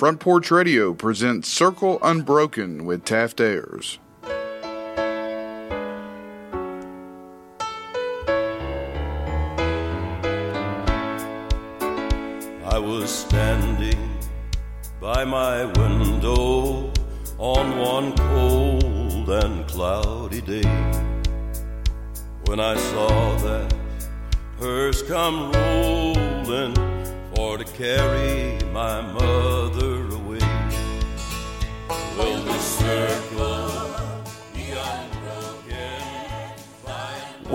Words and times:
Front 0.00 0.18
Porch 0.18 0.50
Radio 0.50 0.94
presents 0.94 1.46
Circle 1.46 1.98
Unbroken 2.02 2.86
with 2.86 3.04
Taft 3.04 3.38
Ayers. 3.38 3.98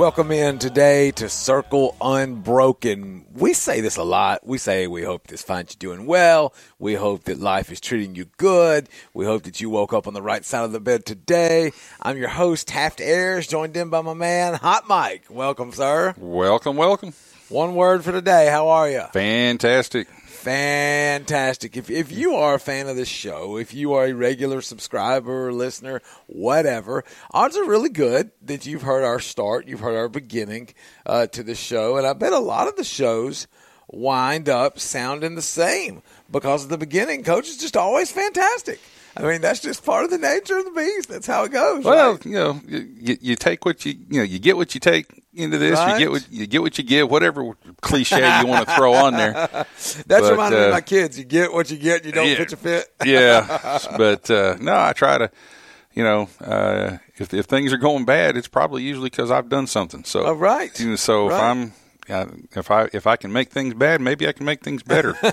Welcome 0.06 0.30
in 0.30 0.60
today 0.60 1.10
to 1.14 1.28
Circle 1.28 1.98
Unbroken. 2.00 3.26
We 3.34 3.56
say 3.56 3.82
this 3.82 3.98
a 3.98 4.04
lot. 4.04 4.46
We 4.46 4.60
say 4.60 4.86
we 4.86 5.02
hope 5.02 5.26
this 5.26 5.42
finds 5.42 5.74
you 5.74 5.80
doing 5.80 6.06
well. 6.06 6.54
We 6.78 6.94
hope 6.94 7.24
that 7.24 7.40
life 7.40 7.72
is 7.72 7.82
treating 7.82 8.14
you 8.14 8.26
good. 8.38 8.88
We 9.16 9.26
hope 9.26 9.42
that 9.44 9.60
you 9.62 9.72
woke 9.72 9.94
up 9.94 10.06
on 10.06 10.14
the 10.14 10.22
right 10.22 10.46
side 10.46 10.64
of 10.64 10.74
the 10.74 10.80
bed 10.80 11.08
today. 11.08 11.72
I'm 12.04 12.18
your 12.18 12.30
host, 12.30 12.68
Taft 12.68 13.02
Ayers, 13.02 13.48
joined 13.48 13.76
in 13.76 13.90
by 13.90 14.02
my 14.02 14.14
man, 14.14 14.54
Hot 14.54 14.88
Mike. 14.88 15.24
Welcome, 15.28 15.72
sir. 15.72 16.14
Welcome, 16.20 16.78
welcome. 16.78 17.14
One 17.50 17.74
word 17.74 18.04
for 18.04 18.12
today. 18.12 18.48
How 18.48 18.68
are 18.68 18.88
you? 18.88 19.06
Fantastic. 19.12 20.08
Fantastic. 20.46 21.76
If, 21.76 21.90
if 21.90 22.12
you 22.12 22.36
are 22.36 22.54
a 22.54 22.60
fan 22.60 22.88
of 22.88 22.96
this 22.96 23.08
show, 23.08 23.58
if 23.58 23.74
you 23.74 23.94
are 23.94 24.06
a 24.06 24.14
regular 24.14 24.62
subscriber, 24.62 25.52
listener, 25.52 26.04
whatever, 26.28 27.04
odds 27.32 27.58
are 27.58 27.66
really 27.66 27.90
good 27.90 28.30
that 28.44 28.68
you've 28.68 28.84
heard 28.84 29.04
our 29.04 29.20
start, 29.20 29.68
you've 29.68 29.80
heard 29.80 29.98
our 29.98 30.08
beginning 30.08 30.70
uh, 31.04 31.26
to 31.26 31.42
the 31.42 31.56
show. 31.56 31.98
And 31.98 32.06
I 32.06 32.14
bet 32.14 32.32
a 32.32 32.38
lot 32.38 32.68
of 32.68 32.76
the 32.76 32.84
shows 32.84 33.48
wind 33.88 34.48
up 34.48 34.78
sounding 34.78 35.34
the 35.34 35.42
same 35.42 36.04
because 36.30 36.64
of 36.64 36.70
the 36.70 36.78
beginning. 36.78 37.24
Coach 37.24 37.48
is 37.48 37.58
just 37.58 37.76
always 37.76 38.12
fantastic. 38.12 38.80
I 39.18 39.22
mean, 39.24 39.42
that's 39.42 39.62
just 39.62 39.86
part 39.86 40.04
of 40.04 40.10
the 40.12 40.18
nature 40.18 40.58
of 40.58 40.66
the 40.66 40.72
beast. 40.72 41.08
That's 41.10 41.28
how 41.28 41.46
it 41.46 41.52
goes. 41.52 41.86
Well, 41.86 42.14
right? 42.14 42.26
you 42.26 42.34
know, 42.34 42.60
you, 42.68 43.18
you 43.22 43.36
take 43.36 43.64
what 43.64 43.86
you 43.86 43.94
you 44.10 44.18
know, 44.20 44.24
you 44.24 44.40
get 44.40 44.58
what 44.58 44.74
you 44.74 44.80
take 44.82 45.24
into 45.34 45.58
this. 45.58 45.78
Right. 45.78 45.94
You 45.94 46.00
get 46.00 46.12
what 46.12 46.32
you 46.32 46.48
get 46.48 46.62
what 46.62 46.78
you 46.78 46.84
give. 46.84 47.10
Whatever 47.10 47.54
cliche 47.82 48.40
you 48.40 48.48
want 48.48 48.68
to 48.68 48.76
throw 48.76 48.94
on 48.94 49.14
there. 49.14 49.34
That's 49.34 50.04
but, 50.06 50.32
reminded 50.32 50.58
me 50.58 50.64
of 50.64 50.70
uh, 50.70 50.74
my 50.74 50.82
kids. 50.82 51.18
You 51.18 51.24
get 51.24 51.54
what 51.54 51.72
you 51.72 51.78
get. 51.78 52.04
You 52.04 52.12
don't 52.12 52.28
yeah. 52.28 52.38
pitch 52.38 52.54
a 52.54 52.58
fit. 52.58 52.88
yeah, 53.06 53.80
but 53.98 54.30
uh, 54.30 54.58
no, 54.60 54.76
I 54.78 54.94
try 54.94 55.18
to. 55.18 55.32
You 55.94 56.04
know, 56.04 56.30
uh, 56.42 56.98
if 57.16 57.34
if 57.34 57.46
things 57.46 57.72
are 57.72 57.78
going 57.78 58.04
bad, 58.04 58.36
it's 58.36 58.50
probably 58.50 58.84
usually 58.84 59.10
because 59.10 59.32
I've 59.32 59.48
done 59.48 59.66
something. 59.66 60.04
So, 60.04 60.26
Oh, 60.26 60.34
right. 60.34 60.78
you 60.78 60.90
know, 60.90 60.96
so 60.98 61.28
if 61.30 61.34
I'm 61.34 61.72
uh, 62.10 62.26
if 62.56 62.70
I 62.72 62.90
if 62.94 63.08
I 63.08 63.16
can 63.16 63.32
make 63.32 63.50
things 63.52 63.74
bad, 63.74 64.02
maybe 64.02 64.28
I 64.28 64.32
can 64.32 64.46
make 64.46 64.62
things 64.64 64.84
better. 64.84 65.16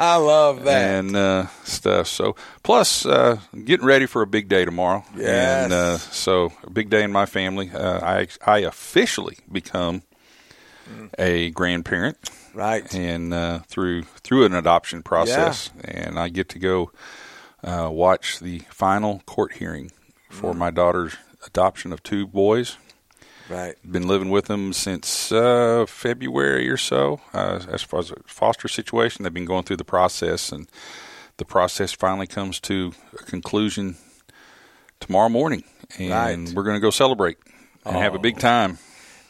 I 0.00 0.16
love 0.16 0.64
that. 0.64 0.98
and 0.98 1.16
uh, 1.16 1.46
stuff. 1.64 2.06
So, 2.06 2.36
plus 2.62 3.04
uh, 3.06 3.38
getting 3.64 3.86
ready 3.86 4.06
for 4.06 4.22
a 4.22 4.26
big 4.26 4.48
day 4.48 4.64
tomorrow. 4.64 5.04
Yes. 5.16 5.64
And 5.64 5.72
uh, 5.72 5.98
so, 5.98 6.52
a 6.64 6.70
big 6.70 6.90
day 6.90 7.02
in 7.02 7.12
my 7.12 7.26
family. 7.26 7.70
Uh, 7.72 8.00
I 8.00 8.28
I 8.46 8.58
officially 8.58 9.38
become 9.50 10.02
a 11.18 11.50
grandparent, 11.50 12.18
right. 12.54 12.92
and 12.94 13.32
uh, 13.32 13.60
through 13.66 14.02
through 14.22 14.44
an 14.44 14.54
adoption 14.54 15.02
process, 15.02 15.70
and 15.84 16.18
I 16.18 16.28
get 16.28 16.48
to 16.50 16.58
go 16.58 16.90
uh, 17.64 17.88
watch 17.90 18.40
the 18.40 18.60
final 18.70 19.22
court 19.26 19.54
hearing 19.54 19.90
Mm. 20.30 20.34
for 20.34 20.54
my 20.54 20.70
daughter's 20.70 21.14
adoption 21.46 21.92
of 21.92 22.02
two 22.02 22.26
boys 22.26 22.78
Right. 23.48 23.74
been 23.90 24.06
living 24.06 24.30
with 24.30 24.46
them 24.46 24.72
since 24.72 25.30
uh, 25.32 25.84
February 25.88 26.68
or 26.70 26.76
so. 26.76 27.20
Uh, 27.34 27.60
as 27.70 27.82
far 27.82 28.00
as 28.00 28.10
a 28.10 28.16
foster 28.26 28.68
situation, 28.68 29.22
they've 29.24 29.34
been 29.34 29.44
going 29.44 29.64
through 29.64 29.76
the 29.78 29.84
process, 29.84 30.52
and 30.52 30.68
the 31.36 31.44
process 31.44 31.92
finally 31.92 32.26
comes 32.26 32.60
to 32.60 32.92
a 33.20 33.22
conclusion 33.24 33.96
tomorrow 35.00 35.28
morning, 35.28 35.64
and 35.98 36.10
Right. 36.48 36.54
we're 36.56 36.62
going 36.62 36.76
to 36.76 36.80
go 36.80 36.90
celebrate 36.90 37.36
and 37.84 37.96
have 37.96 38.14
a 38.14 38.18
big 38.18 38.38
time. 38.38 38.78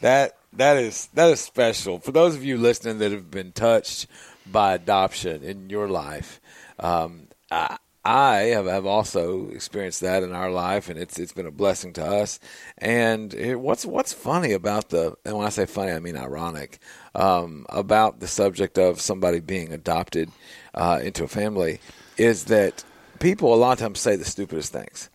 That 0.01 0.35
that 0.53 0.77
is 0.77 1.07
that 1.15 1.29
is 1.31 1.39
special 1.41 1.99
for 1.99 2.11
those 2.11 2.35
of 2.35 2.43
you 2.43 2.57
listening 2.57 2.99
that 2.99 3.11
have 3.11 3.31
been 3.31 3.51
touched 3.51 4.05
by 4.45 4.73
adoption 4.75 5.41
in 5.43 5.69
your 5.69 5.87
life. 5.87 6.39
Um, 6.77 7.27
I, 7.49 7.77
I 8.05 8.35
have, 8.47 8.65
have 8.65 8.85
also 8.85 9.47
experienced 9.49 10.01
that 10.01 10.23
in 10.23 10.33
our 10.33 10.51
life, 10.51 10.89
and 10.89 10.99
it's 10.99 11.17
it's 11.17 11.31
been 11.31 11.45
a 11.45 11.51
blessing 11.51 11.93
to 11.93 12.05
us. 12.05 12.39
And 12.77 13.33
it, 13.33 13.55
what's 13.55 13.85
what's 13.85 14.11
funny 14.11 14.51
about 14.51 14.89
the 14.89 15.15
and 15.23 15.37
when 15.37 15.47
I 15.47 15.49
say 15.49 15.65
funny, 15.65 15.91
I 15.91 15.99
mean 15.99 16.17
ironic 16.17 16.79
um, 17.15 17.65
about 17.69 18.19
the 18.19 18.27
subject 18.27 18.77
of 18.77 18.99
somebody 18.99 19.39
being 19.39 19.71
adopted 19.71 20.31
uh, 20.73 20.99
into 21.01 21.23
a 21.23 21.29
family 21.29 21.79
is 22.17 22.45
that 22.45 22.83
people 23.19 23.53
a 23.53 23.55
lot 23.55 23.73
of 23.73 23.79
times 23.79 23.99
say 23.99 24.15
the 24.15 24.25
stupidest 24.25 24.73
things 24.73 25.09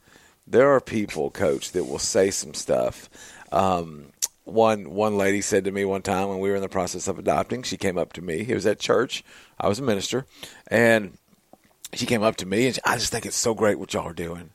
there 0.50 0.70
are 0.74 0.80
people, 0.80 1.30
coach, 1.30 1.72
that 1.72 1.84
will 1.84 1.98
say 1.98 2.30
some 2.30 2.54
stuff. 2.54 3.08
Um, 3.52 4.12
one 4.44 4.90
one 4.90 5.18
lady 5.18 5.42
said 5.42 5.64
to 5.64 5.70
me 5.70 5.84
one 5.84 6.00
time 6.00 6.28
when 6.28 6.38
we 6.38 6.48
were 6.48 6.56
in 6.56 6.62
the 6.62 6.68
process 6.68 7.06
of 7.06 7.18
adopting, 7.18 7.62
she 7.62 7.76
came 7.76 7.98
up 7.98 8.14
to 8.14 8.22
me. 8.22 8.46
It 8.48 8.54
was 8.54 8.66
at 8.66 8.78
church. 8.78 9.22
I 9.60 9.68
was 9.68 9.78
a 9.78 9.82
minister, 9.82 10.24
and 10.68 11.18
she 11.94 12.06
came 12.06 12.22
up 12.22 12.36
to 12.36 12.46
me 12.46 12.66
and 12.66 12.74
she, 12.74 12.80
I 12.84 12.96
just 12.96 13.12
think 13.12 13.26
it's 13.26 13.36
so 13.36 13.54
great 13.54 13.78
what 13.78 13.94
y'all 13.94 14.08
are 14.08 14.12
doing, 14.12 14.50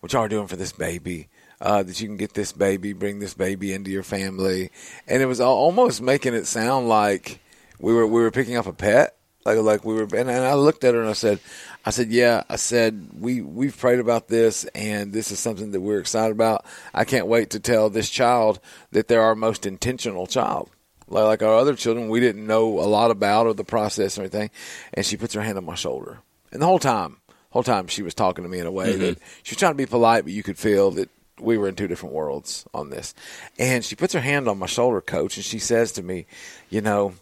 what 0.00 0.12
y'all 0.12 0.22
are 0.22 0.28
doing 0.28 0.46
for 0.46 0.56
this 0.56 0.72
baby. 0.72 1.28
Uh, 1.60 1.82
that 1.82 2.00
you 2.00 2.06
can 2.06 2.16
get 2.16 2.34
this 2.34 2.52
baby, 2.52 2.92
bring 2.92 3.18
this 3.18 3.34
baby 3.34 3.72
into 3.72 3.90
your 3.90 4.04
family, 4.04 4.70
and 5.08 5.20
it 5.20 5.26
was 5.26 5.40
almost 5.40 6.00
making 6.00 6.32
it 6.32 6.46
sound 6.46 6.88
like 6.88 7.40
we 7.80 7.92
were 7.92 8.06
we 8.06 8.20
were 8.20 8.30
picking 8.30 8.56
up 8.56 8.66
a 8.66 8.72
pet, 8.72 9.16
like 9.44 9.58
like 9.58 9.84
we 9.84 9.94
were. 9.94 10.02
And, 10.04 10.30
and 10.30 10.30
I 10.30 10.54
looked 10.54 10.84
at 10.84 10.94
her 10.94 11.00
and 11.00 11.10
I 11.10 11.14
said, 11.14 11.40
I 11.84 11.90
said, 11.90 12.10
yeah, 12.10 12.44
I 12.48 12.54
said 12.56 13.08
we 13.18 13.40
we've 13.40 13.76
prayed 13.76 13.98
about 13.98 14.28
this, 14.28 14.64
and 14.66 15.12
this 15.12 15.32
is 15.32 15.40
something 15.40 15.72
that 15.72 15.80
we're 15.80 15.98
excited 15.98 16.30
about. 16.30 16.64
I 16.94 17.04
can't 17.04 17.26
wait 17.26 17.50
to 17.50 17.60
tell 17.60 17.90
this 17.90 18.08
child 18.08 18.60
that 18.92 19.08
they're 19.08 19.20
our 19.20 19.34
most 19.34 19.66
intentional 19.66 20.28
child. 20.28 20.70
Like, 21.08 21.24
like 21.24 21.42
our 21.42 21.54
other 21.56 21.74
children, 21.74 22.08
we 22.08 22.20
didn't 22.20 22.46
know 22.46 22.78
a 22.78 22.86
lot 22.86 23.10
about 23.10 23.46
or 23.46 23.54
the 23.54 23.64
process 23.64 24.18
or 24.18 24.22
anything. 24.22 24.50
And 24.94 25.04
she 25.04 25.16
puts 25.16 25.34
her 25.34 25.42
hand 25.42 25.58
on 25.58 25.64
my 25.64 25.74
shoulder, 25.74 26.18
and 26.52 26.62
the 26.62 26.66
whole 26.66 26.78
time, 26.78 27.18
whole 27.50 27.62
time 27.62 27.86
she 27.86 28.02
was 28.02 28.14
talking 28.14 28.44
to 28.44 28.50
me 28.50 28.58
in 28.58 28.66
a 28.66 28.72
way 28.72 28.96
that 28.96 29.18
mm-hmm. 29.18 29.24
she 29.42 29.52
was 29.52 29.58
trying 29.58 29.72
to 29.72 29.76
be 29.76 29.86
polite, 29.86 30.24
but 30.24 30.32
you 30.32 30.42
could 30.42 30.58
feel 30.58 30.90
that 30.92 31.10
we 31.40 31.56
were 31.56 31.68
in 31.68 31.76
two 31.76 31.88
different 31.88 32.14
worlds 32.14 32.66
on 32.74 32.90
this. 32.90 33.14
And 33.58 33.84
she 33.84 33.94
puts 33.94 34.12
her 34.12 34.20
hand 34.20 34.48
on 34.48 34.58
my 34.58 34.66
shoulder, 34.66 35.00
coach, 35.00 35.36
and 35.36 35.44
she 35.44 35.58
says 35.58 35.92
to 35.92 36.02
me, 36.02 36.26
"You 36.70 36.80
know." 36.80 37.14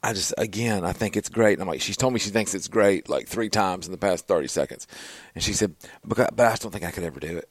I 0.00 0.12
just 0.12 0.32
again, 0.38 0.84
I 0.84 0.92
think 0.92 1.16
it's 1.16 1.28
great. 1.28 1.54
And 1.54 1.62
I'm 1.62 1.66
like, 1.66 1.80
she's 1.80 1.96
told 1.96 2.12
me 2.12 2.20
she 2.20 2.30
thinks 2.30 2.54
it's 2.54 2.68
great 2.68 3.08
like 3.08 3.26
three 3.26 3.48
times 3.48 3.84
in 3.84 3.90
the 3.90 3.98
past 3.98 4.28
30 4.28 4.46
seconds, 4.46 4.86
and 5.34 5.42
she 5.42 5.52
said, 5.52 5.74
"But 6.04 6.36
but 6.36 6.46
I 6.46 6.50
just 6.50 6.62
don't 6.62 6.70
think 6.70 6.84
I 6.84 6.92
could 6.92 7.02
ever 7.02 7.18
do 7.18 7.38
it." 7.38 7.48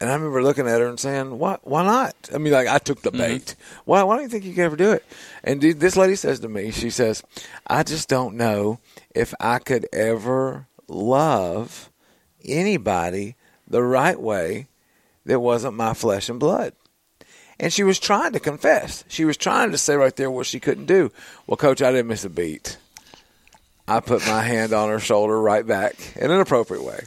And 0.00 0.08
I 0.08 0.14
remember 0.14 0.42
looking 0.42 0.66
at 0.66 0.80
her 0.80 0.88
and 0.88 0.98
saying, 0.98 1.38
"Why? 1.38 1.58
Why 1.62 1.84
not?" 1.84 2.14
I 2.34 2.38
mean, 2.38 2.52
like 2.52 2.68
I 2.68 2.78
took 2.78 3.02
the 3.02 3.10
mm-hmm. 3.10 3.18
bait. 3.18 3.56
Why? 3.84 4.02
Why 4.02 4.16
don't 4.16 4.24
you 4.24 4.30
think 4.30 4.44
you 4.44 4.54
could 4.54 4.64
ever 4.64 4.76
do 4.76 4.92
it? 4.92 5.04
And 5.44 5.60
dude, 5.60 5.80
this 5.80 5.96
lady 5.96 6.16
says 6.16 6.40
to 6.40 6.48
me, 6.48 6.70
she 6.70 6.88
says, 6.88 7.22
"I 7.66 7.82
just 7.82 8.08
don't 8.08 8.36
know 8.36 8.80
if 9.14 9.34
I 9.38 9.58
could 9.58 9.86
ever 9.92 10.66
love 10.88 11.90
anybody 12.44 13.36
the 13.68 13.82
right 13.82 14.18
way 14.18 14.68
that 15.26 15.40
wasn't 15.40 15.76
my 15.76 15.92
flesh 15.92 16.30
and 16.30 16.40
blood." 16.40 16.72
And 17.58 17.70
she 17.70 17.82
was 17.82 17.98
trying 17.98 18.32
to 18.32 18.40
confess. 18.40 19.04
She 19.06 19.26
was 19.26 19.36
trying 19.36 19.70
to 19.72 19.78
say 19.78 19.94
right 19.94 20.16
there 20.16 20.30
what 20.30 20.46
she 20.46 20.60
couldn't 20.60 20.86
do. 20.86 21.12
Well, 21.46 21.58
coach, 21.58 21.82
I 21.82 21.92
didn't 21.92 22.06
miss 22.06 22.24
a 22.24 22.30
beat. 22.30 22.78
I 23.86 24.00
put 24.00 24.26
my 24.26 24.42
hand 24.42 24.72
on 24.72 24.88
her 24.88 24.98
shoulder 24.98 25.38
right 25.38 25.66
back 25.66 26.16
in 26.16 26.30
an 26.30 26.40
appropriate 26.40 26.84
way. 26.84 27.00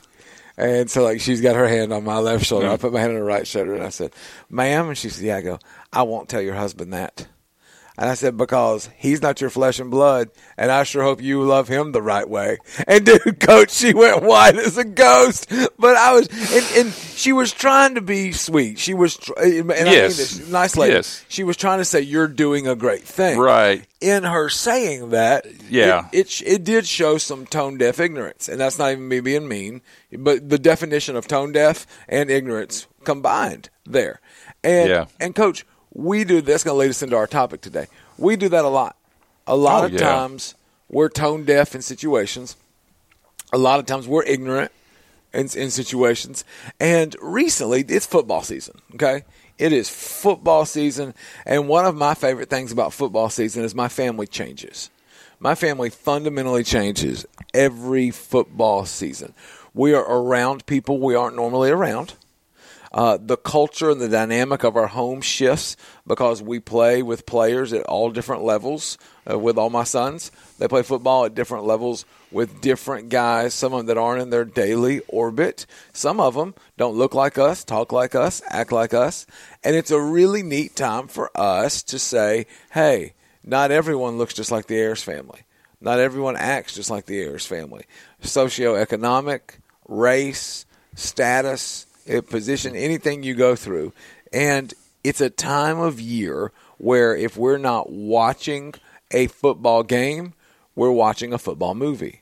And 0.57 0.89
so, 0.89 1.03
like, 1.03 1.19
she's 1.19 1.41
got 1.41 1.55
her 1.55 1.67
hand 1.67 1.91
on 1.91 2.03
my 2.03 2.19
left 2.19 2.45
shoulder. 2.45 2.69
I 2.69 2.77
put 2.77 2.93
my 2.93 2.99
hand 2.99 3.11
on 3.11 3.17
her 3.17 3.23
right 3.23 3.47
shoulder, 3.47 3.73
and 3.73 3.83
I 3.83 3.89
said, 3.89 4.13
"Ma'am," 4.49 4.89
and 4.89 4.97
she 4.97 5.09
said, 5.09 5.25
"Yeah." 5.25 5.37
I 5.37 5.41
go, 5.41 5.59
"I 5.91 6.03
won't 6.03 6.29
tell 6.29 6.41
your 6.41 6.53
husband 6.53 6.93
that." 6.93 7.27
And 7.95 8.09
I 8.09 8.15
said, 8.15 8.37
because 8.37 8.89
he's 8.97 9.21
not 9.21 9.39
your 9.39 9.51
flesh 9.51 9.79
and 9.79 9.91
blood, 9.91 10.31
and 10.57 10.71
I 10.71 10.81
sure 10.81 11.03
hope 11.03 11.21
you 11.21 11.43
love 11.43 11.67
him 11.67 11.91
the 11.91 12.01
right 12.01 12.27
way. 12.27 12.57
And 12.87 13.05
dude, 13.05 13.39
coach, 13.39 13.69
she 13.71 13.93
went 13.93 14.23
white 14.23 14.55
as 14.55 14.77
a 14.79 14.83
ghost. 14.83 15.47
But 15.77 15.95
I 15.95 16.13
was, 16.13 16.27
and, 16.27 16.85
and 16.87 16.93
she 16.93 17.33
was 17.33 17.51
trying 17.51 17.93
to 17.93 18.01
be 18.01 18.31
sweet. 18.31 18.79
She 18.79 18.95
was, 18.95 19.19
and 19.37 19.71
I 19.71 19.83
mean 19.83 19.93
Yes. 19.93 20.17
this, 20.17 20.49
nice 20.49 20.75
lady. 20.75 20.95
Yes. 20.95 21.23
She 21.29 21.43
was 21.43 21.55
trying 21.55 21.77
to 21.79 21.85
say, 21.85 22.01
you're 22.01 22.27
doing 22.27 22.67
a 22.67 22.75
great 22.75 23.03
thing. 23.03 23.37
Right. 23.37 23.85
In 24.01 24.23
her 24.23 24.49
saying 24.49 25.09
that, 25.11 25.45
Yeah. 25.69 26.07
it, 26.11 26.41
it, 26.41 26.47
it 26.47 26.63
did 26.63 26.87
show 26.87 27.19
some 27.19 27.45
tone 27.45 27.77
deaf 27.77 27.99
ignorance. 27.99 28.49
And 28.49 28.59
that's 28.59 28.79
not 28.79 28.91
even 28.91 29.07
me 29.07 29.19
being 29.19 29.47
mean, 29.47 29.81
but 30.17 30.49
the 30.49 30.57
definition 30.57 31.15
of 31.15 31.27
tone 31.27 31.51
deaf 31.51 31.85
and 32.09 32.31
ignorance 32.31 32.87
combined 33.03 33.69
there. 33.85 34.19
And, 34.63 34.89
Yeah. 34.89 35.05
and 35.19 35.35
coach, 35.35 35.63
we 35.93 36.23
do 36.23 36.41
that's 36.41 36.63
going 36.63 36.75
to 36.75 36.79
lead 36.79 36.89
us 36.89 37.01
into 37.03 37.15
our 37.15 37.27
topic 37.27 37.61
today. 37.61 37.87
We 38.17 38.35
do 38.35 38.49
that 38.49 38.65
a 38.65 38.69
lot. 38.69 38.95
A 39.47 39.55
lot 39.55 39.83
Oh, 39.83 39.85
of 39.87 39.93
yeah. 39.93 39.99
times 39.99 40.55
we're 40.89 41.09
tone 41.09 41.43
deaf 41.45 41.75
in 41.75 41.81
situations. 41.81 42.55
A 43.51 43.57
lot 43.57 43.79
of 43.79 43.85
times 43.85 44.07
we're 44.07 44.23
ignorant 44.23 44.71
in, 45.33 45.41
in 45.55 45.69
situations. 45.69 46.43
And 46.79 47.15
recently, 47.21 47.81
it's 47.87 48.05
football 48.05 48.41
season, 48.43 48.79
okay? 48.95 49.23
It 49.59 49.71
is 49.71 49.89
football 49.89 50.65
season. 50.65 51.13
And 51.45 51.67
one 51.67 51.85
of 51.85 51.95
my 51.95 52.15
favorite 52.15 52.49
things 52.49 52.71
about 52.71 52.93
football 52.93 53.29
season 53.29 53.63
is 53.63 53.75
my 53.75 53.87
family 53.87 54.25
changes. 54.25 54.89
My 55.39 55.55
family 55.55 55.89
fundamentally 55.89 56.63
changes 56.63 57.25
every 57.53 58.09
football 58.09 58.85
season. 58.85 59.33
We 59.73 59.93
are 59.93 60.03
around 60.03 60.65
people 60.65 60.99
we 60.99 61.15
aren't 61.15 61.35
normally 61.35 61.69
around. 61.69 62.13
Uh, 62.93 63.17
the 63.19 63.37
culture 63.37 63.89
and 63.89 63.99
the 63.99 64.07
dynamic 64.07 64.63
of 64.63 64.77
our 64.77 64.87
home 64.87 65.19
shifts 65.19 65.75
because 66.05 66.43
we 66.43 66.59
play 66.59 67.01
with 67.01 67.25
players 67.25 67.73
at 67.73 67.83
all 67.85 68.11
different 68.11 68.43
levels 68.43 68.99
uh, 69.29 69.37
with 69.37 69.57
all 69.57 69.71
my 69.71 69.83
sons. 69.83 70.31
They 70.59 70.67
play 70.67 70.83
football 70.83 71.25
at 71.25 71.33
different 71.33 71.65
levels 71.65 72.05
with 72.31 72.61
different 72.61 73.09
guys, 73.09 73.55
some 73.55 73.73
of 73.73 73.79
them 73.79 73.87
that 73.87 73.97
aren't 73.97 74.21
in 74.21 74.29
their 74.29 74.45
daily 74.45 75.01
orbit. 75.07 75.65
Some 75.91 76.19
of 76.19 76.35
them 76.35 76.53
don't 76.77 76.95
look 76.95 77.15
like 77.15 77.39
us, 77.39 77.63
talk 77.63 77.91
like 77.91 78.13
us, 78.13 78.43
act 78.47 78.71
like 78.71 78.93
us. 78.93 79.25
And 79.63 79.75
it's 79.75 79.91
a 79.91 79.99
really 79.99 80.43
neat 80.43 80.75
time 80.75 81.07
for 81.07 81.31
us 81.35 81.81
to 81.83 81.97
say, 81.97 82.45
hey, 82.71 83.13
not 83.43 83.71
everyone 83.71 84.19
looks 84.19 84.35
just 84.35 84.51
like 84.51 84.67
the 84.67 84.77
Ayers 84.77 85.01
family. 85.01 85.41
Not 85.81 85.99
everyone 85.99 86.37
acts 86.37 86.75
just 86.75 86.89
like 86.89 87.07
the 87.07 87.19
Ayers 87.19 87.45
family. 87.45 87.85
Socioeconomic, 88.21 89.41
race, 89.87 90.65
status, 90.95 91.87
Uh, 92.11 92.21
position, 92.21 92.75
anything 92.75 93.23
you 93.23 93.33
go 93.33 93.55
through. 93.55 93.93
And 94.33 94.73
it's 95.03 95.21
a 95.21 95.29
time 95.29 95.79
of 95.79 96.01
year 96.01 96.51
where 96.77 97.15
if 97.15 97.37
we're 97.37 97.57
not 97.57 97.91
watching 97.91 98.73
a 99.11 99.27
football 99.27 99.83
game, 99.83 100.33
we're 100.75 100.91
watching 100.91 101.31
a 101.31 101.37
football 101.37 101.75
movie. 101.75 102.21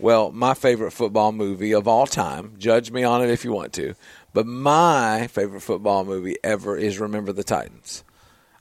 Well, 0.00 0.32
my 0.32 0.54
favorite 0.54 0.92
football 0.92 1.30
movie 1.30 1.72
of 1.72 1.86
all 1.86 2.06
time, 2.06 2.54
judge 2.58 2.90
me 2.90 3.04
on 3.04 3.22
it 3.22 3.30
if 3.30 3.44
you 3.44 3.52
want 3.52 3.72
to, 3.74 3.94
but 4.32 4.46
my 4.46 5.26
favorite 5.26 5.60
football 5.60 6.04
movie 6.04 6.36
ever 6.42 6.76
is 6.76 6.98
Remember 6.98 7.32
the 7.32 7.44
Titans. 7.44 8.02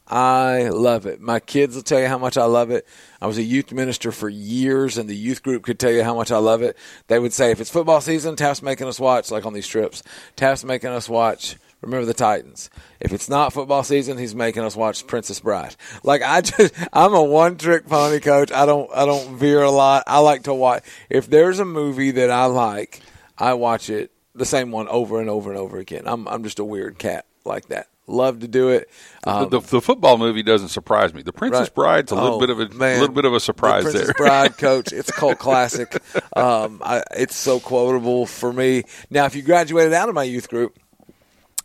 I 0.10 0.70
love 0.70 1.06
it. 1.06 1.22
My 1.22 1.40
kids 1.40 1.76
will 1.76 1.84
tell 1.84 2.00
you 2.00 2.08
how 2.08 2.18
much 2.18 2.38
I 2.38 2.46
love 2.46 2.72
it. 2.72 2.88
I 3.22 3.28
was 3.28 3.38
a 3.38 3.44
youth 3.44 3.72
minister 3.72 4.12
for 4.12 4.28
years, 4.28 4.98
and 4.98 5.08
the 5.08 5.16
youth 5.16 5.44
group 5.44 5.64
could 5.64 5.80
tell 5.80 5.92
you 5.92 6.04
how 6.04 6.16
much 6.16 6.32
I 6.32 6.38
love 6.38 6.64
it. 6.64 6.76
They 7.08 7.20
would 7.20 7.34
say, 7.34 7.52
if 7.52 7.62
it's 7.62 7.70
football 7.70 8.02
season, 8.02 8.36
Taft's 8.36 8.64
making 8.64 8.88
us 8.88 9.00
watch, 9.00 9.30
like 9.30 9.46
on 9.46 9.54
these 9.54 9.68
trips, 9.68 10.02
Taft's 10.36 10.64
making 10.64 10.90
us 10.90 11.08
watch 11.08 11.58
Remember 11.82 12.06
the 12.06 12.14
Titans. 12.14 12.70
If 13.00 13.14
it's 13.14 13.30
not 13.30 13.54
football 13.54 13.84
season, 13.84 14.18
he's 14.18 14.36
making 14.36 14.64
us 14.64 14.76
watch 14.76 15.08
Princess 15.08 15.40
Bride. 15.40 15.76
Like 16.04 16.22
I 16.22 16.42
just, 16.42 16.74
I'm 16.92 17.14
a 17.14 17.24
one 17.24 17.58
trick 17.58 17.88
pony 17.88 18.20
coach. 18.20 18.52
I 18.52 18.66
don't, 18.66 18.90
I 18.94 19.06
don't 19.06 19.38
veer 19.38 19.62
a 19.62 19.72
lot. 19.72 20.04
I 20.06 20.20
like 20.20 20.44
to 20.44 20.54
watch. 20.54 20.84
If 21.10 21.30
there's 21.30 21.60
a 21.60 21.66
movie 21.66 22.12
that 22.12 22.30
I 22.30 22.46
like, 22.46 23.02
I 23.38 23.54
watch 23.54 23.90
it 23.90 24.12
the 24.36 24.46
same 24.46 24.72
one 24.72 24.88
over 24.90 25.22
and 25.22 25.30
over 25.30 25.50
and 25.50 25.60
over 25.60 25.78
again. 25.78 26.04
I'm, 26.06 26.28
I'm 26.28 26.44
just 26.44 26.60
a 26.60 26.66
weird 26.66 26.98
cat 26.98 27.26
like 27.46 27.68
that. 27.70 27.88
Love 28.10 28.40
to 28.40 28.48
do 28.48 28.70
it. 28.70 28.90
Um, 29.26 29.50
the, 29.50 29.60
the, 29.60 29.68
the 29.68 29.82
football 29.82 30.18
movie 30.18 30.42
doesn't 30.44 30.70
surprise 30.70 31.14
me. 31.14 31.22
The 31.22 31.32
Princess 31.34 31.68
Right. 31.68 31.76
Bride's 31.76 32.12
a 32.12 32.16
little 32.16 32.36
Oh, 32.36 32.40
bit 32.40 32.50
of 32.50 32.60
a 32.60 32.70
man. 32.70 33.00
little 33.00 33.14
bit 33.16 33.26
of 33.26 33.34
a 33.34 33.40
surprise 33.40 33.84
the 33.84 33.92
Princess 33.92 34.08
there. 34.08 34.26
Bride, 34.26 34.58
Coach. 34.58 34.92
It's 34.92 35.10
a 35.10 35.14
cult 35.14 35.38
classic. 35.40 36.02
Um, 36.36 36.82
I, 36.84 37.04
it's 37.12 37.36
so 37.36 37.60
quotable 37.60 38.26
for 38.26 38.52
me. 38.52 38.84
Now, 39.10 39.26
if 39.26 39.36
you 39.36 39.42
graduated 39.44 39.94
out 39.94 40.10
of 40.10 40.16
my 40.16 40.24
youth 40.24 40.50
group, 40.50 40.78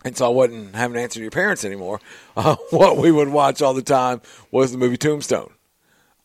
and 0.05 0.15
so 0.17 0.27
I 0.27 0.29
wasn't 0.29 0.75
having 0.75 0.95
to 0.97 1.01
answer 1.01 1.19
to 1.19 1.23
your 1.23 1.31
parents 1.31 1.65
anymore, 1.65 1.99
uh, 2.37 2.57
what 2.71 2.99
we 2.99 3.11
would 3.11 3.29
watch 3.29 3.63
all 3.63 3.73
the 3.75 3.83
time 3.83 4.21
was 4.51 4.71
the 4.73 4.79
movie 4.79 4.99
Tombstone. 4.99 5.51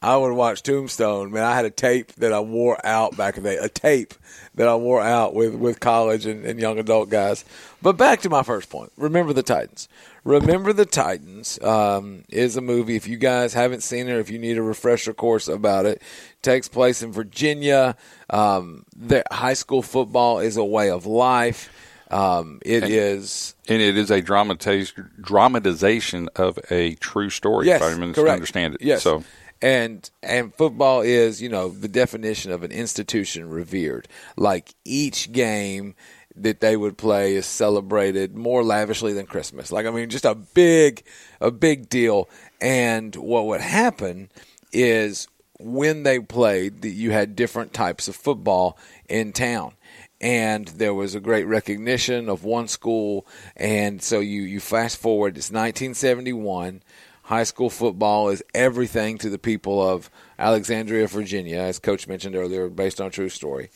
I 0.01 0.15
would 0.15 0.31
watch 0.31 0.63
Tombstone. 0.63 1.31
Man, 1.33 1.43
I 1.43 1.53
had 1.53 1.65
a 1.65 1.69
tape 1.69 2.13
that 2.13 2.31
I 2.31 2.39
wore 2.39 2.77
out 2.85 3.17
back 3.17 3.35
in 3.35 3.43
the 3.43 3.49
day. 3.49 3.57
A 3.57 3.67
tape 3.67 4.13
that 4.55 4.65
I 4.65 4.75
wore 4.75 5.01
out 5.01 5.33
with, 5.35 5.55
with 5.55 5.81
college 5.81 6.25
and, 6.25 6.45
and 6.45 6.57
young 6.57 6.79
adult 6.79 7.09
guys. 7.09 7.43
But 7.81 7.97
back 7.97 8.21
to 8.21 8.29
my 8.29 8.43
first 8.43 8.69
point. 8.69 8.93
Remember 8.95 9.33
the 9.33 9.43
Titans. 9.43 9.89
Remember 10.23 10.73
the 10.73 10.85
Titans 10.85 11.61
um, 11.61 12.23
is 12.29 12.57
a 12.57 12.61
movie. 12.61 12.95
If 12.95 13.07
you 13.07 13.17
guys 13.17 13.53
haven't 13.53 13.83
seen 13.83 14.07
it, 14.07 14.13
or 14.13 14.19
if 14.19 14.29
you 14.29 14.39
need 14.39 14.57
a 14.57 14.61
refresher 14.61 15.13
course 15.13 15.47
about 15.47 15.85
it, 15.85 16.01
takes 16.41 16.67
place 16.67 17.01
in 17.01 17.11
Virginia. 17.11 17.95
Um, 18.29 18.85
the 18.95 19.23
high 19.31 19.53
school 19.53 19.81
football 19.81 20.39
is 20.39 20.57
a 20.57 20.65
way 20.65 20.89
of 20.89 21.05
life. 21.05 21.69
Um, 22.11 22.59
it 22.65 22.85
is 22.85 23.55
and 23.67 23.81
it 23.81 23.95
is 23.95 24.09
a 24.09 24.19
dramatization 24.19 25.11
dramatization 25.21 26.27
of 26.35 26.57
a 26.71 26.95
true 26.95 27.29
story. 27.29 27.67
Yes, 27.67 27.81
if 27.81 27.99
I 27.99 28.11
correct. 28.13 28.33
understand 28.33 28.75
it. 28.75 28.81
Yes. 28.81 29.03
So 29.03 29.23
and 29.61 30.09
and 30.23 30.53
football 30.55 31.01
is 31.01 31.41
you 31.41 31.49
know 31.49 31.69
the 31.69 31.87
definition 31.87 32.51
of 32.51 32.63
an 32.63 32.71
institution 32.71 33.49
revered. 33.49 34.07
Like 34.37 34.73
each 34.85 35.31
game 35.31 35.95
that 36.35 36.61
they 36.61 36.77
would 36.77 36.97
play 36.97 37.35
is 37.35 37.45
celebrated 37.45 38.35
more 38.35 38.63
lavishly 38.63 39.13
than 39.13 39.25
Christmas. 39.25 39.71
Like 39.71 39.85
I 39.85 39.91
mean, 39.91 40.09
just 40.09 40.25
a 40.25 40.35
big 40.35 41.03
a 41.39 41.51
big 41.51 41.89
deal. 41.89 42.29
And 42.61 43.15
what 43.15 43.45
would 43.45 43.61
happen 43.61 44.29
is 44.71 45.27
when 45.59 46.03
they 46.03 46.19
played, 46.19 46.81
that 46.81 46.89
you 46.89 47.11
had 47.11 47.35
different 47.35 47.73
types 47.73 48.07
of 48.07 48.15
football 48.15 48.77
in 49.07 49.33
town 49.33 49.73
and 50.21 50.67
there 50.69 50.93
was 50.93 51.15
a 51.15 51.19
great 51.19 51.45
recognition 51.45 52.27
of 52.29 52.43
one 52.43 52.67
school 52.67 53.25
and 53.55 54.01
so 54.01 54.19
you 54.19 54.41
you 54.41 54.59
fast 54.59 54.97
forward 54.97 55.37
it's 55.37 55.49
1971 55.49 56.81
high 57.23 57.43
school 57.43 57.69
football 57.69 58.29
is 58.29 58.43
everything 58.53 59.17
to 59.17 59.29
the 59.29 59.37
people 59.37 59.81
of 59.87 60.09
Alexandria 60.37 61.07
Virginia 61.07 61.59
as 61.59 61.79
coach 61.79 62.07
mentioned 62.07 62.35
earlier 62.35 62.67
based 62.69 62.99
on 62.99 63.07
a 63.07 63.11
true 63.11 63.29
story 63.29 63.69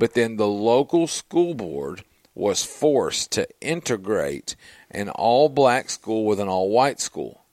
but 0.00 0.14
then 0.14 0.36
the 0.36 0.48
local 0.48 1.06
school 1.06 1.52
board 1.52 2.02
was 2.34 2.64
forced 2.64 3.30
to 3.32 3.46
integrate 3.60 4.56
an 4.90 5.10
all 5.10 5.50
black 5.50 5.90
school 5.90 6.24
with 6.24 6.40
an 6.40 6.48
all 6.48 6.70
white 6.70 6.98
school 6.98 7.44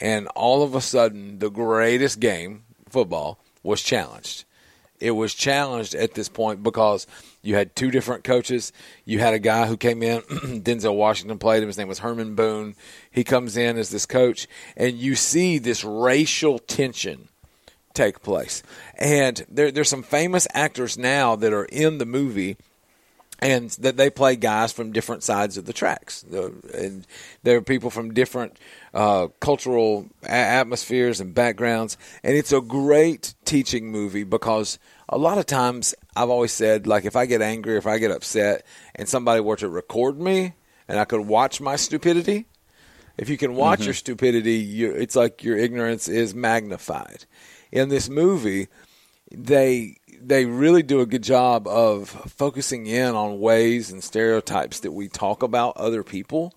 and 0.00 0.26
all 0.34 0.64
of 0.64 0.74
a 0.74 0.80
sudden 0.80 1.38
the 1.38 1.48
greatest 1.48 2.18
game 2.18 2.64
football 2.90 3.38
was 3.62 3.80
challenged 3.82 4.44
it 4.98 5.12
was 5.12 5.34
challenged 5.34 5.94
at 5.94 6.14
this 6.14 6.28
point 6.28 6.62
because 6.62 7.06
you 7.42 7.54
had 7.54 7.76
two 7.76 7.90
different 7.90 8.24
coaches. 8.24 8.72
You 9.04 9.18
had 9.18 9.34
a 9.34 9.38
guy 9.38 9.66
who 9.66 9.76
came 9.76 10.02
in, 10.02 10.20
Denzel 10.62 10.96
Washington 10.96 11.38
played 11.38 11.62
him. 11.62 11.68
His 11.68 11.78
name 11.78 11.88
was 11.88 11.98
Herman 11.98 12.34
Boone. 12.34 12.74
He 13.10 13.22
comes 13.22 13.56
in 13.56 13.76
as 13.76 13.90
this 13.90 14.06
coach, 14.06 14.48
and 14.76 14.96
you 14.96 15.14
see 15.14 15.58
this 15.58 15.84
racial 15.84 16.58
tension 16.58 17.28
take 17.96 18.22
place. 18.22 18.62
And 18.94 19.44
there, 19.48 19.72
there's 19.72 19.88
some 19.88 20.02
famous 20.02 20.46
actors 20.54 20.96
now 20.96 21.34
that 21.36 21.52
are 21.52 21.64
in 21.64 21.98
the 21.98 22.06
movie 22.06 22.56
and 23.40 23.70
that 23.70 23.96
they 23.96 24.08
play 24.08 24.36
guys 24.36 24.72
from 24.72 24.92
different 24.92 25.22
sides 25.22 25.56
of 25.56 25.66
the 25.66 25.72
tracks. 25.72 26.22
And 26.22 27.06
there 27.42 27.58
are 27.58 27.62
people 27.62 27.90
from 27.90 28.14
different 28.14 28.58
uh, 28.94 29.28
cultural 29.40 30.06
atmospheres 30.22 31.20
and 31.20 31.34
backgrounds. 31.34 31.98
And 32.22 32.34
it's 32.34 32.52
a 32.52 32.60
great 32.60 33.34
teaching 33.44 33.90
movie 33.90 34.24
because 34.24 34.78
a 35.08 35.18
lot 35.18 35.38
of 35.38 35.46
times 35.46 35.94
I've 36.14 36.30
always 36.30 36.52
said, 36.52 36.86
like, 36.86 37.04
if 37.04 37.14
I 37.14 37.26
get 37.26 37.42
angry, 37.42 37.76
if 37.76 37.86
I 37.86 37.98
get 37.98 38.10
upset, 38.10 38.64
and 38.94 39.08
somebody 39.08 39.40
were 39.40 39.56
to 39.56 39.68
record 39.68 40.18
me 40.18 40.54
and 40.88 40.98
I 40.98 41.04
could 41.04 41.20
watch 41.20 41.60
my 41.60 41.76
stupidity, 41.76 42.46
if 43.18 43.28
you 43.28 43.36
can 43.36 43.54
watch 43.54 43.84
your 43.84 43.94
stupidity, 43.94 44.84
it's 44.84 45.16
like 45.16 45.42
your 45.42 45.56
ignorance 45.56 46.08
is 46.08 46.34
magnified. 46.34 47.24
In 47.76 47.90
this 47.90 48.08
movie, 48.08 48.68
they 49.30 49.98
they 50.18 50.46
really 50.46 50.82
do 50.82 51.00
a 51.02 51.06
good 51.06 51.22
job 51.22 51.68
of 51.68 52.08
focusing 52.08 52.86
in 52.86 53.14
on 53.14 53.38
ways 53.38 53.90
and 53.90 54.02
stereotypes 54.02 54.80
that 54.80 54.92
we 54.92 55.08
talk 55.08 55.42
about 55.42 55.76
other 55.76 56.02
people 56.02 56.54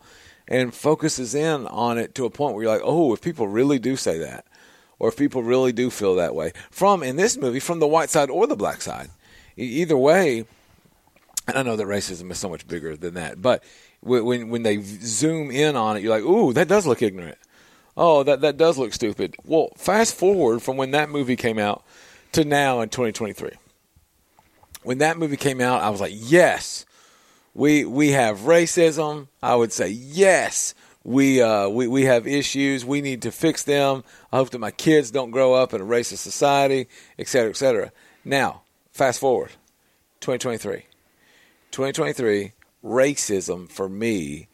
and 0.48 0.74
focuses 0.74 1.36
in 1.36 1.68
on 1.68 1.98
it 1.98 2.16
to 2.16 2.24
a 2.24 2.30
point 2.30 2.56
where 2.56 2.64
you're 2.64 2.72
like, 2.72 2.82
oh, 2.86 3.14
if 3.14 3.20
people 3.20 3.50
really 3.50 3.80
do 3.80 3.98
say 3.98 4.18
that, 4.20 4.46
or 4.98 5.10
if 5.10 5.18
people 5.18 5.44
really 5.44 5.74
do 5.74 5.90
feel 5.90 6.16
that 6.16 6.34
way, 6.36 6.54
from 6.72 7.04
in 7.04 7.18
this 7.18 7.36
movie, 7.36 7.60
from 7.60 7.80
the 7.80 7.88
white 7.88 8.10
side 8.10 8.30
or 8.30 8.48
the 8.48 8.56
black 8.56 8.80
side, 8.80 9.10
either 9.58 9.98
way, 9.98 10.46
I 11.54 11.64
know 11.64 11.76
that 11.76 11.86
racism 11.86 12.32
is 12.32 12.38
so 12.38 12.48
much 12.48 12.66
bigger 12.66 12.96
than 12.96 13.16
that, 13.16 13.42
but 13.42 13.62
when 14.00 14.24
when, 14.24 14.50
when 14.50 14.64
they 14.64 14.82
zoom 14.82 15.52
in 15.52 15.76
on 15.76 15.98
it, 15.98 16.02
you're 16.02 16.18
like, 16.18 16.24
ooh, 16.24 16.54
that 16.54 16.70
does 16.70 16.88
look 16.88 17.02
ignorant. 17.02 17.38
Oh, 18.01 18.24
that 18.24 18.39
that 18.39 18.56
does 18.56 18.77
look 18.77 18.94
stupid. 18.94 19.36
Well, 19.44 19.72
fast 19.75 20.15
forward 20.15 20.62
from 20.62 20.77
when 20.77 20.91
that 20.91 21.10
movie 21.10 21.36
came 21.36 21.60
out 21.60 21.84
to 22.32 22.46
now 22.46 22.79
in 22.79 22.88
2023. 22.88 23.51
When 24.84 25.00
that 25.00 25.18
movie 25.18 25.36
came 25.36 25.60
out, 25.60 25.82
I 25.82 25.89
was 25.89 26.00
like, 26.00 26.13
yes, 26.15 26.86
we 27.53 27.84
we 27.84 28.12
have 28.12 28.39
racism. 28.39 29.27
I 29.44 29.56
would 29.56 29.74
say 29.74 29.89
yes. 29.89 30.74
We 31.03 31.41
uh 31.41 31.68
we, 31.68 31.88
we 31.88 32.06
have 32.06 32.25
issues. 32.25 32.86
We 32.86 33.01
need 33.01 33.22
to 33.24 33.32
fix 33.32 33.63
them. 33.63 34.06
I 34.32 34.38
hope 34.38 34.51
that 34.51 34.60
my 34.60 34.72
kids 34.72 35.12
don't 35.12 35.32
grow 35.32 35.53
up 35.53 35.74
in 35.74 35.82
a 35.82 35.86
racist 35.86 36.20
society, 36.20 36.88
et 37.20 37.27
cetera, 37.27 37.50
et 37.50 37.58
cetera. 37.58 37.91
Now, 38.24 38.62
fast 38.94 39.20
forward, 39.20 39.50
2023. 40.22 40.86
2023, 41.72 42.53
racism 42.82 43.70
for 43.70 43.89
me 43.89 44.48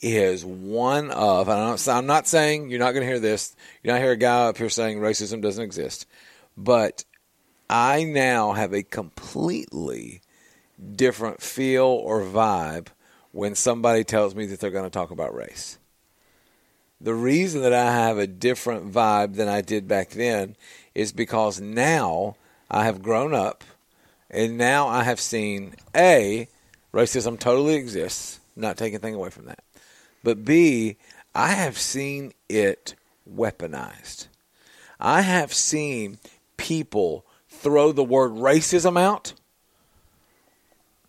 is 0.00 0.44
one 0.44 1.10
of, 1.10 1.48
and 1.48 1.58
I'm 1.58 1.68
not, 1.70 1.88
I'm 1.88 2.06
not 2.06 2.26
saying 2.26 2.70
you're 2.70 2.78
not 2.78 2.92
going 2.92 3.02
to 3.02 3.08
hear 3.08 3.20
this. 3.20 3.54
You're 3.82 3.94
not 3.94 4.00
hear 4.00 4.12
a 4.12 4.16
guy 4.16 4.46
up 4.46 4.58
here 4.58 4.68
saying 4.68 4.98
racism 4.98 5.42
doesn't 5.42 5.64
exist, 5.64 6.06
but 6.56 7.04
I 7.68 8.04
now 8.04 8.52
have 8.52 8.72
a 8.72 8.82
completely 8.82 10.22
different 10.94 11.42
feel 11.42 11.84
or 11.84 12.22
vibe 12.22 12.88
when 13.32 13.54
somebody 13.54 14.04
tells 14.04 14.34
me 14.34 14.46
that 14.46 14.60
they're 14.60 14.70
going 14.70 14.84
to 14.84 14.90
talk 14.90 15.10
about 15.10 15.34
race. 15.34 15.78
The 17.00 17.14
reason 17.14 17.62
that 17.62 17.72
I 17.72 17.92
have 17.92 18.18
a 18.18 18.26
different 18.26 18.92
vibe 18.92 19.36
than 19.36 19.48
I 19.48 19.60
did 19.60 19.86
back 19.86 20.10
then 20.10 20.56
is 20.94 21.12
because 21.12 21.60
now 21.60 22.36
I 22.70 22.84
have 22.84 23.02
grown 23.02 23.34
up 23.34 23.62
and 24.30 24.58
now 24.58 24.88
I 24.88 25.04
have 25.04 25.20
seen 25.20 25.74
A, 25.94 26.48
racism 26.92 27.38
totally 27.38 27.74
exists, 27.74 28.40
not 28.56 28.76
taking 28.76 28.94
anything 28.94 29.14
away 29.14 29.30
from 29.30 29.46
that. 29.46 29.62
But 30.28 30.44
B, 30.44 30.98
I 31.34 31.52
have 31.52 31.78
seen 31.78 32.34
it 32.50 32.94
weaponized. 33.26 34.28
I 35.00 35.22
have 35.22 35.54
seen 35.54 36.18
people 36.58 37.24
throw 37.48 37.92
the 37.92 38.04
word 38.04 38.32
racism 38.32 39.00
out 39.00 39.32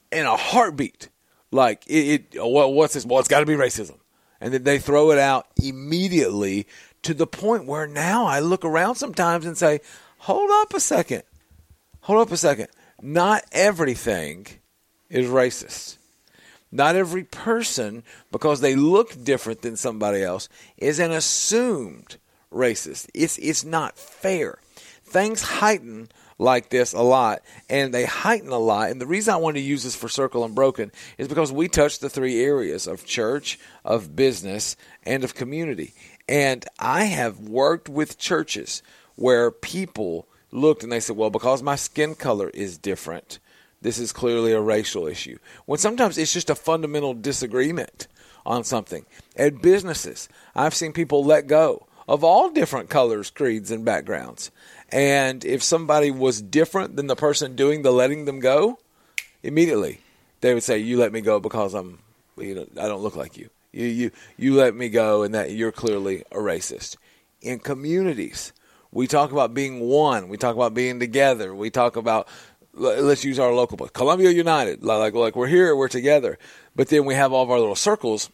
in 0.09 0.25
a 0.25 0.37
heartbeat. 0.37 1.09
Like 1.51 1.85
it, 1.85 2.31
it 2.33 2.41
well, 2.41 2.71
what's 2.71 2.93
this? 2.93 3.05
Well, 3.05 3.19
it's 3.19 3.27
got 3.27 3.41
to 3.41 3.45
be 3.45 3.55
racism, 3.55 3.97
and 4.39 4.53
then 4.53 4.63
they 4.63 4.79
throw 4.79 5.11
it 5.11 5.19
out 5.19 5.47
immediately 5.61 6.65
to 7.01 7.13
the 7.13 7.27
point 7.27 7.65
where 7.65 7.87
now 7.87 8.25
I 8.25 8.39
look 8.39 8.63
around 8.63 8.95
sometimes 8.95 9.45
and 9.45 9.57
say, 9.57 9.81
"Hold 10.19 10.49
up 10.49 10.73
a 10.73 10.79
second, 10.79 11.23
hold 11.99 12.21
up 12.21 12.31
a 12.31 12.37
second. 12.37 12.69
Not 13.01 13.43
everything 13.51 14.47
is 15.09 15.27
racist. 15.27 15.97
Not 16.71 16.95
every 16.95 17.23
person, 17.23 18.03
because 18.31 18.61
they 18.61 18.75
look 18.75 19.23
different 19.23 19.61
than 19.61 19.75
somebody 19.75 20.21
else, 20.21 20.49
is 20.77 20.99
an 20.99 21.11
assumed 21.11 22.17
racist. 22.51 23.07
It's 23.13 23.37
it's 23.37 23.63
not 23.63 23.97
fair. 23.97 24.59
Things 25.03 25.41
heighten 25.41 26.09
like 26.37 26.69
this 26.69 26.93
a 26.93 27.01
lot, 27.01 27.41
and 27.69 27.93
they 27.93 28.05
heighten 28.05 28.49
a 28.49 28.59
lot. 28.59 28.91
And 28.91 29.01
the 29.01 29.07
reason 29.07 29.33
I 29.33 29.37
wanted 29.37 29.59
to 29.59 29.65
use 29.65 29.83
this 29.83 29.95
for 29.95 30.07
Circle 30.07 30.45
Unbroken 30.45 30.91
is 31.17 31.27
because 31.27 31.51
we 31.51 31.67
touch 31.67 31.99
the 31.99 32.09
three 32.09 32.41
areas 32.41 32.87
of 32.87 33.05
church, 33.05 33.59
of 33.83 34.15
business, 34.15 34.77
and 35.03 35.23
of 35.23 35.35
community. 35.35 35.93
And 36.27 36.63
I 36.77 37.05
have 37.05 37.39
worked 37.39 37.89
with 37.89 38.17
churches 38.17 38.83
where 39.15 39.51
people 39.51 40.27
looked 40.51 40.83
and 40.83 40.91
they 40.91 40.99
said, 40.99 41.17
well, 41.17 41.29
because 41.29 41.61
my 41.61 41.75
skin 41.75 42.15
color 42.15 42.49
is 42.49 42.77
different, 42.77 43.39
this 43.81 43.97
is 43.99 44.11
clearly 44.11 44.51
a 44.51 44.61
racial 44.61 45.07
issue. 45.07 45.37
When 45.65 45.79
sometimes 45.79 46.17
it's 46.17 46.33
just 46.33 46.49
a 46.49 46.55
fundamental 46.55 47.13
disagreement 47.13 48.07
on 48.45 48.63
something. 48.63 49.05
At 49.35 49.61
businesses, 49.61 50.29
I've 50.55 50.75
seen 50.75 50.93
people 50.93 51.23
let 51.23 51.47
go 51.47 51.87
of 52.07 52.23
all 52.23 52.49
different 52.49 52.89
colors, 52.89 53.29
creeds, 53.29 53.71
and 53.71 53.85
backgrounds. 53.85 54.51
And 54.91 55.45
if 55.45 55.61
somebody 55.61 56.09
was 56.09 56.41
different 56.41 56.95
than 56.95 57.07
the 57.07 57.15
person 57.15 57.55
doing 57.55 57.83
the 57.83 57.91
letting 57.91 58.25
them 58.25 58.39
go, 58.39 58.79
immediately 59.43 60.01
they 60.41 60.53
would 60.53 60.63
say, 60.63 60.79
"You 60.79 60.97
let 60.97 61.13
me 61.13 61.21
go 61.21 61.39
because 61.39 61.73
I'm, 61.73 61.99
you 62.37 62.55
know, 62.55 62.67
I 62.81 62.87
don't 62.87 63.03
look 63.03 63.15
like 63.15 63.37
you. 63.37 63.49
You 63.71 63.85
you 63.85 64.11
you 64.37 64.55
let 64.55 64.75
me 64.75 64.89
go, 64.89 65.21
and 65.23 65.33
that 65.35 65.51
you're 65.51 65.71
clearly 65.71 66.23
a 66.31 66.37
racist." 66.37 66.95
In 67.41 67.59
communities, 67.59 68.51
we 68.91 69.05
talk 69.05 69.31
about 69.31 69.53
being 69.53 69.79
one. 69.81 70.27
We 70.29 70.37
talk 70.37 70.55
about 70.55 70.73
being 70.73 70.99
together. 70.99 71.53
We 71.53 71.69
talk 71.69 71.95
about 71.95 72.27
let's 72.73 73.23
use 73.23 73.39
our 73.39 73.53
local 73.53 73.77
book. 73.77 73.93
Columbia 73.93 74.31
United. 74.31 74.83
Like 74.83 75.13
like 75.13 75.35
we're 75.35 75.47
here, 75.47 75.75
we're 75.75 75.87
together. 75.87 76.37
But 76.75 76.89
then 76.89 77.05
we 77.05 77.15
have 77.15 77.33
all 77.33 77.43
of 77.43 77.51
our 77.51 77.59
little 77.59 77.75
circles 77.75 78.29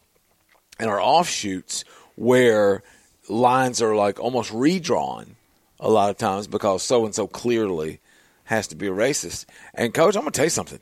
and 0.80 0.90
our 0.90 1.02
offshoots 1.02 1.84
where 2.16 2.84
lines 3.30 3.82
are 3.82 3.96
like 3.96 4.20
almost 4.20 4.52
redrawn 4.52 5.36
a 5.80 5.90
lot 5.90 6.10
of 6.10 6.18
times 6.18 6.48
because 6.48 6.84
so 6.84 7.06
and 7.06 7.16
so 7.16 7.28
clearly 7.28 8.00
has 8.46 8.68
to 8.68 8.76
be 8.76 8.88
a 8.88 8.92
racist. 8.92 9.46
And 9.74 9.94
coach, 9.94 10.16
I'm 10.16 10.22
gonna 10.22 10.32
tell 10.32 10.46
you 10.46 10.50
something. 10.50 10.80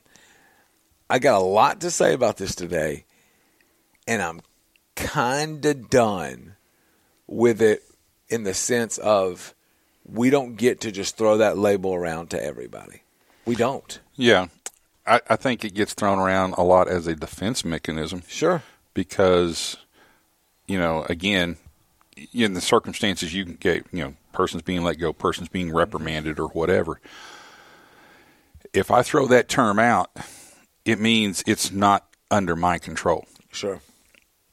I 1.10 1.20
got 1.20 1.42
a 1.42 1.46
lot 1.46 1.82
to 1.82 1.92
say 1.92 2.14
about 2.14 2.38
this 2.38 2.56
today, 2.56 3.06
and 4.08 4.22
I'm 4.22 4.42
kinda 4.96 5.74
done 5.74 6.56
with 7.28 7.62
it 7.62 7.84
in 8.30 8.44
the 8.44 8.54
sense 8.54 8.98
of 8.98 9.54
we 10.06 10.30
don't 10.30 10.56
get 10.56 10.82
to 10.82 10.92
just 10.92 11.18
throw 11.18 11.38
that 11.38 11.58
label 11.58 11.94
around 11.94 12.32
to 12.32 12.44
everybody. 12.44 13.03
We 13.46 13.56
don't. 13.56 14.00
Yeah, 14.16 14.48
I, 15.06 15.22
I 15.30 15.36
think 15.36 15.66
it 15.66 15.74
gets 15.74 15.94
thrown 15.94 16.20
around 16.20 16.54
a 16.58 16.64
lot 16.64 16.88
as 16.88 17.08
a 17.08 17.16
defense 17.16 17.66
mechanism. 17.66 18.24
Sure. 18.28 18.62
because 18.94 19.78
you 20.68 20.78
know 20.78 21.04
again 21.10 21.58
in 22.32 22.54
the 22.54 22.62
circumstances 22.62 23.34
you 23.34 23.44
can 23.44 23.56
get 23.56 23.86
you 23.92 24.04
know 24.04 24.14
persons 24.32 24.62
being 24.62 24.82
let 24.84 24.98
go 24.98 25.12
persons 25.12 25.50
being 25.50 25.74
reprimanded 25.74 26.40
or 26.40 26.48
whatever 26.50 27.02
if 28.74 28.90
i 28.92 29.02
throw 29.02 29.28
that 29.28 29.50
term 29.50 29.78
out 29.80 30.10
it 30.86 31.00
means 31.00 31.44
it's 31.46 31.72
not 31.72 32.08
under 32.32 32.56
my 32.56 32.78
control 32.78 33.26
Sure. 33.52 33.82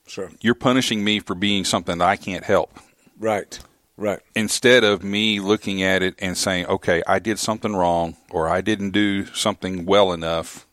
Sure. 0.06 0.30
you're 0.40 0.54
punishing 0.56 1.04
me 1.04 1.20
for 1.20 1.34
being 1.36 1.64
something 1.64 1.98
that 1.98 2.08
i 2.08 2.16
can't 2.16 2.44
help 2.44 2.78
Right. 3.18 3.60
Right. 4.00 4.20
instead 4.34 4.82
of 4.82 5.04
me 5.04 5.40
looking 5.40 5.82
at 5.82 6.02
it 6.02 6.14
and 6.20 6.36
saying 6.36 6.66
okay 6.66 7.02
i 7.06 7.18
did 7.18 7.38
something 7.38 7.76
wrong 7.76 8.16
or 8.30 8.48
i 8.48 8.60
didn't 8.62 8.90
do 8.92 9.26
something 9.26 9.84
well 9.84 10.12
enough 10.12 10.66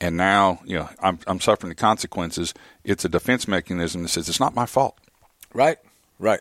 and 0.00 0.16
now 0.16 0.60
you 0.64 0.78
know 0.78 0.88
i'm, 1.00 1.18
I'm 1.26 1.40
suffering 1.40 1.70
the 1.70 1.74
consequences 1.74 2.54
it's 2.84 3.04
a 3.04 3.08
defense 3.08 3.48
mechanism 3.48 4.02
that 4.02 4.08
says 4.10 4.28
it's 4.28 4.40
not 4.40 4.54
my 4.54 4.66
fault 4.66 4.96
Right. 5.52 5.78
Right. 6.18 6.40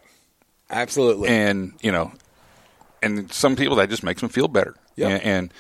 Absolutely. 0.70 1.30
and 1.30 1.74
you 1.82 1.92
know, 1.92 2.12
and 3.04 3.32
some 3.32 3.56
people 3.56 3.76
that 3.78 3.90
just 3.90 4.02
makes 4.04 4.22
them 4.22 4.30
feel 4.30 4.48
better. 4.48 4.76
Yeah. 4.96 5.10
And, 5.10 5.24
and 5.24 5.54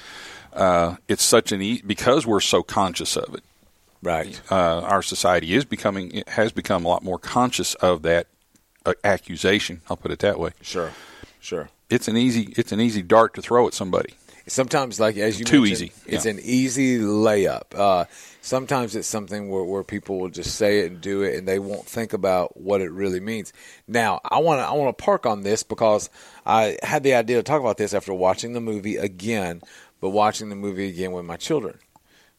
uh, 0.53 0.95
it's 1.07 1.23
such 1.23 1.51
an 1.51 1.61
e- 1.61 1.83
because 1.85 2.25
we're 2.25 2.39
so 2.39 2.63
conscious 2.63 3.15
of 3.15 3.35
it. 3.35 3.43
right. 4.01 4.41
Uh, 4.51 4.81
our 4.81 5.03
society 5.03 5.53
is 5.53 5.65
becoming 5.65 6.11
it 6.11 6.29
has 6.29 6.51
become 6.51 6.83
a 6.83 6.87
lot 6.87 7.03
more 7.03 7.19
conscious 7.19 7.75
of 7.75 8.01
that 8.03 8.25
accusation. 9.03 9.81
I'll 9.89 9.97
put 9.97 10.11
it 10.11 10.19
that 10.19 10.39
way. 10.39 10.51
Sure. 10.61 10.91
Sure. 11.39 11.69
It's 11.89 12.07
an 12.07 12.17
easy 12.17 12.53
it's 12.57 12.71
an 12.71 12.79
easy 12.79 13.01
dart 13.01 13.33
to 13.35 13.41
throw 13.41 13.67
at 13.67 13.73
somebody. 13.73 14.13
Sometimes, 14.45 14.99
like 14.99 15.15
as 15.15 15.39
you 15.39 15.45
Too 15.45 15.65
easy, 15.65 15.93
It's 16.05 16.25
yeah. 16.25 16.31
an 16.31 16.39
easy 16.43 16.99
layup. 16.99 17.73
Uh, 17.73 18.05
sometimes 18.41 18.93
it's 18.93 19.07
something 19.07 19.49
where, 19.49 19.63
where 19.63 19.83
people 19.83 20.19
will 20.19 20.29
just 20.29 20.55
say 20.55 20.79
it 20.79 20.91
and 20.91 20.99
do 20.99 21.21
it, 21.21 21.35
and 21.35 21.47
they 21.47 21.59
won't 21.59 21.85
think 21.85 22.11
about 22.11 22.57
what 22.57 22.81
it 22.81 22.91
really 22.91 23.21
means. 23.21 23.53
Now, 23.87 24.19
I 24.25 24.39
want 24.39 24.59
to 24.59 24.65
I 24.65 24.73
want 24.73 24.97
to 24.97 25.01
park 25.01 25.25
on 25.25 25.43
this 25.43 25.63
because 25.63 26.09
I 26.45 26.77
had 26.83 27.03
the 27.03 27.13
idea 27.13 27.37
to 27.37 27.43
talk 27.43 27.61
about 27.61 27.77
this 27.77 27.93
after 27.93 28.13
watching 28.13 28.51
the 28.51 28.59
movie 28.59 28.97
again, 28.97 29.61
but 30.01 30.09
watching 30.09 30.49
the 30.49 30.57
movie 30.57 30.89
again 30.89 31.13
with 31.13 31.23
my 31.23 31.37
children. 31.37 31.79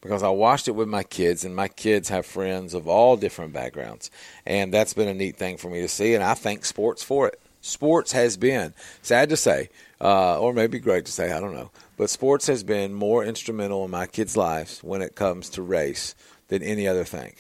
Because 0.05 0.23
I 0.23 0.29
watched 0.29 0.69
it 0.69 0.73
with 0.73 0.87
my 0.87 1.03
kids, 1.03 1.47
and 1.47 1.57
my 1.57 1.67
kids 1.67 2.11
have 2.11 2.27
friends 2.27 2.75
of 2.75 2.87
all 2.87 3.17
different 3.17 3.55
backgrounds, 3.55 4.11
and 4.45 4.73
that's 4.73 4.93
been 4.93 5.09
a 5.09 5.15
neat 5.15 5.37
thing 5.37 5.57
for 5.57 5.71
me 5.71 5.81
to 5.81 5.89
see. 5.89 6.15
And 6.15 6.23
I 6.23 6.35
thank 6.35 6.67
sports 6.67 7.03
for 7.03 7.27
it. 7.27 7.41
Sports 7.63 8.13
has 8.13 8.37
been 8.37 8.75
sad 9.01 9.31
to 9.31 9.37
say, 9.39 9.71
uh, 10.03 10.39
or 10.39 10.53
maybe 10.53 10.79
great 10.79 11.07
to 11.07 11.13
say, 11.13 11.33
I 11.33 11.41
don't 11.41 11.55
know, 11.55 11.71
but 11.97 12.11
sports 12.11 12.47
has 12.49 12.63
been 12.63 12.93
more 12.93 13.25
instrumental 13.25 13.83
in 13.87 13.91
my 13.91 14.07
kids' 14.07 14.37
lives 14.37 14.85
when 14.85 15.01
it 15.01 15.15
comes 15.15 15.49
to 15.51 15.63
race 15.63 16.15
than 16.49 16.63
any 16.63 16.87
other 16.87 17.05
thing. 17.05 17.33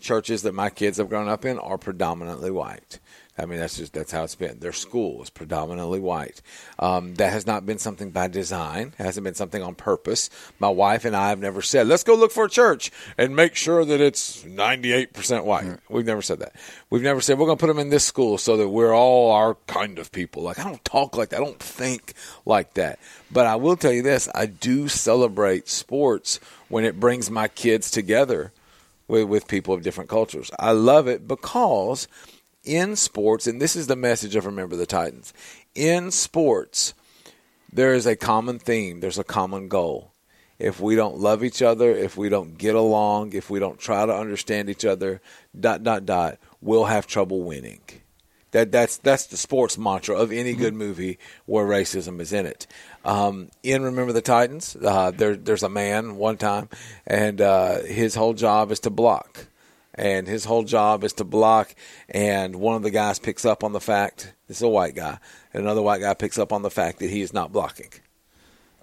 Churches 0.00 0.40
that 0.42 0.54
my 0.54 0.70
kids 0.70 0.96
have 0.96 1.10
grown 1.10 1.28
up 1.28 1.44
in 1.44 1.58
are 1.58 1.76
predominantly 1.76 2.50
white. 2.50 2.98
I 3.38 3.44
mean, 3.44 3.58
that's 3.58 3.76
just 3.76 3.92
that's 3.92 4.12
how 4.12 4.24
it's 4.24 4.34
been. 4.34 4.60
Their 4.60 4.72
school 4.72 5.22
is 5.22 5.28
predominantly 5.28 6.00
white. 6.00 6.40
Um, 6.78 7.14
that 7.16 7.32
has 7.32 7.46
not 7.46 7.66
been 7.66 7.78
something 7.78 8.10
by 8.10 8.28
design. 8.28 8.94
It 8.98 9.02
hasn't 9.02 9.24
been 9.24 9.34
something 9.34 9.62
on 9.62 9.74
purpose. 9.74 10.30
My 10.58 10.70
wife 10.70 11.04
and 11.04 11.14
I 11.14 11.28
have 11.28 11.38
never 11.38 11.60
said, 11.60 11.86
"Let's 11.86 12.02
go 12.02 12.14
look 12.14 12.32
for 12.32 12.44
a 12.44 12.50
church 12.50 12.90
and 13.18 13.36
make 13.36 13.54
sure 13.54 13.84
that 13.84 14.00
it's 14.00 14.44
ninety-eight 14.44 15.12
percent 15.12 15.44
white." 15.44 15.78
We've 15.90 16.06
never 16.06 16.22
said 16.22 16.38
that. 16.38 16.54
We've 16.88 17.02
never 17.02 17.20
said 17.20 17.38
we're 17.38 17.46
going 17.46 17.58
to 17.58 17.60
put 17.60 17.68
them 17.68 17.78
in 17.78 17.90
this 17.90 18.04
school 18.04 18.38
so 18.38 18.56
that 18.56 18.68
we're 18.68 18.94
all 18.94 19.32
our 19.32 19.56
kind 19.66 19.98
of 19.98 20.12
people. 20.12 20.42
Like 20.42 20.58
I 20.58 20.64
don't 20.64 20.84
talk 20.84 21.16
like 21.16 21.28
that. 21.30 21.40
I 21.40 21.44
don't 21.44 21.60
think 21.60 22.14
like 22.46 22.74
that. 22.74 22.98
But 23.30 23.46
I 23.46 23.56
will 23.56 23.76
tell 23.76 23.92
you 23.92 24.02
this: 24.02 24.30
I 24.34 24.46
do 24.46 24.88
celebrate 24.88 25.68
sports 25.68 26.40
when 26.68 26.84
it 26.84 26.98
brings 26.98 27.30
my 27.30 27.48
kids 27.48 27.90
together 27.90 28.52
with, 29.08 29.24
with 29.28 29.46
people 29.46 29.74
of 29.74 29.82
different 29.82 30.10
cultures. 30.10 30.50
I 30.58 30.72
love 30.72 31.06
it 31.06 31.28
because 31.28 32.08
in 32.66 32.96
sports, 32.96 33.46
and 33.46 33.62
this 33.62 33.76
is 33.76 33.86
the 33.86 33.96
message 33.96 34.36
of 34.36 34.44
Remember 34.44 34.76
the 34.76 34.86
Titans, 34.86 35.32
in 35.74 36.10
sports, 36.10 36.92
there 37.72 37.94
is 37.94 38.06
a 38.06 38.16
common 38.16 38.58
theme, 38.58 39.00
there's 39.00 39.18
a 39.18 39.24
common 39.24 39.68
goal. 39.68 40.12
If 40.58 40.80
we 40.80 40.96
don't 40.96 41.18
love 41.18 41.44
each 41.44 41.60
other, 41.60 41.90
if 41.90 42.16
we 42.16 42.28
don't 42.28 42.56
get 42.56 42.74
along, 42.74 43.34
if 43.34 43.50
we 43.50 43.58
don't 43.58 43.78
try 43.78 44.06
to 44.06 44.14
understand 44.14 44.70
each 44.70 44.84
other, 44.84 45.20
dot 45.58 45.82
dot 45.82 46.06
dot, 46.06 46.38
we'll 46.62 46.86
have 46.86 47.06
trouble 47.06 47.42
winning. 47.42 47.80
That 48.52 48.72
that's 48.72 48.96
that's 48.96 49.26
the 49.26 49.36
sports 49.36 49.76
mantra 49.76 50.16
of 50.16 50.32
any 50.32 50.54
good 50.54 50.72
movie 50.72 51.18
where 51.44 51.66
racism 51.66 52.20
is 52.20 52.32
in 52.32 52.46
it. 52.46 52.66
Um, 53.04 53.50
in 53.62 53.82
Remember 53.82 54.14
the 54.14 54.22
Titans, 54.22 54.76
uh, 54.82 55.10
there 55.10 55.36
there's 55.36 55.62
a 55.62 55.68
man 55.68 56.16
one 56.16 56.38
time, 56.38 56.70
and 57.06 57.40
uh, 57.42 57.82
his 57.82 58.14
whole 58.14 58.32
job 58.32 58.70
is 58.70 58.80
to 58.80 58.90
block, 58.90 59.48
and 59.96 60.26
his 60.26 60.44
whole 60.44 60.64
job 60.64 61.04
is 61.04 61.12
to 61.14 61.24
block. 61.24 61.74
And 62.08 62.56
one 62.56 62.76
of 62.76 62.82
the 62.82 62.90
guys 62.90 63.18
picks 63.18 63.44
up 63.44 63.64
on 63.64 63.72
the 63.72 63.80
fact 63.80 64.32
this 64.48 64.58
is 64.58 64.62
a 64.62 64.68
white 64.68 64.94
guy, 64.94 65.18
and 65.52 65.62
another 65.62 65.82
white 65.82 66.00
guy 66.00 66.14
picks 66.14 66.38
up 66.38 66.52
on 66.52 66.62
the 66.62 66.70
fact 66.70 66.98
that 67.00 67.10
he 67.10 67.22
is 67.22 67.32
not 67.32 67.52
blocking. 67.52 67.90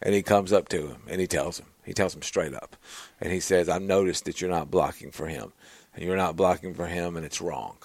and 0.01 0.13
he 0.13 0.21
comes 0.21 0.51
up 0.51 0.67
to 0.67 0.87
him 0.87 1.01
and 1.07 1.21
he 1.21 1.27
tells 1.27 1.59
him, 1.59 1.67
he 1.85 1.93
tells 1.93 2.13
him 2.15 2.21
straight 2.21 2.53
up, 2.53 2.75
and 3.21 3.31
he 3.31 3.39
says, 3.39 3.69
"I've 3.69 3.81
noticed 3.81 4.25
that 4.25 4.41
you're 4.41 4.49
not 4.49 4.71
blocking 4.71 5.11
for 5.11 5.27
him, 5.27 5.53
and 5.95 6.03
you're 6.03 6.17
not 6.17 6.35
blocking 6.35 6.73
for 6.73 6.87
him, 6.87 7.15
and 7.15 7.25
it's 7.25 7.41
wrong." 7.41 7.77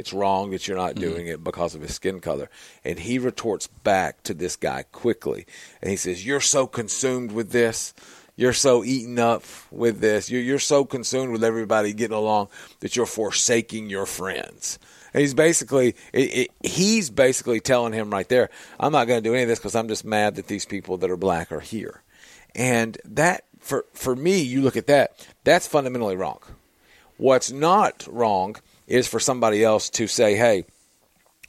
It's 0.00 0.14
wrong 0.14 0.50
that 0.52 0.66
you're 0.66 0.78
not 0.78 0.94
mm-hmm. 0.94 1.10
doing 1.10 1.26
it 1.26 1.44
because 1.44 1.74
of 1.74 1.82
his 1.82 1.94
skin 1.94 2.20
color. 2.20 2.48
And 2.86 2.98
he 2.98 3.18
retorts 3.18 3.66
back 3.66 4.22
to 4.22 4.32
this 4.32 4.56
guy 4.56 4.84
quickly. 4.84 5.44
And 5.82 5.90
he 5.90 5.96
says, 5.96 6.24
You're 6.24 6.40
so 6.40 6.66
consumed 6.66 7.32
with 7.32 7.50
this. 7.50 7.92
You're 8.40 8.54
so 8.54 8.82
eaten 8.82 9.18
up 9.18 9.44
with 9.70 10.00
this. 10.00 10.30
You're, 10.30 10.40
you're 10.40 10.58
so 10.58 10.86
consumed 10.86 11.30
with 11.30 11.44
everybody 11.44 11.92
getting 11.92 12.16
along 12.16 12.48
that 12.78 12.96
you're 12.96 13.04
forsaking 13.04 13.90
your 13.90 14.06
friends. 14.06 14.78
And 15.12 15.20
he's 15.20 15.34
basically, 15.34 15.88
it, 16.14 16.48
it, 16.48 16.50
he's 16.62 17.10
basically 17.10 17.60
telling 17.60 17.92
him 17.92 18.08
right 18.08 18.26
there, 18.30 18.48
I'm 18.78 18.92
not 18.92 19.06
going 19.06 19.22
to 19.22 19.28
do 19.28 19.34
any 19.34 19.42
of 19.42 19.48
this 19.50 19.58
because 19.58 19.76
I'm 19.76 19.88
just 19.88 20.06
mad 20.06 20.36
that 20.36 20.46
these 20.46 20.64
people 20.64 20.96
that 20.96 21.10
are 21.10 21.18
black 21.18 21.52
are 21.52 21.60
here. 21.60 22.02
And 22.54 22.96
that, 23.04 23.44
for, 23.58 23.84
for 23.92 24.16
me, 24.16 24.40
you 24.40 24.62
look 24.62 24.78
at 24.78 24.86
that, 24.86 25.28
that's 25.44 25.68
fundamentally 25.68 26.16
wrong. 26.16 26.40
What's 27.18 27.52
not 27.52 28.08
wrong 28.10 28.56
is 28.86 29.06
for 29.06 29.20
somebody 29.20 29.62
else 29.62 29.90
to 29.90 30.06
say, 30.06 30.34
hey, 30.34 30.64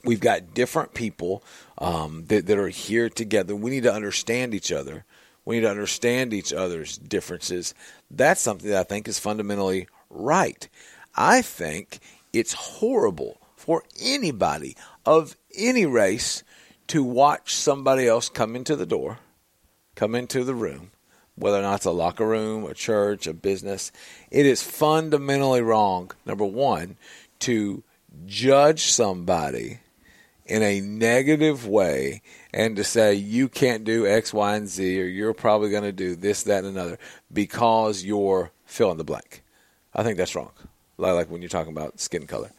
we've 0.04 0.20
got 0.20 0.54
different 0.54 0.94
people 0.94 1.42
um, 1.78 2.26
that, 2.26 2.48
that 2.48 2.58
are 2.58 2.68
here 2.68 3.08
together. 3.08 3.56
We 3.56 3.72
need 3.72 3.84
to 3.84 3.94
understand 3.94 4.54
each 4.54 4.74
other. 4.74 5.06
We 5.52 5.58
need 5.58 5.64
to 5.64 5.70
understand 5.70 6.34
each 6.34 6.54
other's 6.54 6.98
differences. 6.98 7.74
That's 8.10 8.40
something 8.40 8.70
that 8.70 8.80
I 8.80 8.84
think 8.84 9.10
is 9.10 9.20
fundamentally 9.20 9.86
right. 10.10 10.66
I 11.14 11.42
think 11.42 12.00
it's 12.32 12.54
horrible 12.54 13.38
for 13.58 13.84
anybody 14.02 14.78
of 15.06 15.36
any 15.54 15.86
race 15.86 16.44
to 16.88 17.04
watch 17.04 17.54
somebody 17.54 18.08
else 18.08 18.30
come 18.30 18.56
into 18.56 18.78
the 18.78 18.86
door, 18.86 19.20
come 19.96 20.16
into 20.16 20.46
the 20.46 20.56
room, 20.56 20.92
whether 21.36 21.60
or 21.60 21.64
not 21.64 21.76
it's 21.76 21.86
a 21.86 21.92
locker 21.92 22.26
room, 22.26 22.64
a 22.64 22.74
church, 22.74 23.28
a 23.28 23.34
business. 23.34 23.92
It 24.30 24.46
is 24.46 24.64
fundamentally 24.64 25.62
wrong, 25.62 26.12
number 26.26 26.46
one, 26.46 26.96
to 27.40 27.84
judge 28.26 28.84
somebody 28.84 29.80
in 30.46 30.64
a 30.64 30.82
negative 30.82 31.68
way 31.68 32.22
and 32.54 32.76
to 32.76 32.84
say 32.84 33.14
you 33.14 33.48
can't 33.48 33.84
do 33.84 34.08
X, 34.08 34.34
Y, 34.34 34.56
and 34.56 34.68
Z 34.68 35.02
or 35.02 35.06
you're 35.06 35.34
probably 35.34 35.70
going 35.70 35.84
to 35.84 35.92
do 35.92 36.16
this, 36.16 36.44
that, 36.44 36.64
and 36.64 36.76
another 36.78 36.98
because 37.32 38.04
you're 38.04 38.52
fill 38.66 38.92
in 38.92 38.98
the 38.98 39.04
blank. 39.04 39.44
I 39.94 40.04
think 40.04 40.18
that's 40.18 40.36
wrong. 40.36 40.52
Like 40.98 41.30
when 41.30 41.42
you're 41.42 41.50
talking 41.50 41.74
about 41.74 42.00
skin 42.00 42.28
color. 42.28 42.52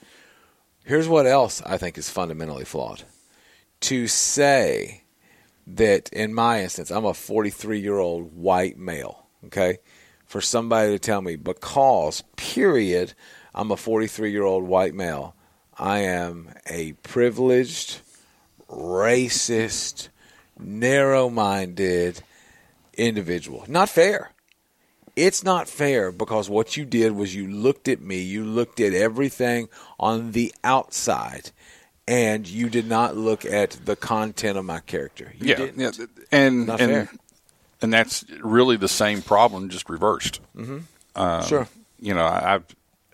Here's 0.85 1.09
what 1.09 1.27
else 1.27 1.63
I 1.63 1.79
think 1.79 1.97
is 1.97 2.11
fundamentally 2.11 2.65
flawed. 2.65 3.05
To 3.83 4.07
say 4.09 5.03
that, 5.67 6.09
in 6.13 6.35
my 6.35 6.63
instance, 6.63 6.91
I'm 6.91 7.05
a 7.05 7.15
43 7.15 7.81
year 7.81 7.99
old 7.99 8.35
white 8.35 8.79
male, 8.79 9.27
okay? 9.47 9.79
For 10.27 10.41
somebody 10.41 10.91
to 10.93 10.99
tell 10.99 11.23
me, 11.23 11.37
because, 11.37 12.23
period, 12.37 13.15
I'm 13.55 13.71
a 13.71 13.77
43 13.77 14.31
year 14.31 14.45
old 14.45 14.65
white 14.65 14.95
male. 14.95 15.35
I 15.79 16.01
am 16.01 16.51
a 16.67 16.93
privileged, 17.03 18.01
racist, 18.69 20.09
narrow 20.59 21.29
minded 21.29 22.23
individual. 22.95 23.65
Not 23.69 23.89
fair. 23.89 24.33
It's 25.15 25.45
not 25.45 25.69
fair 25.69 26.11
because 26.11 26.49
what 26.49 26.77
you 26.77 26.85
did 26.85 27.13
was 27.13 27.35
you 27.35 27.47
looked 27.47 27.89
at 27.89 28.01
me, 28.01 28.21
you 28.21 28.45
looked 28.45 28.81
at 28.81 28.95
everything 28.95 29.69
on 30.01 30.33
the 30.33 30.55
outside, 30.65 31.51
and 32.09 32.49
you 32.49 32.71
did 32.71 32.87
not 32.87 33.15
look 33.17 33.45
at 33.45 33.73
the 33.85 33.95
content 33.95 34.57
of 34.57 34.65
my 34.65 34.81
character. 34.81 35.33
You 35.39 35.49
yeah, 35.49 35.57
didn't. 35.57 35.79
yeah, 35.99 36.07
and 36.31 36.67
Not 36.67 36.81
and 36.81 36.91
fair. 36.91 37.09
and 37.83 37.93
that's 37.93 38.25
really 38.43 38.77
the 38.79 38.89
same 38.89 39.21
problem, 39.21 39.69
just 39.69 39.91
reversed. 39.91 40.41
Um, 41.15 41.45
sure. 41.45 41.69
You 42.01 42.15
know, 42.15 42.25
I, 42.25 42.55
I've 42.55 42.65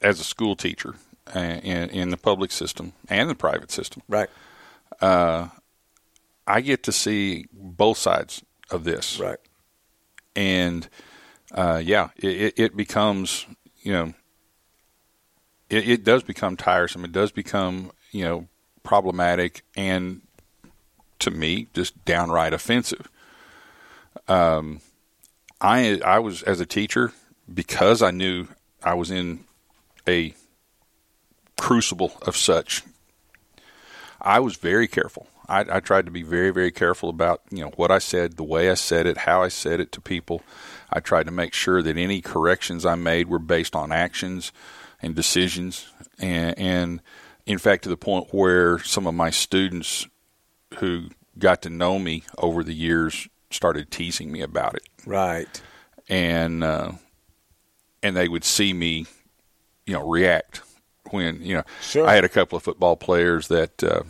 as 0.01 0.21
a 0.21 0.25
school 0.25 0.55
teacher 0.55 0.95
in 1.37 1.91
in 1.91 2.11
the 2.11 2.17
public 2.17 2.51
system 2.53 2.93
and 3.09 3.29
the 3.31 3.35
private 3.35 3.71
system, 3.71 4.03
Right. 4.09 4.29
I 6.47 6.61
get 6.63 6.83
to 6.85 6.93
see 6.93 7.47
both 7.53 7.99
sides 7.99 8.43
of 8.71 8.85
this, 8.85 9.19
Right. 9.21 9.39
and 10.35 10.89
uh, 11.53 11.81
yeah, 11.85 12.09
it, 12.17 12.27
it- 12.43 12.55
it 12.59 12.77
becomes 12.77 13.47
you 13.83 13.93
know, 13.93 14.13
it, 15.71 15.89
it 15.89 16.05
does 16.05 16.23
become 16.23 16.57
tiresome. 16.57 17.05
It 17.05 17.13
does 17.13 17.31
become 17.33 17.93
you 18.13 18.25
know 18.25 18.49
problematic, 18.83 19.63
and 19.77 20.23
to 21.21 21.31
me, 21.31 21.69
just 21.75 22.05
downright 22.05 22.53
offensive. 22.55 23.09
Um, 24.27 24.81
I 25.61 26.01
I 26.05 26.19
was 26.19 26.43
as 26.43 26.61
a 26.61 26.67
teacher 26.67 27.13
because 27.53 28.03
I 28.03 28.11
knew 28.11 28.49
I 28.83 28.95
was 28.95 29.11
in 29.11 29.45
a 30.07 30.35
crucible 31.59 32.13
of 32.23 32.37
such. 32.37 32.83
I 34.21 34.41
was 34.41 34.57
very 34.57 34.89
careful. 34.89 35.27
I, 35.49 35.65
I 35.77 35.81
tried 35.81 36.05
to 36.07 36.11
be 36.11 36.23
very, 36.23 36.51
very 36.51 36.71
careful 36.71 37.09
about 37.09 37.43
you 37.51 37.63
know 37.63 37.73
what 37.77 37.91
I 37.91 37.99
said, 37.99 38.37
the 38.37 38.45
way 38.45 38.71
I 38.71 38.75
said 38.75 39.07
it, 39.07 39.19
how 39.19 39.43
I 39.43 39.49
said 39.49 39.81
it 39.81 39.93
to 39.93 40.01
people. 40.01 40.43
I 40.91 41.01
tried 41.01 41.27
to 41.27 41.33
make 41.33 41.53
sure 41.55 41.83
that 41.83 41.97
any 41.97 42.21
corrections 42.21 42.85
I 42.87 42.95
made 42.95 43.29
were 43.29 43.39
based 43.39 43.75
on 43.77 43.93
actions 43.93 44.53
and 45.01 45.15
decisions, 45.15 45.91
and, 46.19 46.59
and 46.59 47.01
in 47.47 47.59
fact, 47.59 47.85
to 47.85 47.89
the 47.89 47.97
point 47.97 48.29
where 48.33 48.79
some 48.81 49.07
of 49.07 49.15
my 49.15 49.31
students 49.31 50.07
who 50.79 51.09
got 51.39 51.63
to 51.63 51.71
know 51.71 51.99
me 51.99 52.25
over 52.37 52.65
the 52.65 52.75
years 52.75 53.29
started 53.51 53.91
teasing 53.91 54.31
me 54.33 54.41
about 54.43 54.75
it 54.75 54.83
Right. 55.07 55.63
and 56.09 56.63
uh, 56.65 56.93
and 58.03 58.17
they 58.17 58.29
would 58.29 58.45
see 58.45 58.73
me, 58.75 59.07
you 59.87 59.95
know, 59.95 60.07
react 60.07 60.63
when 61.11 61.43
you 61.43 61.55
know. 61.55 61.65
Sure. 61.81 62.07
I 62.07 62.15
had 62.15 62.25
a 62.25 62.29
couple 62.29 62.57
of 62.57 62.63
football 62.63 62.97
players 62.97 63.49
that, 63.49 63.83
uh, 63.83 64.03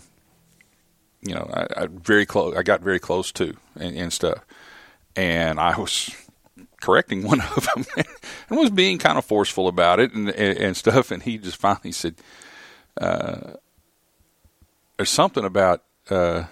you 1.22 1.34
know, 1.34 1.50
I, 1.52 1.82
I 1.82 1.86
very 1.86 2.26
close. 2.26 2.56
I 2.56 2.62
got 2.62 2.80
very 2.80 2.98
close 2.98 3.32
to 3.32 3.56
and, 3.76 3.96
and 3.96 4.12
stuff, 4.12 4.44
and 5.16 5.58
I 5.58 5.78
was 5.78 6.10
correcting 6.80 7.24
one 7.24 7.40
of 7.56 7.68
them 7.74 7.84
and 8.48 8.58
was 8.58 8.70
being 8.70 8.98
kind 8.98 9.18
of 9.18 9.24
forceful 9.24 9.68
about 9.68 10.00
it 10.00 10.12
and 10.12 10.28
and, 10.30 10.58
and 10.58 10.76
stuff. 10.76 11.10
And 11.10 11.22
he 11.22 11.38
just 11.38 11.56
finally 11.56 11.92
said, 11.92 12.16
uh, 13.00 13.54
"There's 14.96 15.10
something 15.10 15.44
about." 15.44 15.82
Uh, 16.08 16.44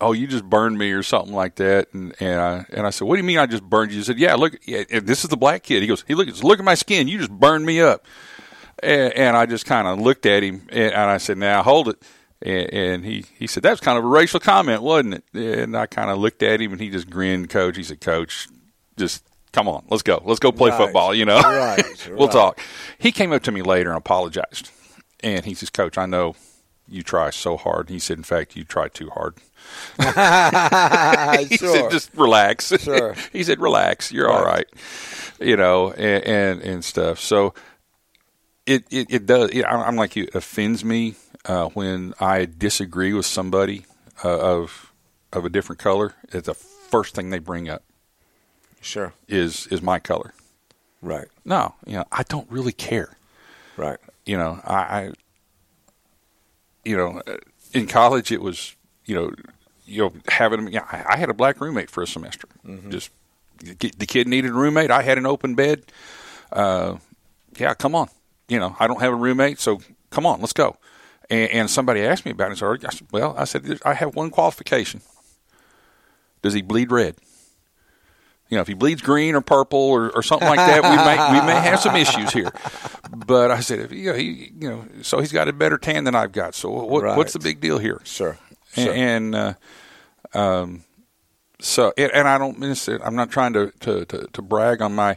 oh, 0.00 0.12
you 0.12 0.26
just 0.26 0.44
burned 0.44 0.78
me 0.78 0.90
or 0.92 1.02
something 1.02 1.34
like 1.34 1.56
that. 1.56 1.92
And 1.92 2.14
and 2.20 2.40
I 2.40 2.64
and 2.72 2.86
I 2.86 2.90
said, 2.90 3.06
what 3.06 3.16
do 3.16 3.20
you 3.20 3.26
mean 3.26 3.38
I 3.38 3.46
just 3.46 3.62
burned 3.62 3.92
you? 3.92 3.98
He 3.98 4.04
said, 4.04 4.18
yeah, 4.18 4.34
look, 4.34 4.56
yeah, 4.66 4.84
this 5.00 5.24
is 5.24 5.30
the 5.30 5.36
black 5.36 5.62
kid. 5.62 5.82
He 5.82 5.86
goes, 5.88 6.04
he 6.08 6.14
look, 6.14 6.28
look 6.42 6.58
at 6.58 6.64
my 6.64 6.74
skin. 6.74 7.08
You 7.08 7.18
just 7.18 7.30
burned 7.30 7.64
me 7.66 7.80
up. 7.80 8.04
And, 8.82 9.12
and 9.12 9.36
I 9.36 9.46
just 9.46 9.66
kind 9.66 9.86
of 9.86 10.00
looked 10.00 10.24
at 10.26 10.42
him 10.42 10.66
and, 10.70 10.92
and 10.92 11.10
I 11.10 11.18
said, 11.18 11.36
now 11.38 11.62
hold 11.62 11.88
it. 11.88 12.02
And, 12.42 12.72
and 12.72 13.04
he, 13.04 13.26
he 13.38 13.46
said, 13.46 13.62
that 13.64 13.70
was 13.72 13.80
kind 13.80 13.98
of 13.98 14.04
a 14.04 14.08
racial 14.08 14.40
comment, 14.40 14.82
wasn't 14.82 15.14
it? 15.14 15.24
And 15.34 15.76
I 15.76 15.84
kind 15.86 16.10
of 16.10 16.16
looked 16.18 16.42
at 16.42 16.60
him 16.60 16.72
and 16.72 16.80
he 16.80 16.88
just 16.88 17.10
grinned, 17.10 17.50
coach. 17.50 17.76
He 17.76 17.82
said, 17.82 18.00
coach, 18.00 18.48
just 18.96 19.22
come 19.52 19.68
on, 19.68 19.84
let's 19.90 20.02
go. 20.02 20.22
Let's 20.24 20.40
go 20.40 20.50
play 20.50 20.70
Right. 20.70 20.78
football, 20.78 21.14
you 21.14 21.26
know? 21.26 21.40
Right, 21.40 22.08
we'll 22.10 22.28
right. 22.28 22.32
talk. 22.32 22.60
He 22.98 23.12
came 23.12 23.32
up 23.32 23.42
to 23.42 23.52
me 23.52 23.60
later 23.60 23.90
and 23.90 23.98
apologized. 23.98 24.70
And 25.22 25.44
he 25.44 25.52
says, 25.52 25.68
coach, 25.68 25.98
I 25.98 26.06
know 26.06 26.34
you 26.90 27.02
try 27.02 27.30
so 27.30 27.56
hard. 27.56 27.88
He 27.88 27.98
said, 27.98 28.18
in 28.18 28.24
fact, 28.24 28.56
you 28.56 28.64
try 28.64 28.88
too 28.88 29.10
hard. 29.10 29.34
he 31.48 31.56
sure. 31.56 31.74
said, 31.74 31.90
just 31.90 32.10
relax. 32.14 32.68
Sure. 32.80 33.14
he 33.32 33.42
said, 33.44 33.60
relax. 33.60 34.10
You're 34.12 34.30
all 34.30 34.44
Right. 34.44 34.66
right. 34.70 35.46
You 35.48 35.56
know, 35.56 35.92
and, 35.92 36.24
and, 36.24 36.62
and 36.62 36.84
stuff. 36.84 37.18
So 37.20 37.54
it, 38.66 38.84
it, 38.90 39.06
it 39.10 39.26
does, 39.26 39.50
it, 39.50 39.64
I'm 39.64 39.96
like 39.96 40.16
you, 40.16 40.28
offends 40.34 40.84
me 40.84 41.14
uh, 41.46 41.66
when 41.68 42.12
I 42.20 42.46
disagree 42.46 43.12
with 43.12 43.26
somebody 43.26 43.86
uh, 44.24 44.38
of, 44.38 44.92
of 45.32 45.44
a 45.44 45.48
different 45.48 45.78
color. 45.78 46.14
It's 46.32 46.46
the 46.46 46.54
first 46.54 47.14
thing 47.14 47.30
they 47.30 47.38
bring 47.38 47.68
up 47.70 47.82
Sure. 48.82 49.12
is, 49.28 49.66
is 49.68 49.80
my 49.82 49.98
color. 49.98 50.34
Right. 51.02 51.28
No, 51.44 51.74
you 51.86 51.94
know, 51.94 52.04
I 52.12 52.22
don't 52.24 52.50
really 52.50 52.72
care. 52.72 53.16
Right. 53.76 53.98
you 54.26 54.36
know, 54.36 54.60
I, 54.64 54.74
I 54.76 55.12
you 56.90 56.96
know, 56.96 57.22
uh, 57.26 57.36
in 57.72 57.86
college 57.86 58.32
it 58.32 58.42
was, 58.42 58.74
you 59.06 59.14
know, 59.14 59.30
you 59.86 60.02
know, 60.02 60.12
having, 60.28 60.66
you 60.66 60.80
know, 60.80 60.84
I 60.90 61.16
had 61.16 61.30
a 61.30 61.34
black 61.34 61.60
roommate 61.60 61.90
for 61.90 62.02
a 62.02 62.06
semester. 62.06 62.48
Just 62.90 63.10
the 63.58 63.74
ki- 63.74 63.92
the 63.96 64.06
kid 64.06 64.26
needed 64.28 64.50
a 64.50 64.54
roommate. 64.54 64.90
I 64.90 65.02
had 65.02 65.18
an 65.18 65.26
open 65.26 65.54
bed. 65.54 65.84
Uh, 66.52 66.96
yeah, 67.58 67.74
come 67.74 67.94
on. 67.94 68.08
You 68.48 68.58
know, 68.58 68.74
I 68.80 68.86
don't 68.88 69.00
have 69.00 69.12
a 69.12 69.16
roommate, 69.16 69.60
so 69.60 69.80
come 70.10 70.26
on, 70.26 70.40
let's 70.40 70.52
go. 70.52 70.76
And, 71.28 71.50
and 71.50 71.70
somebody 71.70 72.00
asked 72.02 72.24
me 72.24 72.32
about 72.32 72.50
it. 72.52 72.58
So 72.58 72.72
I 72.72 72.90
said, 72.90 73.06
well, 73.12 73.34
I 73.38 73.44
said, 73.44 73.78
I 73.84 73.94
have 73.94 74.16
one 74.16 74.30
qualification. 74.30 75.00
Does 76.42 76.54
he 76.54 76.62
bleed 76.62 76.90
red? 76.90 77.14
You 78.50 78.56
know, 78.56 78.62
if 78.62 78.68
he 78.68 78.74
bleeds 78.74 79.00
green 79.00 79.34
or 79.36 79.40
purple 79.40 79.78
or, 79.78 80.10
or 80.10 80.22
something 80.22 80.48
like 80.48 80.58
that, 80.58 80.82
we 80.82 80.96
may 80.96 81.40
we 81.40 81.46
may 81.46 81.60
have 81.60 81.80
some 81.80 81.94
issues 81.96 82.32
here. 82.32 82.50
But 83.26 83.50
I 83.52 83.60
said, 83.60 83.78
if 83.78 83.92
you 83.92 84.10
know, 84.10 84.14
he, 84.18 84.52
you 84.58 84.68
know, 84.68 84.84
so 85.02 85.20
he's 85.20 85.30
got 85.32 85.46
a 85.48 85.52
better 85.52 85.78
tan 85.78 86.04
than 86.04 86.14
I've 86.16 86.32
got. 86.32 86.54
So 86.56 86.68
what, 86.70 87.02
Right. 87.04 87.16
what's 87.16 87.32
the 87.32 87.38
big 87.38 87.60
deal 87.60 87.78
here? 87.78 88.00
Sure. 88.04 88.38
And, 88.76 88.84
Sure. 88.84 88.94
and 88.94 89.34
uh, 89.34 89.54
um, 90.34 90.84
so, 91.60 91.92
and 91.96 92.10
and 92.12 92.28
I 92.28 92.38
don't 92.38 92.58
mean 92.58 92.74
to, 92.74 93.00
I'm 93.06 93.14
not 93.16 93.30
trying 93.30 93.52
to, 93.54 93.72
to, 93.80 94.04
to, 94.06 94.26
to 94.32 94.42
brag 94.42 94.82
on 94.82 94.94
my 94.94 95.16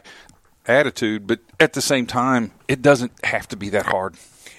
attitude, 0.66 1.26
but 1.26 1.40
at 1.60 1.72
the 1.72 1.82
same 1.82 2.06
time, 2.06 2.52
it 2.68 2.82
doesn't 2.82 3.12
have 3.24 3.48
to 3.48 3.56
be 3.56 3.68
that 3.70 3.86
hard. 3.86 4.14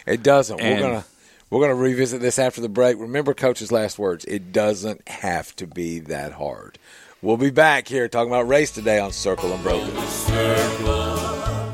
It 0.06 0.22
doesn't. 0.24 0.60
And- 0.60 0.82
we're 0.82 0.88
gonna 0.90 1.06
we're 1.50 1.62
gonna 1.62 1.76
revisit 1.76 2.22
this 2.22 2.40
after 2.40 2.60
the 2.62 2.70
break. 2.70 2.98
Remember, 3.00 3.34
coach's 3.34 3.72
last 3.72 3.98
words: 4.00 4.26
it 4.26 4.52
doesn't 4.52 5.08
have 5.08 5.56
to 5.58 5.68
be 5.68 6.00
that 6.00 6.34
hard. 6.34 6.78
We'll 7.26 7.38
be 7.38 7.50
back 7.50 7.88
here 7.88 8.08
talking 8.08 8.32
about 8.32 8.48
race 8.48 8.70
today 8.70 9.00
on 9.00 9.12
Circle 9.12 9.52
Unbroken. 9.52 9.98
circle, 10.08 11.65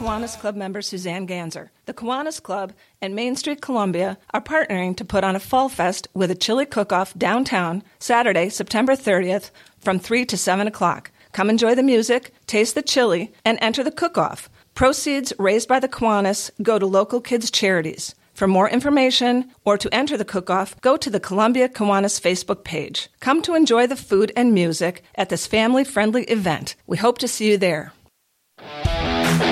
Kiwanis 0.00 0.40
Club 0.40 0.56
member 0.56 0.80
Suzanne 0.80 1.26
Ganzer. 1.26 1.68
The 1.84 1.92
Kiwanis 1.92 2.42
Club 2.42 2.72
and 3.02 3.14
Main 3.14 3.36
Street 3.36 3.60
Columbia 3.60 4.16
are 4.32 4.40
partnering 4.40 4.96
to 4.96 5.04
put 5.04 5.24
on 5.24 5.36
a 5.36 5.40
fall 5.40 5.68
fest 5.68 6.08
with 6.14 6.30
a 6.30 6.34
chili 6.34 6.64
cook-off 6.64 7.12
downtown 7.18 7.82
Saturday, 7.98 8.48
September 8.48 8.94
30th 8.94 9.50
from 9.78 9.98
3 9.98 10.24
to 10.24 10.38
7 10.38 10.66
o'clock. 10.66 11.10
Come 11.32 11.50
enjoy 11.50 11.74
the 11.74 11.82
music, 11.82 12.32
taste 12.46 12.74
the 12.74 12.80
chili, 12.80 13.30
and 13.44 13.58
enter 13.60 13.84
the 13.84 13.90
cook-off. 13.90 14.48
Proceeds 14.74 15.34
raised 15.38 15.68
by 15.68 15.78
the 15.78 15.88
Kiwanis 15.88 16.50
go 16.62 16.78
to 16.78 16.86
local 16.86 17.20
kids' 17.20 17.50
charities. 17.50 18.14
For 18.32 18.48
more 18.48 18.70
information 18.70 19.50
or 19.66 19.76
to 19.76 19.94
enter 19.94 20.16
the 20.16 20.24
cook-off, 20.24 20.80
go 20.80 20.96
to 20.96 21.10
the 21.10 21.20
Columbia 21.20 21.68
Kiwanis 21.68 22.18
Facebook 22.18 22.64
page. 22.64 23.10
Come 23.20 23.42
to 23.42 23.54
enjoy 23.54 23.86
the 23.86 23.96
food 23.96 24.32
and 24.34 24.54
music 24.54 25.02
at 25.16 25.28
this 25.28 25.46
family-friendly 25.46 26.24
event. 26.24 26.74
We 26.86 26.96
hope 26.96 27.18
to 27.18 27.28
see 27.28 27.50
you 27.50 27.58
there. 27.58 27.92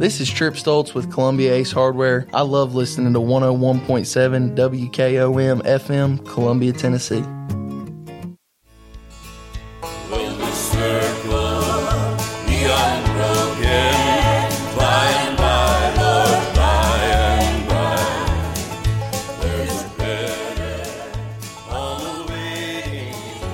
This 0.00 0.18
is 0.18 0.30
Trip 0.30 0.54
Stoltz 0.54 0.94
with 0.94 1.12
Columbia 1.12 1.52
Ace 1.52 1.72
Hardware. 1.72 2.26
I 2.32 2.40
love 2.40 2.74
listening 2.74 3.12
to 3.12 3.18
101.7 3.18 4.56
WKOM 4.56 5.62
FM, 5.62 6.26
Columbia, 6.26 6.72
Tennessee. 6.72 7.22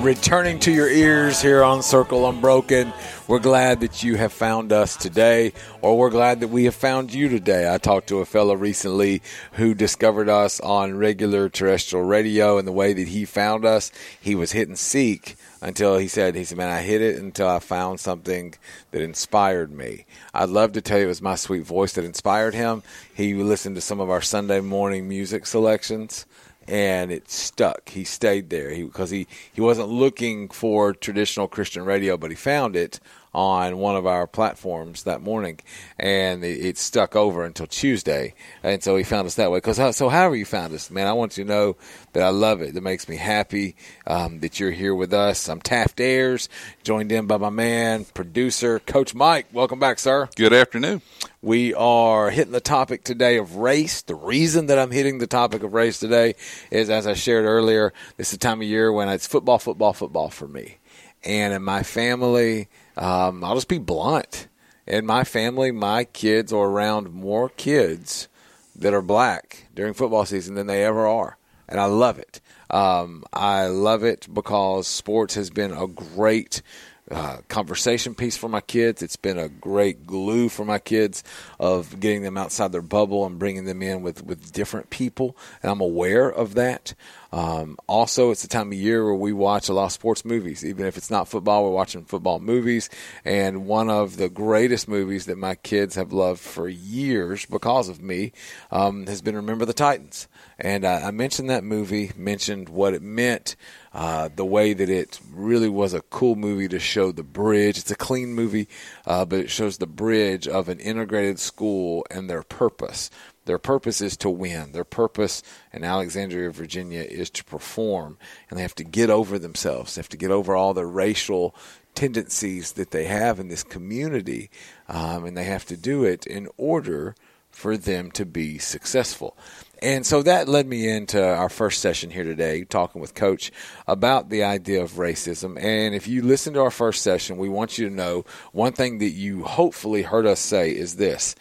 returning 0.06 0.60
to 0.60 0.70
your 0.70 0.88
ears 0.88 1.42
here 1.42 1.64
on 1.64 1.82
Circle 1.82 2.28
Unbroken. 2.28 2.92
We're 3.28 3.40
glad 3.40 3.80
that 3.80 4.04
you 4.04 4.14
have 4.18 4.32
found 4.32 4.72
us 4.72 4.96
today, 4.96 5.52
or 5.82 5.98
we're 5.98 6.10
glad 6.10 6.38
that 6.40 6.48
we 6.48 6.62
have 6.66 6.76
found 6.76 7.12
you 7.12 7.28
today. 7.28 7.72
I 7.72 7.76
talked 7.76 8.08
to 8.10 8.20
a 8.20 8.24
fellow 8.24 8.54
recently 8.54 9.20
who 9.54 9.74
discovered 9.74 10.28
us 10.28 10.60
on 10.60 10.96
regular 10.96 11.48
terrestrial 11.48 12.04
radio, 12.04 12.56
and 12.56 12.68
the 12.68 12.72
way 12.72 12.92
that 12.92 13.08
he 13.08 13.24
found 13.24 13.64
us, 13.64 13.90
he 14.20 14.36
was 14.36 14.52
hitting 14.52 14.76
seek 14.76 15.34
until 15.60 15.98
he 15.98 16.06
said, 16.06 16.36
he 16.36 16.44
said, 16.44 16.56
man, 16.56 16.70
I 16.70 16.82
hit 16.82 17.02
it 17.02 17.18
until 17.18 17.48
I 17.48 17.58
found 17.58 17.98
something 17.98 18.54
that 18.92 19.02
inspired 19.02 19.72
me. 19.72 20.06
I'd 20.32 20.50
love 20.50 20.70
to 20.74 20.80
tell 20.80 20.98
you 20.98 21.06
it 21.06 21.08
was 21.08 21.20
my 21.20 21.34
sweet 21.34 21.64
voice 21.64 21.94
that 21.94 22.04
inspired 22.04 22.54
him. 22.54 22.84
He 23.12 23.34
listened 23.34 23.74
to 23.74 23.80
some 23.80 23.98
of 23.98 24.08
our 24.08 24.22
Sunday 24.22 24.60
morning 24.60 25.08
music 25.08 25.46
selections 25.46 26.26
and 26.68 27.12
it 27.12 27.30
stuck. 27.30 27.88
He 27.88 28.04
stayed 28.04 28.50
there 28.50 28.70
because 28.74 29.10
he, 29.10 29.26
he 29.52 29.60
wasn't 29.60 29.88
looking 29.88 30.48
for 30.48 30.92
traditional 30.92 31.48
Christian 31.48 31.84
radio, 31.84 32.16
but 32.16 32.30
he 32.30 32.36
found 32.36 32.76
it 32.76 33.00
on 33.36 33.76
one 33.76 33.94
of 33.94 34.06
our 34.06 34.26
platforms 34.26 35.02
that 35.02 35.20
morning, 35.20 35.60
and 35.98 36.42
it, 36.42 36.64
it 36.64 36.78
stuck 36.78 37.14
over 37.14 37.44
until 37.44 37.66
Tuesday, 37.66 38.32
and 38.62 38.82
so 38.82 38.96
he 38.96 39.04
found 39.04 39.26
us 39.26 39.34
that 39.34 39.50
way. 39.50 39.58
Because 39.58 39.94
so, 39.94 40.08
however 40.08 40.34
you 40.34 40.46
found 40.46 40.72
us, 40.72 40.90
man, 40.90 41.06
I 41.06 41.12
want 41.12 41.36
you 41.36 41.44
to 41.44 41.50
know 41.50 41.76
that 42.14 42.22
I 42.22 42.30
love 42.30 42.62
it. 42.62 42.72
That 42.72 42.80
makes 42.80 43.10
me 43.10 43.16
happy 43.16 43.76
um, 44.06 44.40
that 44.40 44.58
you're 44.58 44.70
here 44.70 44.94
with 44.94 45.12
us. 45.12 45.50
I'm 45.50 45.60
Taft 45.60 46.00
Ayers, 46.00 46.48
joined 46.82 47.12
in 47.12 47.26
by 47.26 47.36
my 47.36 47.50
man, 47.50 48.06
producer, 48.06 48.78
Coach 48.78 49.14
Mike. 49.14 49.48
Welcome 49.52 49.78
back, 49.78 49.98
sir. 49.98 50.30
Good 50.34 50.54
afternoon. 50.54 51.02
We 51.42 51.74
are 51.74 52.30
hitting 52.30 52.52
the 52.54 52.60
topic 52.60 53.04
today 53.04 53.36
of 53.36 53.56
race. 53.56 54.00
The 54.00 54.14
reason 54.14 54.66
that 54.68 54.78
I'm 54.78 54.92
hitting 54.92 55.18
the 55.18 55.26
topic 55.26 55.62
of 55.62 55.74
race 55.74 56.00
today 56.00 56.36
is, 56.70 56.88
as 56.88 57.06
I 57.06 57.12
shared 57.12 57.44
earlier, 57.44 57.92
this 58.16 58.28
is 58.28 58.32
the 58.32 58.38
time 58.38 58.62
of 58.62 58.66
year 58.66 58.90
when 58.90 59.10
it's 59.10 59.26
football, 59.26 59.58
football, 59.58 59.92
football 59.92 60.30
for 60.30 60.48
me. 60.48 60.78
And 61.22 61.52
in 61.52 61.62
my 61.62 61.82
family, 61.82 62.68
um, 62.96 63.44
I'll 63.44 63.54
just 63.54 63.68
be 63.68 63.78
blunt. 63.78 64.48
In 64.86 65.04
my 65.04 65.24
family, 65.24 65.72
my 65.72 66.04
kids 66.04 66.52
are 66.52 66.66
around 66.66 67.12
more 67.12 67.48
kids 67.48 68.28
that 68.76 68.94
are 68.94 69.02
black 69.02 69.66
during 69.74 69.94
football 69.94 70.24
season 70.24 70.54
than 70.54 70.66
they 70.66 70.84
ever 70.84 71.06
are. 71.06 71.38
And 71.68 71.80
I 71.80 71.86
love 71.86 72.18
it. 72.18 72.40
Um, 72.70 73.24
I 73.32 73.66
love 73.66 74.04
it 74.04 74.28
because 74.32 74.86
sports 74.86 75.34
has 75.34 75.50
been 75.50 75.72
a 75.72 75.86
great 75.86 76.62
uh, 77.10 77.38
conversation 77.48 78.14
piece 78.14 78.36
for 78.36 78.48
my 78.48 78.60
kids. 78.60 79.02
It's 79.02 79.16
been 79.16 79.38
a 79.38 79.48
great 79.48 80.06
glue 80.06 80.48
for 80.48 80.64
my 80.64 80.78
kids 80.78 81.22
of 81.60 82.00
getting 82.00 82.22
them 82.22 82.36
outside 82.36 82.72
their 82.72 82.82
bubble 82.82 83.24
and 83.24 83.38
bringing 83.38 83.64
them 83.64 83.82
in 83.82 84.02
with, 84.02 84.24
with 84.24 84.52
different 84.52 84.90
people. 84.90 85.36
And 85.62 85.70
I'm 85.70 85.80
aware 85.80 86.28
of 86.28 86.54
that. 86.54 86.94
Um, 87.32 87.76
also, 87.86 88.30
it's 88.30 88.42
the 88.42 88.48
time 88.48 88.68
of 88.68 88.78
year 88.78 89.04
where 89.04 89.14
we 89.14 89.32
watch 89.32 89.68
a 89.68 89.72
lot 89.72 89.86
of 89.86 89.92
sports 89.92 90.24
movies. 90.24 90.64
Even 90.64 90.86
if 90.86 90.96
it's 90.96 91.10
not 91.10 91.28
football, 91.28 91.64
we're 91.64 91.70
watching 91.70 92.04
football 92.04 92.40
movies. 92.40 92.88
And 93.24 93.66
one 93.66 93.90
of 93.90 94.16
the 94.16 94.28
greatest 94.28 94.88
movies 94.88 95.26
that 95.26 95.36
my 95.36 95.54
kids 95.54 95.96
have 95.96 96.12
loved 96.12 96.40
for 96.40 96.68
years 96.68 97.44
because 97.46 97.88
of 97.88 98.00
me 98.00 98.32
um, 98.70 99.06
has 99.06 99.22
been 99.22 99.36
Remember 99.36 99.64
the 99.64 99.72
Titans. 99.72 100.28
And 100.58 100.86
I, 100.86 101.08
I 101.08 101.10
mentioned 101.10 101.50
that 101.50 101.62
movie, 101.62 102.12
mentioned 102.16 102.68
what 102.68 102.94
it 102.94 103.02
meant, 103.02 103.56
uh, 103.96 104.28
the 104.36 104.44
way 104.44 104.74
that 104.74 104.90
it 104.90 105.18
really 105.32 105.70
was 105.70 105.94
a 105.94 106.02
cool 106.02 106.36
movie 106.36 106.68
to 106.68 106.78
show 106.78 107.10
the 107.10 107.22
bridge. 107.22 107.78
It's 107.78 107.90
a 107.90 107.96
clean 107.96 108.34
movie, 108.34 108.68
uh, 109.06 109.24
but 109.24 109.38
it 109.38 109.48
shows 109.48 109.78
the 109.78 109.86
bridge 109.86 110.46
of 110.46 110.68
an 110.68 110.80
integrated 110.80 111.38
school 111.38 112.06
and 112.10 112.28
their 112.28 112.42
purpose. 112.42 113.10
Their 113.46 113.56
purpose 113.56 114.02
is 114.02 114.14
to 114.18 114.28
win. 114.28 114.72
Their 114.72 114.84
purpose 114.84 115.42
in 115.72 115.82
Alexandria, 115.82 116.50
Virginia 116.50 117.00
is 117.00 117.30
to 117.30 117.44
perform. 117.44 118.18
And 118.50 118.58
they 118.58 118.62
have 118.62 118.74
to 118.74 118.84
get 118.84 119.08
over 119.08 119.38
themselves. 119.38 119.94
They 119.94 120.00
have 120.00 120.10
to 120.10 120.18
get 120.18 120.30
over 120.30 120.54
all 120.54 120.74
the 120.74 120.84
racial 120.84 121.54
tendencies 121.94 122.72
that 122.72 122.90
they 122.90 123.06
have 123.06 123.40
in 123.40 123.48
this 123.48 123.62
community. 123.62 124.50
Um, 124.90 125.24
and 125.24 125.34
they 125.34 125.44
have 125.44 125.64
to 125.66 125.76
do 125.76 126.04
it 126.04 126.26
in 126.26 126.48
order 126.58 127.14
for 127.56 127.78
them 127.78 128.10
to 128.10 128.26
be 128.26 128.58
successful. 128.58 129.38
And 129.82 130.06
so 130.06 130.22
that 130.22 130.48
led 130.48 130.66
me 130.66 130.88
into 130.88 131.22
our 131.22 131.48
first 131.48 131.80
session 131.80 132.10
here 132.10 132.24
today, 132.24 132.64
talking 132.64 133.00
with 133.00 133.14
Coach 133.14 133.52
about 133.86 134.30
the 134.30 134.42
idea 134.42 134.82
of 134.82 134.92
racism. 134.92 135.62
And 135.62 135.94
if 135.94 136.08
you 136.08 136.22
listen 136.22 136.54
to 136.54 136.62
our 136.62 136.70
first 136.70 137.02
session, 137.02 137.36
we 137.36 137.48
want 137.48 137.76
you 137.76 137.88
to 137.88 137.94
know 137.94 138.24
one 138.52 138.72
thing 138.72 138.98
that 138.98 139.10
you 139.10 139.44
hopefully 139.44 140.02
heard 140.02 140.26
us 140.26 140.40
say 140.40 140.70
is 140.70 140.96
this 140.96 141.34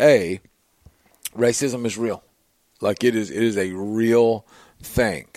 A, 0.00 0.40
racism 1.34 1.86
is 1.86 1.96
real. 1.96 2.22
Like 2.80 3.02
it 3.04 3.16
is, 3.16 3.30
it 3.30 3.42
is 3.42 3.56
a 3.56 3.72
real 3.72 4.44
thing. 4.82 5.28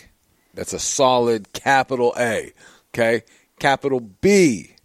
That's 0.53 0.73
a 0.73 0.79
solid 0.79 1.53
capital 1.53 2.13
A. 2.17 2.53
Okay. 2.93 3.23
Capital 3.59 3.99
B. 3.99 4.75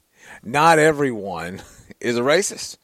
Not 0.44 0.78
everyone 0.78 1.62
is 2.00 2.16
a 2.16 2.20
racist. 2.20 2.76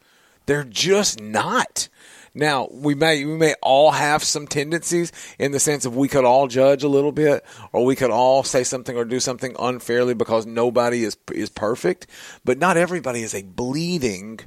They're 0.45 0.65
just 0.65 1.21
not. 1.21 1.87
Now 2.35 2.67
we 2.71 2.95
may 2.95 3.25
we 3.25 3.37
may 3.37 3.53
all 3.61 3.91
have 3.91 4.23
some 4.23 4.47
tendencies 4.47 5.11
in 5.37 5.51
the 5.51 5.59
sense 5.59 5.85
of 5.85 5.95
we 5.95 6.07
could 6.07 6.25
all 6.25 6.47
judge 6.47 6.83
a 6.83 6.87
little 6.87 7.11
bit, 7.11 7.45
or 7.71 7.85
we 7.85 7.95
could 7.95 8.09
all 8.09 8.43
say 8.43 8.63
something 8.63 8.97
or 8.97 9.05
do 9.05 9.19
something 9.19 9.55
unfairly 9.59 10.15
because 10.15 10.45
nobody 10.45 11.03
is 11.03 11.15
is 11.31 11.49
perfect. 11.49 12.07
But 12.43 12.57
not 12.57 12.75
everybody 12.75 13.21
is 13.21 13.35
a 13.35 13.43
bleeding 13.43 14.39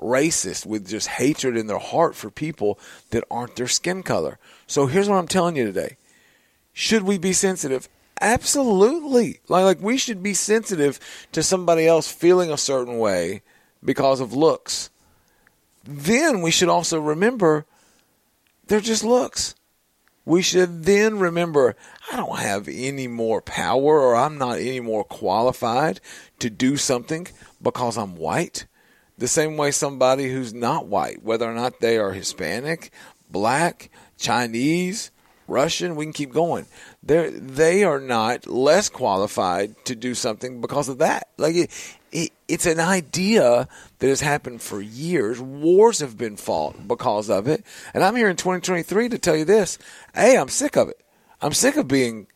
racist 0.00 0.66
with 0.66 0.88
just 0.88 1.08
hatred 1.08 1.56
in 1.56 1.66
their 1.66 1.78
heart 1.78 2.14
for 2.14 2.30
people 2.30 2.78
that 3.10 3.24
aren't 3.30 3.56
their 3.56 3.68
skin 3.68 4.02
color. 4.02 4.38
So 4.66 4.86
here's 4.86 5.08
what 5.08 5.16
I'm 5.16 5.28
telling 5.28 5.56
you 5.56 5.64
today. 5.64 5.96
Should 6.72 7.02
we 7.02 7.18
be 7.18 7.32
sensitive? 7.32 7.88
Absolutely. 8.20 9.40
Like 9.48 9.64
like 9.64 9.80
we 9.80 9.96
should 9.98 10.22
be 10.22 10.34
sensitive 10.34 11.00
to 11.32 11.42
somebody 11.42 11.88
else 11.88 12.10
feeling 12.10 12.52
a 12.52 12.56
certain 12.56 12.98
way 12.98 13.42
because 13.84 14.20
of 14.20 14.32
looks. 14.32 14.90
Then 15.84 16.42
we 16.42 16.50
should 16.50 16.68
also 16.68 17.00
remember 17.00 17.66
they're 18.66 18.80
just 18.80 19.04
looks. 19.04 19.54
We 20.24 20.42
should 20.42 20.84
then 20.84 21.18
remember 21.18 21.74
I 22.12 22.16
don't 22.16 22.38
have 22.38 22.68
any 22.68 23.08
more 23.08 23.42
power 23.42 24.00
or 24.00 24.14
I'm 24.14 24.38
not 24.38 24.58
any 24.58 24.80
more 24.80 25.04
qualified 25.04 26.00
to 26.38 26.48
do 26.48 26.76
something 26.76 27.26
because 27.60 27.98
I'm 27.98 28.16
white. 28.16 28.66
The 29.18 29.28
same 29.28 29.56
way 29.56 29.72
somebody 29.72 30.30
who's 30.30 30.54
not 30.54 30.86
white, 30.86 31.22
whether 31.22 31.50
or 31.50 31.54
not 31.54 31.80
they 31.80 31.98
are 31.98 32.12
Hispanic, 32.12 32.92
black, 33.30 33.90
Chinese, 34.16 35.10
Russian, 35.52 35.94
we 35.94 36.04
can 36.06 36.12
keep 36.12 36.32
going. 36.32 36.66
They 37.02 37.30
they 37.30 37.84
are 37.84 38.00
not 38.00 38.46
less 38.46 38.88
qualified 38.88 39.84
to 39.84 39.94
do 39.94 40.14
something 40.14 40.60
because 40.60 40.88
of 40.88 40.98
that. 40.98 41.28
Like 41.36 41.54
it, 41.54 41.70
it, 42.10 42.30
it's 42.48 42.66
an 42.66 42.80
idea 42.80 43.68
that 43.98 44.08
has 44.08 44.20
happened 44.20 44.62
for 44.62 44.80
years. 44.80 45.40
Wars 45.40 46.00
have 46.00 46.16
been 46.16 46.36
fought 46.36 46.88
because 46.88 47.30
of 47.30 47.46
it, 47.46 47.64
and 47.94 48.02
I'm 48.02 48.16
here 48.16 48.28
in 48.28 48.36
2023 48.36 49.10
to 49.10 49.18
tell 49.18 49.36
you 49.36 49.44
this: 49.44 49.78
Hey, 50.14 50.36
I'm 50.36 50.48
sick 50.48 50.76
of 50.76 50.88
it. 50.88 51.00
I'm 51.40 51.52
sick 51.52 51.76
of 51.76 51.86
being 51.86 52.26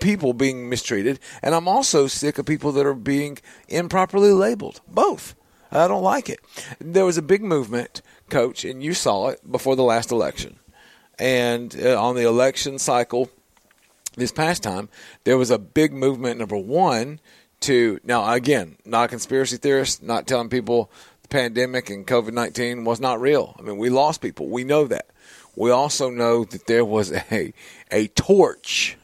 people 0.00 0.32
being 0.32 0.68
mistreated, 0.68 1.20
and 1.42 1.54
I'm 1.54 1.68
also 1.68 2.06
sick 2.06 2.38
of 2.38 2.46
people 2.46 2.72
that 2.72 2.86
are 2.86 2.94
being 2.94 3.38
improperly 3.68 4.32
labeled. 4.32 4.80
Both. 4.88 5.34
I 5.70 5.88
don't 5.88 6.02
like 6.02 6.28
it. 6.28 6.40
There 6.78 7.04
was 7.04 7.18
a 7.18 7.22
big 7.22 7.42
movement, 7.42 8.00
coach, 8.30 8.64
and 8.64 8.82
you 8.82 8.94
saw 8.94 9.28
it 9.28 9.50
before 9.50 9.76
the 9.76 9.82
last 9.82 10.10
election. 10.10 10.58
And 11.18 11.74
uh, 11.82 12.00
on 12.00 12.14
the 12.14 12.26
election 12.26 12.78
cycle 12.78 13.30
this 14.16 14.32
past 14.32 14.62
time, 14.62 14.88
there 15.24 15.38
was 15.38 15.50
a 15.50 15.58
big 15.58 15.92
movement, 15.92 16.38
number 16.38 16.56
one, 16.56 17.20
to 17.60 18.00
now, 18.04 18.30
again, 18.32 18.76
not 18.84 19.04
a 19.04 19.08
conspiracy 19.08 19.56
theorist, 19.56 20.02
not 20.02 20.26
telling 20.26 20.48
people 20.48 20.90
the 21.22 21.28
pandemic 21.28 21.90
and 21.90 22.06
COVID 22.06 22.32
19 22.32 22.84
was 22.84 23.00
not 23.00 23.20
real. 23.20 23.56
I 23.58 23.62
mean, 23.62 23.78
we 23.78 23.90
lost 23.90 24.20
people. 24.20 24.48
We 24.48 24.64
know 24.64 24.86
that. 24.86 25.06
We 25.54 25.70
also 25.70 26.10
know 26.10 26.44
that 26.44 26.66
there 26.66 26.84
was 26.84 27.12
a, 27.32 27.52
a 27.90 28.08
torch 28.08 28.96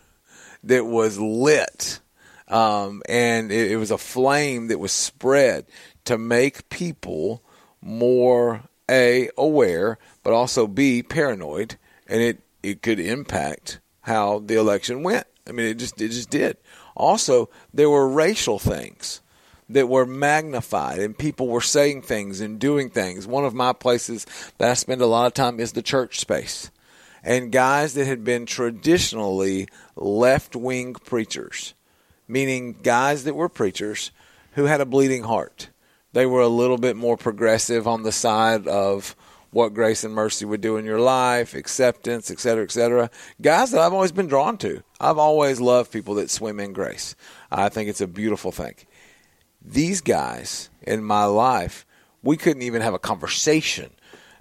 that 0.65 0.85
was 0.85 1.19
lit. 1.19 2.01
Um, 2.49 3.03
and 3.09 3.51
it, 3.51 3.73
it 3.73 3.77
was 3.77 3.91
a 3.91 3.99
flame 3.99 4.69
that 4.69 4.79
was 4.79 4.93
spread 4.93 5.67
to 6.05 6.19
make 6.19 6.69
people 6.69 7.43
more 7.81 8.63
a 8.91 9.31
aware, 9.39 9.99
but 10.23 10.33
also 10.33 10.67
b 10.67 11.03
paranoid, 11.03 11.77
and 12.13 12.21
it 12.21 12.43
it 12.63 12.83
could 12.83 13.01
impact 13.01 13.81
how 14.03 14.41
the 14.41 14.57
election 14.57 15.03
went. 15.03 15.27
I 15.49 15.53
mean, 15.53 15.67
it 15.67 15.79
just 15.79 16.01
it 16.01 16.11
just 16.11 16.31
did. 16.31 16.59
Also, 16.95 17.49
there 17.73 17.89
were 17.89 18.07
racial 18.07 18.59
things 18.59 19.23
that 19.71 19.89
were 19.89 20.05
magnified, 20.05 20.99
and 20.99 21.17
people 21.17 21.49
were 21.49 21.63
saying 21.63 22.03
things 22.03 22.43
and 22.43 22.59
doing 22.59 22.91
things. 22.91 23.27
One 23.27 23.47
of 23.47 23.55
my 23.55 23.73
places 23.73 24.27
that 24.59 24.71
I 24.71 24.75
spend 24.75 25.01
a 25.01 25.07
lot 25.07 25.27
of 25.27 25.33
time 25.33 25.59
is 25.59 25.73
the 25.73 25.83
church 25.83 26.21
space, 26.21 26.71
and 27.25 27.51
guys 27.51 27.95
that 27.95 28.07
had 28.07 28.23
been 28.23 28.45
traditionally 28.45 29.67
left 29.97 30.55
wing 30.55 30.93
preachers, 30.93 31.73
meaning 32.29 32.77
guys 32.83 33.25
that 33.25 33.35
were 33.35 33.49
preachers 33.49 34.11
who 34.53 34.67
had 34.67 34.83
a 34.83 34.87
bleeding 34.87 35.23
heart 35.23 35.71
they 36.13 36.27
were 36.27 36.41
a 36.41 36.49
little 36.49 36.79
bit 36.79 36.97
more 36.97 37.17
progressive 37.17 37.87
on 37.87 38.03
the 38.03 38.13
side 38.13 38.69
of 38.69 39.17
what 39.53 39.75
grace 39.75 40.03
and 40.03 40.15
mercy 40.15 40.45
would 40.45 40.63
do 40.63 40.77
in 40.77 40.85
your 40.85 40.99
life, 40.99 41.55
acceptance, 41.55 42.31
et 42.31 42.41
cetera, 42.41 42.65
et 42.65 42.73
cetera. 42.73 43.11
Guys 43.41 43.71
that 43.71 43.81
I've 43.81 43.93
always 43.93 44.13
been 44.13 44.27
drawn 44.27 44.57
to. 44.59 44.83
I've 44.99 45.19
always 45.19 45.61
loved 45.61 45.93
people 45.93 46.15
that 46.15 46.31
swim 46.31 46.59
in 46.59 46.73
grace. 46.73 47.15
I 47.51 47.69
think 47.69 47.89
it's 47.89 48.01
a 48.01 48.07
beautiful 48.07 48.51
thing. 48.51 48.75
These 49.65 50.01
guys 50.01 50.71
in 50.81 51.05
my 51.05 51.27
life, 51.27 51.87
we 52.23 52.37
couldn't 52.37 52.63
even 52.63 52.83
have 52.83 52.95
a 52.95 52.99
conversation 52.99 53.91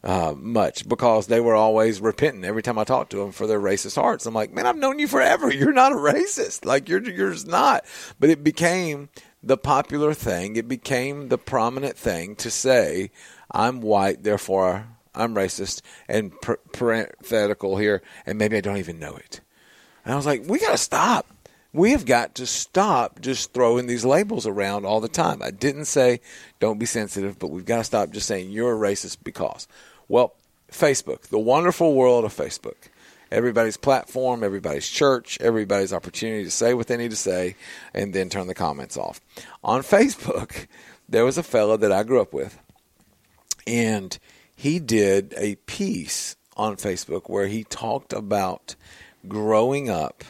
uh, 0.03 0.33
much 0.35 0.87
because 0.87 1.27
they 1.27 1.41
were 1.41 1.55
always 1.55 1.99
repenting 1.99 2.45
every 2.45 2.63
time 2.63 2.79
I 2.79 2.85
talked 2.85 3.11
to 3.11 3.17
them 3.17 3.31
for 3.33 3.45
their 3.45 3.59
racist 3.59 3.95
hearts. 3.95 4.25
I'm 4.25 4.33
like, 4.33 4.51
man, 4.51 4.65
I've 4.65 4.77
known 4.77 4.97
you 4.97 5.07
forever. 5.07 5.51
You're 5.53 5.73
not 5.73 5.91
a 5.91 5.95
racist. 5.95 6.65
Like 6.65 6.87
you're 6.87 7.03
you're 7.03 7.33
just 7.33 7.47
not. 7.47 7.85
But 8.19 8.29
it 8.29 8.43
became 8.43 9.09
the 9.43 9.57
popular 9.57 10.13
thing. 10.13 10.55
It 10.55 10.67
became 10.67 11.27
the 11.27 11.37
prominent 11.37 11.97
thing 11.97 12.35
to 12.37 12.49
say, 12.49 13.11
I'm 13.51 13.81
white, 13.81 14.23
therefore 14.23 14.87
I'm 15.13 15.35
racist, 15.35 15.81
and 16.07 16.39
per- 16.41 16.59
parenthetical 16.71 17.77
here, 17.77 18.01
and 18.25 18.37
maybe 18.37 18.57
I 18.57 18.61
don't 18.61 18.77
even 18.77 18.99
know 18.99 19.15
it. 19.15 19.41
And 20.05 20.13
I 20.13 20.17
was 20.17 20.25
like, 20.25 20.43
we 20.47 20.59
got 20.59 20.71
to 20.71 20.77
stop. 20.77 21.27
We 21.73 21.91
have 21.91 22.05
got 22.05 22.35
to 22.35 22.45
stop 22.45 23.21
just 23.21 23.53
throwing 23.53 23.87
these 23.87 24.03
labels 24.03 24.45
around 24.45 24.85
all 24.85 24.99
the 24.99 25.07
time. 25.07 25.41
I 25.41 25.51
didn't 25.51 25.85
say 25.85 26.19
don't 26.59 26.79
be 26.79 26.85
sensitive, 26.85 27.39
but 27.39 27.47
we've 27.47 27.65
got 27.65 27.77
to 27.77 27.83
stop 27.83 28.09
just 28.11 28.27
saying 28.27 28.51
you're 28.51 28.73
a 28.73 28.91
racist 28.91 29.17
because. 29.23 29.67
Well, 30.09 30.33
Facebook, 30.71 31.23
the 31.23 31.39
wonderful 31.39 31.93
world 31.93 32.25
of 32.25 32.33
Facebook. 32.33 32.75
Everybody's 33.31 33.77
platform, 33.77 34.43
everybody's 34.43 34.89
church, 34.89 35.37
everybody's 35.39 35.93
opportunity 35.93 36.43
to 36.43 36.51
say 36.51 36.73
what 36.73 36.87
they 36.87 36.97
need 36.97 37.11
to 37.11 37.17
say 37.17 37.55
and 37.93 38.13
then 38.13 38.29
turn 38.29 38.47
the 38.47 38.53
comments 38.53 38.97
off. 38.97 39.21
On 39.63 39.81
Facebook, 39.81 40.67
there 41.07 41.23
was 41.23 41.37
a 41.37 41.43
fellow 41.43 41.77
that 41.77 41.91
I 41.91 42.03
grew 42.03 42.19
up 42.19 42.33
with, 42.33 42.59
and 43.65 44.17
he 44.61 44.77
did 44.77 45.33
a 45.37 45.55
piece 45.55 46.35
on 46.55 46.75
Facebook 46.75 47.23
where 47.27 47.47
he 47.47 47.63
talked 47.63 48.13
about 48.13 48.75
growing 49.27 49.89
up. 49.89 50.23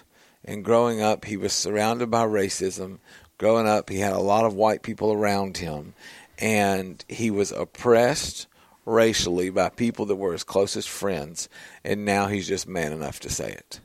And 0.46 0.64
growing 0.64 1.02
up, 1.02 1.26
he 1.26 1.36
was 1.36 1.52
surrounded 1.52 2.10
by 2.10 2.24
racism. 2.24 3.00
Growing 3.38 3.68
up, 3.68 3.90
he 3.90 4.00
had 4.00 4.14
a 4.14 4.20
lot 4.20 4.46
of 4.46 4.54
white 4.54 4.84
people 4.84 5.12
around 5.12 5.58
him, 5.58 5.96
and 6.40 7.04
he 7.10 7.30
was 7.30 7.52
oppressed 7.52 8.48
racially 8.86 9.50
by 9.50 9.68
people 9.68 10.06
that 10.06 10.16
were 10.16 10.32
his 10.32 10.46
closest 10.46 10.88
friends. 10.88 11.50
And 11.84 12.06
now 12.06 12.28
he's 12.28 12.48
just 12.48 12.70
man 12.70 12.94
enough 12.94 13.20
to 13.20 13.30
say 13.30 13.52
it. 13.52 13.82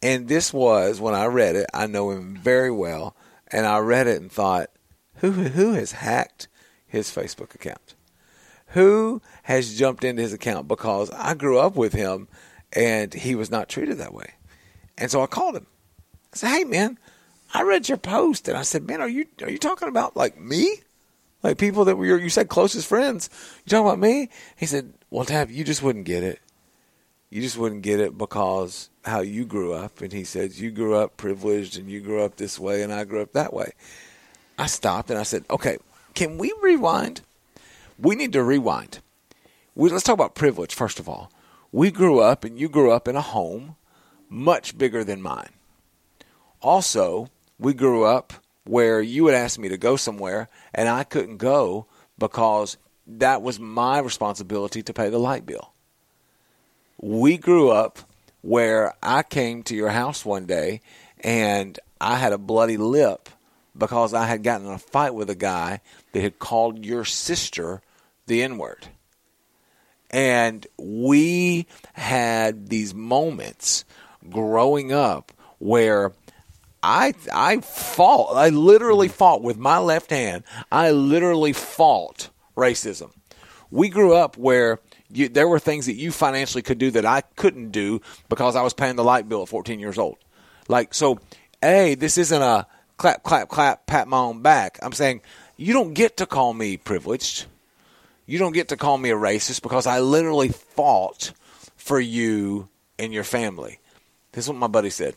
And 0.00 0.28
this 0.28 0.52
was 0.52 1.00
when 1.00 1.16
I 1.16 1.26
read 1.26 1.56
it. 1.56 1.66
I 1.74 1.88
know 1.88 2.12
him 2.12 2.36
very 2.36 2.70
well, 2.70 3.16
and 3.48 3.66
I 3.66 3.78
read 3.78 4.06
it 4.06 4.20
and 4.20 4.30
thought, 4.30 4.70
who 5.16 5.32
who 5.32 5.72
has 5.72 5.90
hacked 5.90 6.46
his 6.86 7.10
Facebook 7.10 7.52
account? 7.56 7.95
Who 8.76 9.22
has 9.44 9.78
jumped 9.78 10.04
into 10.04 10.20
his 10.20 10.34
account 10.34 10.68
because 10.68 11.10
I 11.10 11.32
grew 11.32 11.58
up 11.58 11.76
with 11.76 11.94
him 11.94 12.28
and 12.74 13.14
he 13.14 13.34
was 13.34 13.50
not 13.50 13.70
treated 13.70 13.96
that 13.96 14.12
way. 14.12 14.34
And 14.98 15.10
so 15.10 15.22
I 15.22 15.26
called 15.26 15.56
him. 15.56 15.66
I 16.34 16.36
said, 16.36 16.48
"Hey 16.50 16.64
man, 16.64 16.98
I 17.54 17.62
read 17.62 17.88
your 17.88 17.96
post." 17.96 18.48
And 18.48 18.58
I 18.58 18.60
said, 18.60 18.86
"Man, 18.86 19.00
are 19.00 19.08
you 19.08 19.24
are 19.40 19.48
you 19.48 19.56
talking 19.56 19.88
about 19.88 20.14
like 20.14 20.38
me? 20.38 20.82
Like 21.42 21.56
people 21.56 21.86
that 21.86 21.96
were 21.96 22.18
you 22.18 22.28
said 22.28 22.50
closest 22.50 22.86
friends? 22.86 23.30
You 23.64 23.70
talking 23.70 23.86
about 23.86 23.98
me?" 23.98 24.28
He 24.56 24.66
said, 24.66 24.92
"Well, 25.08 25.24
Tab, 25.24 25.50
you 25.50 25.64
just 25.64 25.82
wouldn't 25.82 26.04
get 26.04 26.22
it. 26.22 26.40
You 27.30 27.40
just 27.40 27.56
wouldn't 27.56 27.80
get 27.80 27.98
it 27.98 28.18
because 28.18 28.90
how 29.06 29.20
you 29.20 29.46
grew 29.46 29.72
up." 29.72 30.02
And 30.02 30.12
he 30.12 30.24
said, 30.24 30.52
"You 30.52 30.70
grew 30.70 30.96
up 30.96 31.16
privileged 31.16 31.78
and 31.78 31.90
you 31.90 32.02
grew 32.02 32.22
up 32.22 32.36
this 32.36 32.58
way 32.58 32.82
and 32.82 32.92
I 32.92 33.04
grew 33.04 33.22
up 33.22 33.32
that 33.32 33.54
way." 33.54 33.72
I 34.58 34.66
stopped 34.66 35.08
and 35.08 35.18
I 35.18 35.22
said, 35.22 35.46
"Okay, 35.48 35.78
can 36.14 36.36
we 36.36 36.52
rewind? 36.60 37.22
We 37.98 38.14
need 38.14 38.32
to 38.34 38.42
rewind. 38.42 39.00
We, 39.74 39.90
let's 39.90 40.04
talk 40.04 40.14
about 40.14 40.34
privilege 40.34 40.74
first 40.74 40.98
of 40.98 41.08
all. 41.08 41.30
We 41.72 41.90
grew 41.90 42.20
up 42.20 42.44
and 42.44 42.58
you 42.58 42.68
grew 42.68 42.90
up 42.90 43.08
in 43.08 43.16
a 43.16 43.20
home 43.20 43.76
much 44.28 44.76
bigger 44.76 45.04
than 45.04 45.22
mine. 45.22 45.50
Also, 46.60 47.28
we 47.58 47.74
grew 47.74 48.04
up 48.04 48.32
where 48.64 49.00
you 49.00 49.24
would 49.24 49.34
ask 49.34 49.58
me 49.58 49.68
to 49.68 49.78
go 49.78 49.96
somewhere 49.96 50.48
and 50.74 50.88
I 50.88 51.04
couldn't 51.04 51.36
go 51.36 51.86
because 52.18 52.76
that 53.06 53.42
was 53.42 53.60
my 53.60 53.98
responsibility 53.98 54.82
to 54.82 54.92
pay 54.92 55.08
the 55.08 55.18
light 55.18 55.46
bill. 55.46 55.72
We 57.00 57.38
grew 57.38 57.70
up 57.70 58.00
where 58.42 58.94
I 59.02 59.22
came 59.22 59.62
to 59.64 59.76
your 59.76 59.90
house 59.90 60.24
one 60.24 60.46
day 60.46 60.80
and 61.20 61.78
I 62.00 62.16
had 62.16 62.32
a 62.32 62.38
bloody 62.38 62.76
lip 62.76 63.28
because 63.76 64.14
I 64.14 64.26
had 64.26 64.42
gotten 64.42 64.66
in 64.66 64.72
a 64.72 64.78
fight 64.78 65.14
with 65.14 65.30
a 65.30 65.34
guy 65.34 65.80
that 66.12 66.22
had 66.22 66.38
called 66.38 66.84
your 66.84 67.04
sister 67.04 67.82
the 68.26 68.42
N 68.42 68.58
word. 68.58 68.88
And 70.10 70.66
we 70.78 71.66
had 71.94 72.68
these 72.68 72.94
moments 72.94 73.84
growing 74.30 74.92
up 74.92 75.32
where 75.58 76.12
I 76.82 77.14
I 77.32 77.60
fought. 77.60 78.34
I 78.34 78.50
literally 78.50 79.08
fought 79.08 79.42
with 79.42 79.58
my 79.58 79.78
left 79.78 80.10
hand. 80.10 80.44
I 80.70 80.92
literally 80.92 81.52
fought 81.52 82.30
racism. 82.56 83.10
We 83.70 83.88
grew 83.88 84.14
up 84.14 84.36
where 84.36 84.78
you, 85.10 85.28
there 85.28 85.48
were 85.48 85.58
things 85.58 85.86
that 85.86 85.94
you 85.94 86.12
financially 86.12 86.62
could 86.62 86.78
do 86.78 86.90
that 86.92 87.04
I 87.04 87.22
couldn't 87.36 87.70
do 87.70 88.00
because 88.28 88.56
I 88.56 88.62
was 88.62 88.72
paying 88.72 88.96
the 88.96 89.04
light 89.04 89.28
bill 89.28 89.42
at 89.42 89.48
14 89.48 89.80
years 89.80 89.98
old. 89.98 90.18
Like 90.68 90.94
so, 90.94 91.18
a 91.62 91.96
this 91.96 92.18
isn't 92.18 92.42
a 92.42 92.66
clap 92.96 93.22
clap 93.22 93.48
clap 93.48 93.86
pat 93.86 94.08
my 94.08 94.18
own 94.18 94.42
back. 94.42 94.78
I'm 94.82 94.92
saying 94.92 95.22
you 95.56 95.72
don't 95.72 95.94
get 95.94 96.18
to 96.18 96.26
call 96.26 96.54
me 96.54 96.76
privileged. 96.76 97.46
You 98.26 98.38
don't 98.38 98.52
get 98.52 98.68
to 98.68 98.76
call 98.76 98.98
me 98.98 99.10
a 99.10 99.16
racist 99.16 99.62
because 99.62 99.86
I 99.86 100.00
literally 100.00 100.48
fought 100.48 101.32
for 101.76 102.00
you 102.00 102.68
and 102.98 103.12
your 103.12 103.24
family. 103.24 103.78
This 104.32 104.44
is 104.44 104.50
what 104.50 104.58
my 104.58 104.66
buddy 104.66 104.90
said. 104.90 105.14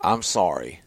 I'm 0.00 0.22
sorry. 0.22 0.80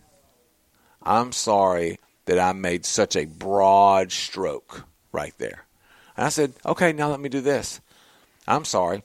I'm 1.03 1.31
sorry 1.31 1.99
that 2.25 2.39
I 2.39 2.53
made 2.53 2.85
such 2.85 3.15
a 3.15 3.25
broad 3.25 4.11
stroke 4.11 4.85
right 5.11 5.33
there. 5.37 5.65
And 6.15 6.25
I 6.25 6.29
said, 6.29 6.53
okay, 6.65 6.93
now 6.93 7.09
let 7.09 7.19
me 7.19 7.29
do 7.29 7.41
this. 7.41 7.81
I'm 8.47 8.65
sorry 8.65 9.03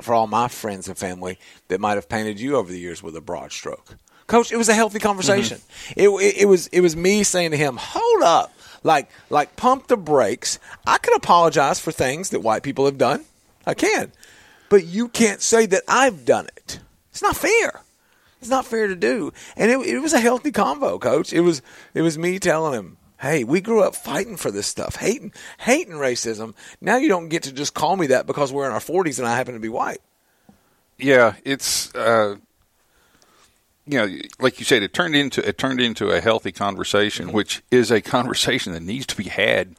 for 0.00 0.14
all 0.14 0.26
my 0.26 0.48
friends 0.48 0.88
and 0.88 0.96
family 0.96 1.38
that 1.68 1.80
might 1.80 1.94
have 1.94 2.08
painted 2.08 2.40
you 2.40 2.56
over 2.56 2.70
the 2.70 2.78
years 2.78 3.02
with 3.02 3.16
a 3.16 3.20
broad 3.20 3.52
stroke. 3.52 3.96
Coach, 4.26 4.52
it 4.52 4.56
was 4.56 4.68
a 4.68 4.74
healthy 4.74 4.98
conversation. 5.00 5.58
Mm-hmm. 5.58 6.00
It, 6.00 6.08
it, 6.08 6.42
it 6.42 6.44
was 6.46 6.68
it 6.68 6.80
was 6.80 6.94
me 6.94 7.24
saying 7.24 7.50
to 7.50 7.56
him, 7.56 7.76
"Hold 7.76 8.22
up, 8.22 8.52
like 8.82 9.08
like 9.28 9.56
pump 9.56 9.86
the 9.86 9.96
brakes. 9.96 10.58
I 10.86 10.98
can 10.98 11.14
apologize 11.14 11.80
for 11.80 11.92
things 11.92 12.30
that 12.30 12.40
white 12.40 12.62
people 12.62 12.86
have 12.86 12.98
done. 12.98 13.24
I 13.66 13.74
can, 13.74 14.12
but 14.68 14.84
you 14.84 15.08
can't 15.08 15.42
say 15.42 15.66
that 15.66 15.82
I've 15.86 16.24
done 16.24 16.46
it. 16.56 16.80
It's 17.10 17.22
not 17.22 17.36
fair. 17.36 17.82
It's 18.40 18.48
not 18.48 18.64
fair 18.64 18.86
to 18.86 18.96
do. 18.96 19.32
And 19.56 19.70
it, 19.70 19.78
it 19.86 19.98
was 19.98 20.14
a 20.14 20.20
healthy 20.20 20.50
convo, 20.50 21.00
Coach. 21.00 21.32
It 21.32 21.40
was 21.40 21.60
it 21.94 22.02
was 22.02 22.16
me 22.16 22.38
telling 22.38 22.72
him, 22.74 22.96
"Hey, 23.20 23.44
we 23.44 23.60
grew 23.60 23.82
up 23.82 23.94
fighting 23.94 24.36
for 24.36 24.50
this 24.50 24.66
stuff, 24.66 24.96
hating 24.96 25.32
hating 25.58 25.94
racism. 25.94 26.54
Now 26.80 26.96
you 26.96 27.08
don't 27.08 27.28
get 27.28 27.42
to 27.44 27.52
just 27.52 27.74
call 27.74 27.96
me 27.96 28.08
that 28.08 28.26
because 28.26 28.52
we're 28.52 28.66
in 28.66 28.72
our 28.72 28.80
40s 28.80 29.18
and 29.18 29.28
I 29.28 29.36
happen 29.36 29.54
to 29.54 29.60
be 29.60 29.68
white." 29.68 30.00
Yeah, 30.96 31.34
it's 31.44 31.94
uh, 31.94 32.36
you 33.90 33.98
know, 33.98 34.18
like 34.38 34.58
you 34.58 34.64
said, 34.64 34.82
it 34.82 34.92
turned 34.94 35.16
into 35.16 35.46
it 35.46 35.58
turned 35.58 35.80
into 35.80 36.10
a 36.10 36.20
healthy 36.20 36.52
conversation, 36.52 37.26
Mm-hmm. 37.26 37.36
which 37.36 37.62
is 37.70 37.90
a 37.90 38.00
conversation 38.16 38.72
that 38.72 38.82
needs 38.82 39.06
to 39.06 39.16
be 39.16 39.24
had 39.24 39.74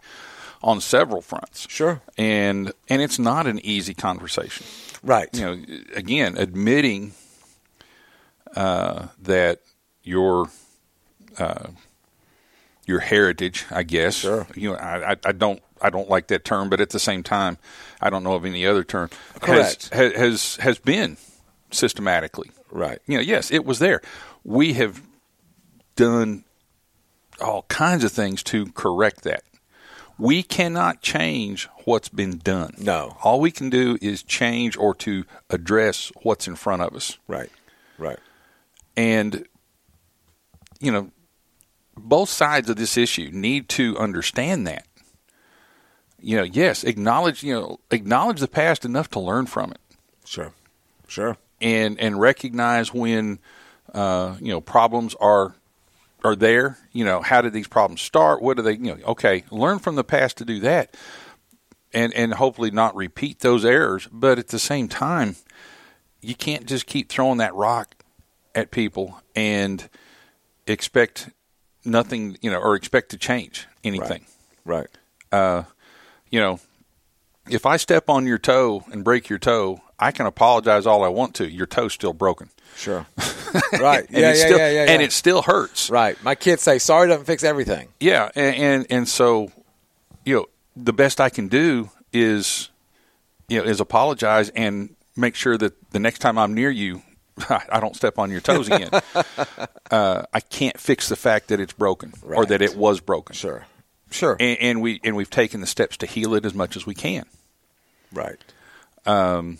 on 0.63 0.82
several 0.82 1.21
fronts. 1.21 1.65
Sure, 1.69 2.02
and 2.17 2.72
and 2.89 3.01
it's 3.01 3.18
not 3.20 3.47
an 3.47 3.59
easy 3.66 3.93
conversation, 3.93 4.66
right? 5.03 5.30
You 5.34 5.41
know, 5.41 5.64
again, 5.95 6.38
admitting 6.38 7.14
uh, 8.55 9.07
that 9.22 9.59
your 10.03 10.49
uh, 11.38 11.68
your 12.86 12.99
heritage, 12.99 13.66
I 13.72 13.84
guess. 13.84 14.16
Sure. 14.16 14.47
You 14.55 14.72
know, 14.72 14.76
I, 14.76 15.16
I, 15.24 15.32
don't 15.32 15.62
I 15.82 15.89
don't 15.89 16.09
like 16.09 16.28
that 16.28 16.43
term, 16.43 16.70
but 16.70 16.82
at 16.82 16.89
the 16.89 16.99
same 16.99 17.24
time, 17.24 17.57
I 18.01 18.09
don't 18.09 18.24
know 18.24 18.34
of 18.34 18.45
any 18.45 18.66
other 18.66 18.84
term. 18.84 19.09
Correct. 19.39 19.89
Has 19.89 20.14
has 20.14 20.55
has 20.57 20.80
been 20.80 21.18
systematically 21.72 22.51
right. 22.72 22.99
You 23.05 23.17
know, 23.17 23.24
yes, 23.24 23.51
it 23.51 23.65
was 23.65 23.80
there. 23.80 24.01
We 24.43 24.74
have 24.74 25.01
done 25.95 26.43
all 27.39 27.63
kinds 27.63 28.03
of 28.03 28.11
things 28.11 28.43
to 28.43 28.67
correct 28.74 29.24
that. 29.24 29.43
We 30.17 30.43
cannot 30.43 31.01
change 31.01 31.67
what's 31.86 32.09
been 32.09 32.38
done. 32.38 32.76
No. 32.78 33.17
All 33.24 33.39
we 33.39 33.51
can 33.51 33.69
do 33.69 33.97
is 34.01 34.22
change 34.22 34.78
or 34.78 34.93
to 34.95 35.26
address 35.49 36.11
what's 36.22 36.47
in 36.47 36.55
front 36.55 36.84
of 36.84 36.95
us. 36.95 37.17
Right. 37.28 37.49
Right. 37.97 38.19
And 38.95 39.47
you 40.82 40.91
know, 40.91 41.11
both 41.95 42.30
sides 42.30 42.69
of 42.69 42.76
this 42.76 42.97
issue 42.97 43.30
need 43.32 43.69
to 43.69 43.97
understand 43.97 44.67
that. 44.67 44.86
You 46.19 46.38
know, 46.38 46.43
yes, 46.43 46.84
acknowledge, 46.84 47.43
you 47.43 47.53
know, 47.53 47.80
acknowledge 47.89 48.39
the 48.39 48.47
past 48.47 48.86
enough 48.86 49.09
to 49.11 49.19
learn 49.19 49.45
from 49.45 49.72
it. 49.72 49.80
Sure. 50.26 50.53
Sure. 51.07 51.38
And 51.62 51.99
and 51.99 52.20
recognize 52.20 52.93
when 52.93 53.39
uh, 53.93 54.36
you 54.39 54.47
know, 54.47 54.62
problems 54.62 55.16
are 55.16 55.55
are 56.24 56.36
there, 56.36 56.78
you 56.91 57.05
know, 57.05 57.22
how 57.22 57.41
did 57.41 57.53
these 57.53 57.68
problems 57.68 58.01
start? 58.01 58.41
What 58.41 58.57
do 58.57 58.64
they, 58.64 58.74
you 58.74 58.95
know, 58.95 58.97
okay, 59.07 59.43
learn 59.51 59.80
from 59.80 59.95
the 59.95 60.03
past 60.03 60.38
to 60.38 60.45
do 60.45 60.59
that. 60.59 60.95
and 61.93 62.14
and 62.14 62.34
hopefully 62.34 62.72
not 62.72 62.95
repeat 62.95 63.39
those 63.39 63.66
errors. 63.66 64.07
But 64.12 64.39
at 64.39 64.49
the 64.49 64.59
same 64.59 64.88
time, 64.88 65.36
you 66.22 66.36
can't 66.36 66.66
just 66.66 66.86
keep 66.86 67.09
throwing 67.09 67.38
that 67.39 67.53
rock 67.55 67.95
at 68.55 68.72
people 68.72 69.22
and 69.36 69.89
expect 70.68 71.30
nothing, 71.84 72.38
you 72.41 72.51
know, 72.51 72.59
or 72.59 72.76
expect 72.76 73.09
to 73.12 73.18
change 73.18 73.68
anything. 73.84 74.26
Right. 74.66 74.88
Uh, 75.32 75.64
you 76.30 76.39
know, 76.39 76.59
if 77.49 77.66
I 77.66 77.78
step 77.78 78.09
on 78.09 78.28
your 78.28 78.38
toe 78.38 78.84
and 78.91 79.03
break 79.03 79.30
your 79.30 79.39
toe, 79.39 79.82
I 80.02 80.12
can 80.12 80.26
apologize 80.26 80.88
all 80.88 81.04
I 81.04 81.10
want 81.10 81.36
to. 81.36 81.47
Your 81.47 81.68
toe's 81.68 81.93
still 81.93 82.12
broken. 82.12 82.49
Sure. 82.76 83.06
right. 83.80 84.08
and 84.08 84.18
yeah, 84.18 84.32
it 84.32 84.38
yeah, 84.38 84.45
still, 84.45 84.58
yeah, 84.58 84.72
yeah, 84.72 84.86
And 84.91 85.02
it 85.04 85.12
still 85.12 85.43
hurts. 85.43 85.91
Right. 85.91 86.22
My 86.24 86.34
kids 86.34 86.64
say 86.64 86.80
sorry 86.80 87.08
doesn't 87.08 87.26
fix 87.26 87.43
everything. 87.43 87.89
Yeah, 87.99 88.32
and, 88.36 88.56
and 88.56 88.88
and 88.89 89.08
so, 89.08 89.52
you 90.26 90.36
know, 90.36 90.45
the 90.76 90.93
best 90.93 91.22
I 91.22 91.30
can 91.30 91.47
do 91.47 91.91
is, 92.12 92.70
you 93.47 93.60
know, 93.60 93.64
is 93.64 93.80
apologize 93.80 94.49
and 94.49 94.95
make 95.16 95.36
sure 95.36 95.58
that 95.58 95.91
the 95.91 95.99
next 95.99 96.20
time 96.20 96.39
I'm 96.39 96.56
near 96.56 96.72
you, 96.72 97.04
I 97.49 97.80
don't 97.80 97.95
step 97.95 98.18
on 98.18 98.32
your 98.32 98.41
toes 98.41 98.68
again. 98.68 98.89
uh, 99.91 100.24
I 100.34 100.39
can't 100.39 100.80
fix 100.80 101.10
the 101.10 101.16
fact 101.16 101.49
that 101.49 101.60
it's 101.60 101.74
broken 101.74 102.14
or 102.24 102.45
that 102.47 102.64
it 102.64 102.76
was 102.76 103.02
broken. 103.02 103.36
Sure, 103.36 103.68
sure. 104.10 104.36
And, 104.39 104.58
and 104.60 104.82
we 104.82 104.99
and 105.04 105.16
we've 105.16 105.30
taken 105.30 105.62
the 105.62 105.68
steps 105.68 105.97
to 105.97 106.08
heal 106.08 106.34
it 106.34 106.45
as 106.45 106.56
much 106.56 106.76
as 106.76 106.88
we 106.88 106.95
can. 106.95 107.26
Right. 108.12 108.39
Um, 109.06 109.60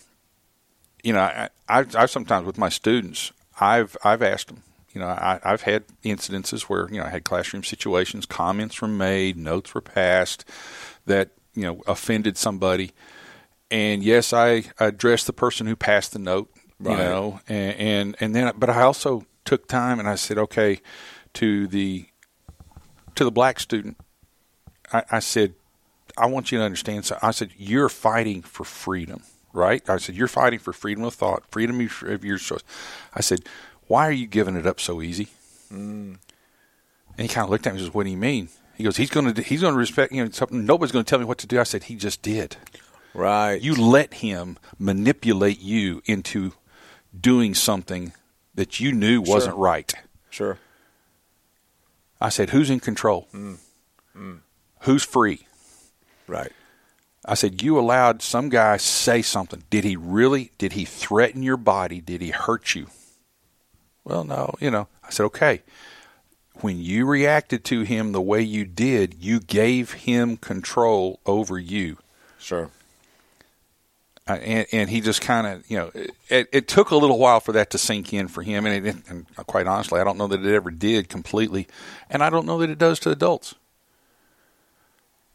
you 1.02 1.12
know, 1.12 1.20
I, 1.20 1.48
I've, 1.68 1.94
I've 1.96 2.10
sometimes 2.10 2.46
with 2.46 2.58
my 2.58 2.68
students, 2.68 3.32
I've 3.60 3.96
I've 4.04 4.22
asked 4.22 4.48
them. 4.48 4.62
You 4.92 5.00
know, 5.00 5.06
I, 5.06 5.40
I've 5.42 5.62
had 5.62 5.84
incidences 6.04 6.62
where 6.62 6.88
you 6.90 6.98
know 6.98 7.06
I 7.06 7.10
had 7.10 7.24
classroom 7.24 7.64
situations, 7.64 8.26
comments 8.26 8.80
were 8.80 8.88
made, 8.88 9.36
notes 9.36 9.74
were 9.74 9.80
passed 9.80 10.44
that 11.06 11.30
you 11.54 11.62
know 11.62 11.82
offended 11.86 12.36
somebody, 12.36 12.92
and 13.70 14.02
yes, 14.02 14.32
I 14.32 14.64
addressed 14.78 15.26
the 15.26 15.32
person 15.32 15.66
who 15.66 15.76
passed 15.76 16.12
the 16.12 16.18
note. 16.18 16.50
You 16.78 16.90
know, 16.96 17.40
and, 17.48 17.76
and 17.76 18.16
and 18.20 18.34
then, 18.34 18.52
but 18.56 18.68
I 18.68 18.82
also 18.82 19.24
took 19.44 19.68
time 19.68 19.98
and 19.98 20.08
I 20.08 20.16
said, 20.16 20.36
okay, 20.36 20.80
to 21.34 21.66
the 21.68 22.06
to 23.14 23.24
the 23.24 23.30
black 23.30 23.60
student, 23.60 23.96
I, 24.92 25.04
I 25.10 25.18
said, 25.20 25.54
I 26.16 26.26
want 26.26 26.52
you 26.52 26.58
to 26.58 26.64
understand. 26.64 27.04
So 27.04 27.18
I 27.22 27.30
said, 27.30 27.50
you're 27.56 27.88
fighting 27.88 28.42
for 28.42 28.64
freedom, 28.64 29.22
right? 29.52 29.88
I 29.88 29.96
said, 29.98 30.14
you're 30.14 30.28
fighting 30.28 30.58
for 30.58 30.72
freedom 30.72 31.04
of 31.04 31.14
thought, 31.14 31.44
freedom 31.50 31.80
of 31.80 32.24
your 32.24 32.38
choice. 32.38 32.62
I 33.14 33.20
said, 33.20 33.40
why 33.86 34.06
are 34.08 34.12
you 34.12 34.26
giving 34.26 34.56
it 34.56 34.66
up 34.66 34.80
so 34.80 35.02
easy? 35.02 35.28
Mm. 35.72 36.18
And 37.18 37.20
he 37.20 37.28
kind 37.28 37.44
of 37.44 37.50
looked 37.50 37.66
at 37.66 37.74
me 37.74 37.78
and 37.78 37.86
says, 37.86 37.94
what 37.94 38.04
do 38.04 38.10
you 38.10 38.16
mean? 38.16 38.48
He 38.74 38.84
goes, 38.84 38.96
he's 38.96 39.10
going 39.10 39.32
to 39.34 39.42
he's 39.42 39.60
going 39.60 39.74
to 39.74 39.78
respect 39.78 40.12
you 40.12 40.24
know 40.24 40.30
something. 40.30 40.64
Nobody's 40.64 40.92
going 40.92 41.04
to 41.04 41.08
tell 41.08 41.18
me 41.18 41.24
what 41.26 41.38
to 41.38 41.46
do. 41.46 41.60
I 41.60 41.64
said, 41.64 41.84
he 41.84 41.94
just 41.94 42.22
did. 42.22 42.56
Right. 43.14 43.60
You 43.60 43.74
let 43.74 44.14
him 44.14 44.58
manipulate 44.78 45.60
you 45.60 46.02
into 46.06 46.52
doing 47.18 47.54
something 47.54 48.14
that 48.54 48.80
you 48.80 48.92
knew 48.92 49.20
wasn't 49.20 49.54
Sure. 49.54 49.62
right. 49.62 49.92
Sure. 50.30 50.58
I 52.20 52.30
said, 52.30 52.50
who's 52.50 52.70
in 52.70 52.80
control? 52.80 53.28
Mm. 53.34 53.58
Mm. 54.16 54.38
Who's 54.82 55.04
free? 55.04 55.46
Right. 56.26 56.52
I 57.24 57.34
said, 57.34 57.62
you 57.62 57.78
allowed 57.78 58.20
some 58.20 58.48
guy 58.48 58.76
say 58.78 59.22
something. 59.22 59.62
Did 59.70 59.84
he 59.84 59.96
really? 59.96 60.50
Did 60.58 60.72
he 60.72 60.84
threaten 60.84 61.42
your 61.42 61.56
body? 61.56 62.00
Did 62.00 62.20
he 62.20 62.30
hurt 62.30 62.74
you? 62.74 62.88
Well, 64.04 64.24
no. 64.24 64.54
You 64.58 64.70
know, 64.70 64.88
I 65.04 65.10
said, 65.10 65.24
okay. 65.24 65.62
When 66.60 66.80
you 66.80 67.06
reacted 67.06 67.64
to 67.66 67.82
him 67.82 68.12
the 68.12 68.20
way 68.20 68.42
you 68.42 68.64
did, 68.64 69.14
you 69.20 69.40
gave 69.40 69.92
him 69.92 70.36
control 70.36 71.20
over 71.24 71.58
you. 71.58 71.96
Sure. 72.38 72.70
Uh, 74.28 74.34
and, 74.34 74.66
and 74.72 74.90
he 74.90 75.00
just 75.00 75.20
kind 75.20 75.46
of, 75.46 75.68
you 75.70 75.76
know, 75.76 75.90
it, 76.28 76.48
it 76.52 76.68
took 76.68 76.90
a 76.90 76.96
little 76.96 77.18
while 77.18 77.40
for 77.40 77.52
that 77.52 77.70
to 77.70 77.78
sink 77.78 78.12
in 78.12 78.28
for 78.28 78.42
him. 78.42 78.66
And, 78.66 78.86
it, 78.86 78.96
and 79.08 79.26
quite 79.46 79.66
honestly, 79.66 80.00
I 80.00 80.04
don't 80.04 80.18
know 80.18 80.28
that 80.28 80.44
it 80.44 80.54
ever 80.54 80.70
did 80.70 81.08
completely. 81.08 81.66
And 82.10 82.22
I 82.22 82.30
don't 82.30 82.46
know 82.46 82.58
that 82.58 82.70
it 82.70 82.78
does 82.78 82.98
to 83.00 83.10
adults. 83.10 83.54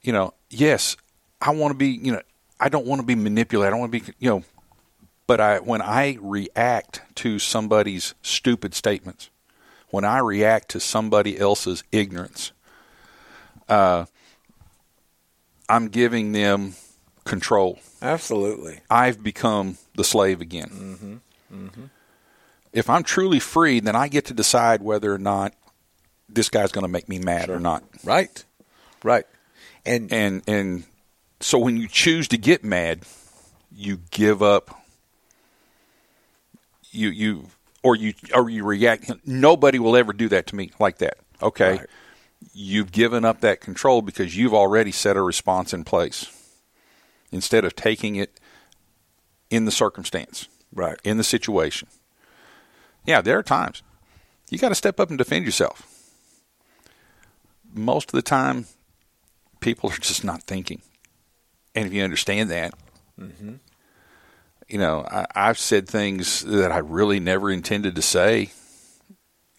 You 0.02 0.14
know, 0.14 0.34
yes, 0.50 0.96
I 1.42 1.52
want 1.52 1.72
to 1.72 1.78
be, 1.78 1.90
you 1.90 2.12
know, 2.12 2.22
I 2.60 2.70
don't 2.70 2.86
want 2.86 3.02
to 3.02 3.06
be 3.06 3.16
manipulated. 3.16 3.68
I 3.68 3.72
don't 3.72 3.80
want 3.80 3.94
to 3.94 4.00
be, 4.00 4.14
you 4.20 4.30
know, 4.30 4.44
but 5.28 5.40
I 5.40 5.60
when 5.60 5.82
I 5.82 6.18
react 6.22 7.02
to 7.16 7.40
somebody's 7.40 8.16
stupid 8.22 8.74
statements, 8.74 9.30
when 9.90 10.06
I 10.06 10.20
react 10.20 10.70
to 10.70 10.80
somebody 10.80 11.38
else's 11.38 11.84
ignorance, 11.92 12.52
uh, 13.70 14.06
I'm 15.70 15.90
giving 15.90 16.32
them 16.32 16.76
control. 17.26 17.80
Absolutely. 18.02 18.82
I've 18.90 19.24
become 19.24 19.78
the 19.96 20.04
slave 20.04 20.42
again. 20.42 20.70
Mm-hmm. 20.70 21.66
Mm-hmm. 21.66 21.84
If 22.74 22.90
I'm 22.90 23.04
truly 23.04 23.40
free, 23.40 23.80
then 23.80 23.96
I 23.96 24.08
get 24.08 24.26
to 24.26 24.34
decide 24.34 24.82
whether 24.82 25.14
or 25.14 25.18
not 25.18 25.54
this 26.30 26.50
guy's 26.50 26.72
going 26.72 26.84
to 26.84 26.92
make 26.92 27.10
me 27.10 27.20
mad 27.20 27.50
or 27.50 27.60
not. 27.60 27.84
Right. 28.04 28.44
Right. 29.04 29.26
And 29.86 30.12
and 30.12 30.44
and 30.48 30.84
so 31.40 31.58
when 31.58 31.78
you 31.78 31.88
choose 31.88 32.28
to 32.30 32.38
get 32.38 32.64
mad, 32.64 33.02
you 33.72 34.00
give 34.12 34.42
up. 34.42 34.82
You 36.92 37.10
you 37.10 37.48
or 37.84 37.96
you 37.96 38.14
or 38.34 38.50
you 38.50 38.64
react. 38.64 39.12
Nobody 39.26 39.80
will 39.80 39.96
ever 39.96 40.14
do 40.14 40.30
that 40.30 40.48
to 40.48 40.56
me 40.56 40.72
like 40.80 40.98
that. 41.00 41.18
Okay, 41.42 41.82
you've 42.54 42.92
given 42.92 43.24
up 43.24 43.42
that 43.42 43.62
control 43.62 44.02
because 44.02 44.36
you've 44.36 44.54
already 44.54 44.92
set 44.92 45.16
a 45.16 45.22
response 45.22 45.74
in 45.74 45.84
place 45.84 46.26
instead 47.32 47.66
of 47.66 47.76
taking 47.76 48.16
it 48.16 48.40
in 49.50 49.66
the 49.66 49.72
circumstance, 49.72 50.48
right, 50.74 51.00
in 51.04 51.18
the 51.18 51.24
situation. 51.24 51.88
Yeah, 53.06 53.22
there 53.22 53.38
are 53.38 53.44
times 53.44 53.84
you 54.50 54.58
got 54.58 54.70
to 54.70 54.76
step 54.76 55.00
up 55.00 55.10
and 55.10 55.18
defend 55.18 55.46
yourself. 55.46 55.88
Most 57.74 58.10
of 58.10 58.14
the 58.14 58.22
time, 58.22 58.66
people 59.60 59.92
are 59.92 59.98
just 59.98 60.24
not 60.24 60.44
thinking. 60.44 60.82
And 61.78 61.88
if 61.88 61.94
you 61.94 62.04
understand 62.04 62.50
that, 62.52 62.74
Mm-hmm. 63.20 63.54
you 64.68 64.78
know, 64.78 65.06
I, 65.10 65.26
I've 65.36 65.58
said 65.58 65.88
things 65.88 66.44
that 66.44 66.72
I 66.72 66.78
really 66.80 67.20
never 67.20 67.50
intended 67.50 67.96
to 67.96 68.02
say 68.04 68.52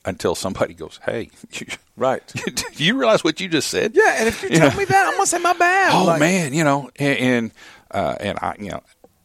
until 0.04 0.34
somebody 0.36 0.74
goes, 0.74 1.00
"Hey, 1.04 1.30
right? 1.96 2.22
do 2.76 2.84
you 2.84 2.96
realize 2.96 3.24
what 3.24 3.40
you 3.40 3.48
just 3.48 3.68
said?" 3.68 3.92
Yeah, 3.96 4.14
and 4.18 4.28
if 4.28 4.42
you 4.42 4.50
tell 4.50 4.76
me 4.76 4.84
that, 4.84 5.06
I'm 5.06 5.14
gonna 5.14 5.26
say 5.26 5.38
my 5.38 5.54
bad. 5.54 5.92
Oh 5.94 6.04
Like- 6.06 6.20
man, 6.20 6.52
you 6.54 6.62
know, 6.64 6.90
and 6.96 7.18
and, 7.18 7.50
uh, 7.90 8.14
and 8.20 8.38
I, 8.40 8.54
you 8.60 8.70
know, 8.70 8.82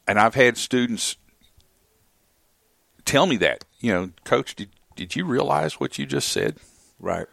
and 0.08 0.20
I've 0.20 0.34
had 0.36 0.58
students 0.58 1.16
tell 3.06 3.26
me 3.28 3.38
that, 3.38 3.66
you 3.80 3.92
know, 3.94 4.10
coach, 4.24 4.56
did 4.56 4.70
did 4.96 5.16
you 5.16 5.26
realize 5.26 5.80
what 5.80 5.98
you 6.00 6.06
just 6.06 6.30
said? 6.30 6.58
Right. 7.00 7.28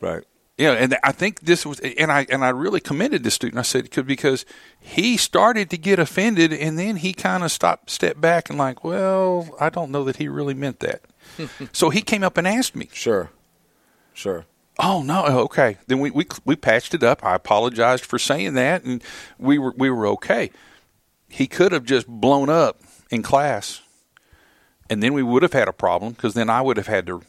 Right. 0.00 0.24
Yeah, 0.56 0.72
and 0.72 0.96
I 1.02 1.10
think 1.10 1.40
this 1.40 1.66
was, 1.66 1.80
and 1.80 2.12
I 2.12 2.26
and 2.30 2.44
I 2.44 2.50
really 2.50 2.78
commended 2.78 3.24
this 3.24 3.34
student. 3.34 3.58
I 3.58 3.62
said, 3.62 3.90
because 4.06 4.46
he 4.78 5.16
started 5.16 5.68
to 5.70 5.76
get 5.76 5.98
offended, 5.98 6.52
and 6.52 6.78
then 6.78 6.96
he 6.96 7.12
kind 7.12 7.42
of 7.42 7.50
stopped, 7.50 7.90
stepped 7.90 8.20
back, 8.20 8.48
and 8.50 8.58
like, 8.58 8.84
well, 8.84 9.48
I 9.58 9.68
don't 9.68 9.90
know 9.90 10.04
that 10.04 10.16
he 10.16 10.28
really 10.28 10.54
meant 10.54 10.78
that. 10.78 11.02
so 11.72 11.90
he 11.90 12.02
came 12.02 12.22
up 12.22 12.38
and 12.38 12.46
asked 12.46 12.76
me. 12.76 12.88
Sure, 12.92 13.30
sure. 14.12 14.46
Oh 14.78 15.02
no, 15.02 15.24
oh, 15.26 15.38
okay. 15.44 15.78
Then 15.88 15.98
we 15.98 16.12
we 16.12 16.26
we 16.44 16.54
patched 16.54 16.94
it 16.94 17.02
up. 17.02 17.24
I 17.24 17.34
apologized 17.34 18.04
for 18.04 18.18
saying 18.18 18.54
that, 18.54 18.84
and 18.84 19.02
we 19.38 19.58
were 19.58 19.74
we 19.76 19.90
were 19.90 20.06
okay. 20.08 20.52
He 21.28 21.48
could 21.48 21.72
have 21.72 21.84
just 21.84 22.06
blown 22.06 22.48
up 22.48 22.80
in 23.10 23.22
class, 23.22 23.82
and 24.88 25.02
then 25.02 25.14
we 25.14 25.22
would 25.24 25.42
have 25.42 25.52
had 25.52 25.66
a 25.66 25.72
problem 25.72 26.12
because 26.12 26.34
then 26.34 26.48
I 26.48 26.60
would 26.60 26.76
have 26.76 26.86
had 26.86 27.06
to 27.06 27.22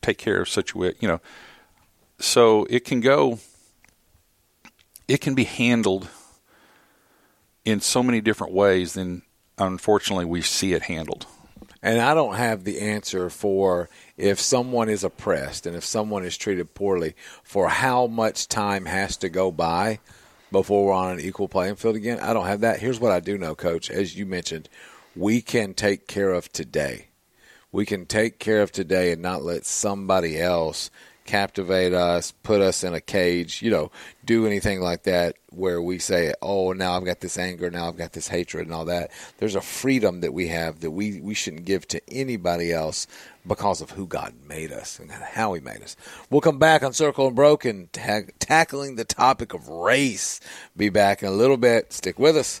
take 0.00 0.16
care 0.16 0.40
of 0.40 0.48
such 0.48 0.74
a 0.74 0.94
you 0.98 1.08
know. 1.08 1.20
So 2.20 2.66
it 2.68 2.84
can 2.84 3.00
go. 3.00 3.38
It 5.08 5.20
can 5.20 5.34
be 5.34 5.44
handled 5.44 6.08
in 7.64 7.80
so 7.80 8.02
many 8.02 8.20
different 8.20 8.52
ways 8.52 8.94
than 8.94 9.22
unfortunately 9.58 10.26
we 10.26 10.42
see 10.42 10.72
it 10.72 10.82
handled. 10.82 11.26
And 11.82 11.98
I 12.00 12.12
don't 12.12 12.34
have 12.34 12.64
the 12.64 12.80
answer 12.80 13.30
for 13.30 13.88
if 14.18 14.38
someone 14.38 14.90
is 14.90 15.02
oppressed 15.02 15.66
and 15.66 15.74
if 15.74 15.84
someone 15.84 16.24
is 16.24 16.36
treated 16.36 16.74
poorly, 16.74 17.14
for 17.42 17.68
how 17.68 18.06
much 18.06 18.48
time 18.48 18.84
has 18.84 19.16
to 19.18 19.30
go 19.30 19.50
by 19.50 19.98
before 20.52 20.86
we're 20.86 20.92
on 20.92 21.12
an 21.12 21.20
equal 21.20 21.48
playing 21.48 21.76
field 21.76 21.96
again. 21.96 22.20
I 22.20 22.34
don't 22.34 22.46
have 22.46 22.60
that. 22.60 22.80
Here's 22.80 23.00
what 23.00 23.12
I 23.12 23.20
do 23.20 23.38
know, 23.38 23.54
Coach. 23.54 23.90
As 23.90 24.16
you 24.16 24.26
mentioned, 24.26 24.68
we 25.16 25.40
can 25.40 25.72
take 25.72 26.06
care 26.06 26.32
of 26.32 26.52
today. 26.52 27.06
We 27.72 27.86
can 27.86 28.04
take 28.04 28.38
care 28.38 28.62
of 28.62 28.72
today 28.72 29.12
and 29.12 29.22
not 29.22 29.42
let 29.42 29.64
somebody 29.64 30.38
else 30.38 30.90
captivate 31.30 31.94
us, 31.94 32.32
put 32.42 32.60
us 32.60 32.82
in 32.82 32.92
a 32.92 33.00
cage, 33.00 33.62
you 33.62 33.70
know, 33.70 33.92
do 34.24 34.46
anything 34.46 34.80
like 34.80 35.04
that 35.04 35.36
where 35.50 35.80
we 35.80 35.96
say, 36.00 36.34
"Oh, 36.42 36.72
now 36.72 36.96
I've 36.96 37.04
got 37.04 37.20
this 37.20 37.38
anger, 37.38 37.70
now 37.70 37.86
I've 37.86 37.96
got 37.96 38.14
this 38.14 38.26
hatred 38.26 38.66
and 38.66 38.74
all 38.74 38.84
that." 38.86 39.12
There's 39.38 39.54
a 39.54 39.60
freedom 39.60 40.22
that 40.22 40.34
we 40.34 40.48
have 40.48 40.80
that 40.80 40.90
we 40.90 41.20
we 41.20 41.34
shouldn't 41.34 41.66
give 41.66 41.86
to 41.88 42.00
anybody 42.10 42.72
else 42.72 43.06
because 43.46 43.80
of 43.80 43.90
who 43.90 44.08
God 44.08 44.34
made 44.48 44.72
us 44.72 44.98
and 44.98 45.12
how 45.12 45.52
He 45.54 45.60
made 45.60 45.82
us. 45.82 45.94
We'll 46.30 46.40
come 46.40 46.58
back 46.58 46.82
on 46.82 46.92
Circle 46.92 47.28
Unbroken, 47.28 47.90
ta- 47.92 48.32
tackling 48.40 48.96
the 48.96 49.04
topic 49.04 49.54
of 49.54 49.68
race. 49.68 50.40
Be 50.76 50.88
back 50.88 51.22
in 51.22 51.28
a 51.28 51.32
little 51.32 51.56
bit. 51.56 51.92
Stick 51.92 52.18
with 52.18 52.36
us. 52.36 52.60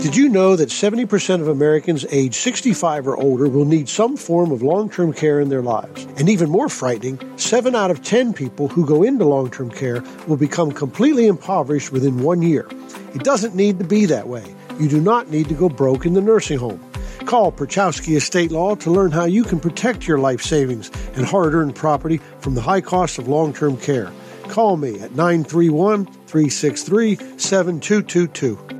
Did 0.00 0.16
you 0.16 0.30
know 0.30 0.56
that 0.56 0.70
70% 0.70 1.42
of 1.42 1.48
Americans 1.48 2.06
age 2.08 2.34
65 2.34 3.06
or 3.06 3.18
older 3.18 3.50
will 3.50 3.66
need 3.66 3.86
some 3.86 4.16
form 4.16 4.50
of 4.50 4.62
long 4.62 4.88
term 4.88 5.12
care 5.12 5.40
in 5.40 5.50
their 5.50 5.60
lives? 5.60 6.06
And 6.16 6.26
even 6.30 6.48
more 6.48 6.70
frightening, 6.70 7.20
7 7.36 7.74
out 7.74 7.90
of 7.90 8.02
10 8.02 8.32
people 8.32 8.66
who 8.66 8.86
go 8.86 9.02
into 9.02 9.26
long 9.26 9.50
term 9.50 9.70
care 9.70 10.02
will 10.26 10.38
become 10.38 10.72
completely 10.72 11.26
impoverished 11.26 11.92
within 11.92 12.22
one 12.22 12.40
year. 12.40 12.66
It 13.14 13.24
doesn't 13.24 13.54
need 13.54 13.78
to 13.78 13.84
be 13.84 14.06
that 14.06 14.26
way. 14.26 14.42
You 14.78 14.88
do 14.88 15.02
not 15.02 15.28
need 15.28 15.50
to 15.50 15.54
go 15.54 15.68
broke 15.68 16.06
in 16.06 16.14
the 16.14 16.22
nursing 16.22 16.58
home. 16.58 16.82
Call 17.26 17.52
Perchowski 17.52 18.16
Estate 18.16 18.50
Law 18.50 18.76
to 18.76 18.90
learn 18.90 19.10
how 19.10 19.26
you 19.26 19.44
can 19.44 19.60
protect 19.60 20.08
your 20.08 20.18
life 20.18 20.40
savings 20.40 20.90
and 21.14 21.26
hard 21.26 21.52
earned 21.52 21.76
property 21.76 22.22
from 22.38 22.54
the 22.54 22.62
high 22.62 22.80
cost 22.80 23.18
of 23.18 23.28
long 23.28 23.52
term 23.52 23.76
care. 23.76 24.10
Call 24.44 24.78
me 24.78 24.94
at 25.00 25.14
931 25.14 26.06
363 26.06 27.16
7222. 27.36 28.79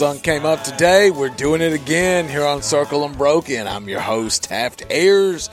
Sun 0.00 0.20
came 0.20 0.46
up 0.46 0.64
today. 0.64 1.10
We're 1.10 1.28
doing 1.28 1.60
it 1.60 1.74
again 1.74 2.26
here 2.26 2.46
on 2.46 2.62
Circle 2.62 3.04
Unbroken. 3.04 3.66
I'm 3.66 3.86
your 3.86 4.00
host, 4.00 4.44
Tab 4.44 4.72
Ayers, 4.88 5.50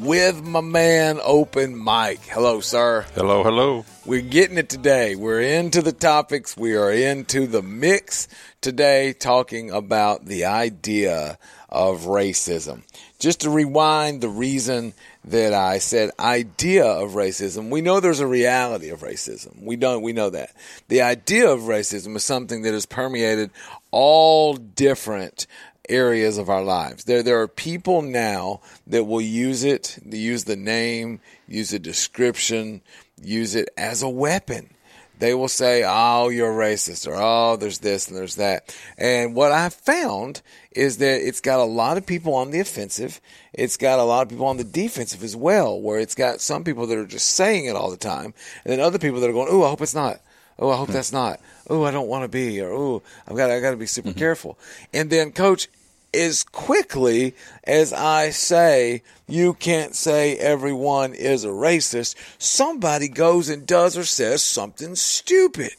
with 0.00 0.44
my 0.44 0.60
man, 0.60 1.18
Open 1.24 1.74
Mike. 1.74 2.20
Hello, 2.26 2.60
sir. 2.60 3.06
Hello, 3.14 3.42
hello. 3.42 3.86
We're 4.04 4.20
getting 4.20 4.58
it 4.58 4.68
today. 4.68 5.16
We're 5.16 5.40
into 5.40 5.80
the 5.80 5.92
topics. 5.92 6.58
We 6.58 6.76
are 6.76 6.92
into 6.92 7.46
the 7.46 7.62
mix 7.62 8.28
today, 8.60 9.14
talking 9.14 9.70
about 9.70 10.26
the 10.26 10.44
idea 10.44 11.38
of 11.70 12.02
racism. 12.02 12.82
Just 13.18 13.40
to 13.40 13.50
rewind 13.50 14.20
the 14.20 14.28
reason 14.28 14.92
that 15.26 15.54
I 15.54 15.78
said 15.78 16.10
idea 16.18 16.84
of 16.84 17.12
racism, 17.12 17.70
we 17.70 17.80
know 17.80 18.00
there's 18.00 18.20
a 18.20 18.26
reality 18.26 18.90
of 18.90 19.00
racism. 19.00 19.62
We 19.62 19.76
don't, 19.76 20.02
we 20.02 20.12
know 20.12 20.30
that. 20.30 20.50
The 20.88 21.02
idea 21.02 21.50
of 21.50 21.60
racism 21.60 22.14
is 22.16 22.24
something 22.24 22.62
that 22.62 22.74
has 22.74 22.86
permeated 22.86 23.50
all 23.90 24.54
different 24.54 25.46
areas 25.88 26.38
of 26.38 26.50
our 26.50 26.62
lives. 26.62 27.04
There, 27.04 27.22
there 27.22 27.40
are 27.40 27.48
people 27.48 28.02
now 28.02 28.60
that 28.86 29.04
will 29.04 29.20
use 29.20 29.64
it, 29.64 29.98
use 30.04 30.44
the 30.44 30.56
name, 30.56 31.20
use 31.48 31.72
a 31.72 31.78
description, 31.78 32.82
use 33.22 33.54
it 33.54 33.68
as 33.76 34.02
a 34.02 34.08
weapon. 34.08 34.70
They 35.18 35.34
will 35.34 35.48
say, 35.48 35.84
"Oh, 35.86 36.28
you're 36.28 36.52
racist," 36.52 37.06
or 37.06 37.14
"Oh, 37.16 37.56
there's 37.56 37.78
this 37.78 38.08
and 38.08 38.16
there's 38.16 38.36
that." 38.36 38.76
And 38.98 39.34
what 39.34 39.52
I've 39.52 39.74
found 39.74 40.42
is 40.72 40.98
that 40.98 41.26
it's 41.26 41.40
got 41.40 41.60
a 41.60 41.64
lot 41.64 41.96
of 41.96 42.04
people 42.04 42.34
on 42.34 42.50
the 42.50 42.60
offensive. 42.60 43.20
It's 43.52 43.76
got 43.76 43.98
a 43.98 44.04
lot 44.04 44.22
of 44.22 44.28
people 44.28 44.46
on 44.46 44.56
the 44.56 44.64
defensive 44.64 45.22
as 45.22 45.36
well, 45.36 45.80
where 45.80 45.98
it's 46.00 46.14
got 46.14 46.40
some 46.40 46.64
people 46.64 46.86
that 46.88 46.98
are 46.98 47.06
just 47.06 47.30
saying 47.30 47.66
it 47.66 47.76
all 47.76 47.90
the 47.90 47.96
time, 47.96 48.34
and 48.64 48.72
then 48.72 48.80
other 48.80 48.98
people 48.98 49.20
that 49.20 49.30
are 49.30 49.34
going, 49.34 49.48
"Oh, 49.50 49.62
I 49.62 49.70
hope 49.70 49.82
it's 49.82 49.94
not." 49.94 50.20
Oh, 50.58 50.70
I 50.70 50.76
hope 50.76 50.88
hmm. 50.88 50.92
that's 50.94 51.12
not. 51.12 51.40
Oh, 51.68 51.84
I 51.84 51.90
don't 51.90 52.08
want 52.08 52.24
to 52.24 52.28
be, 52.28 52.60
or 52.60 52.72
oh, 52.72 53.02
I've 53.26 53.36
got, 53.36 53.50
I 53.50 53.60
got 53.60 53.72
to 53.72 53.76
be 53.76 53.86
super 53.86 54.10
mm-hmm. 54.10 54.18
careful. 54.18 54.58
And 54.92 55.10
then, 55.10 55.32
coach, 55.32 55.68
as 56.14 56.44
quickly 56.44 57.34
as 57.64 57.92
I 57.92 58.30
say, 58.30 59.02
you 59.26 59.54
can't 59.54 59.94
say 59.94 60.36
everyone 60.36 61.14
is 61.14 61.44
a 61.44 61.48
racist, 61.48 62.14
somebody 62.38 63.08
goes 63.08 63.48
and 63.48 63.66
does 63.66 63.96
or 63.96 64.04
says 64.04 64.42
something 64.42 64.94
stupid. 64.96 65.72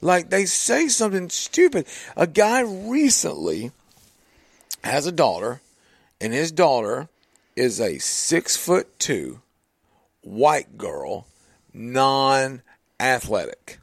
Like 0.00 0.30
they 0.30 0.46
say 0.46 0.88
something 0.88 1.30
stupid. 1.30 1.86
A 2.16 2.26
guy 2.26 2.60
recently 2.60 3.70
has 4.82 5.06
a 5.06 5.12
daughter, 5.12 5.60
and 6.20 6.32
his 6.32 6.50
daughter 6.50 7.08
is 7.54 7.80
a 7.80 7.98
six 7.98 8.56
foot 8.56 8.98
two 8.98 9.40
white 10.22 10.78
girl, 10.78 11.26
non 11.72 12.62
athletic. 12.98 13.78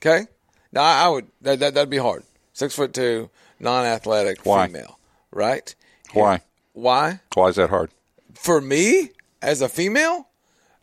Okay? 0.00 0.26
Now 0.72 0.82
I 0.82 1.08
would 1.08 1.26
that, 1.42 1.58
that 1.60 1.74
that'd 1.74 1.90
be 1.90 1.96
hard. 1.96 2.24
Six 2.52 2.74
foot 2.74 2.92
two, 2.92 3.30
non 3.58 3.84
athletic 3.84 4.42
female. 4.42 4.97
Right? 5.38 5.72
Why? 6.14 6.40
Why? 6.72 7.20
Why 7.34 7.46
is 7.46 7.56
that 7.56 7.70
hard? 7.70 7.92
For 8.34 8.60
me, 8.60 9.10
as 9.40 9.60
a 9.60 9.68
female, 9.68 10.26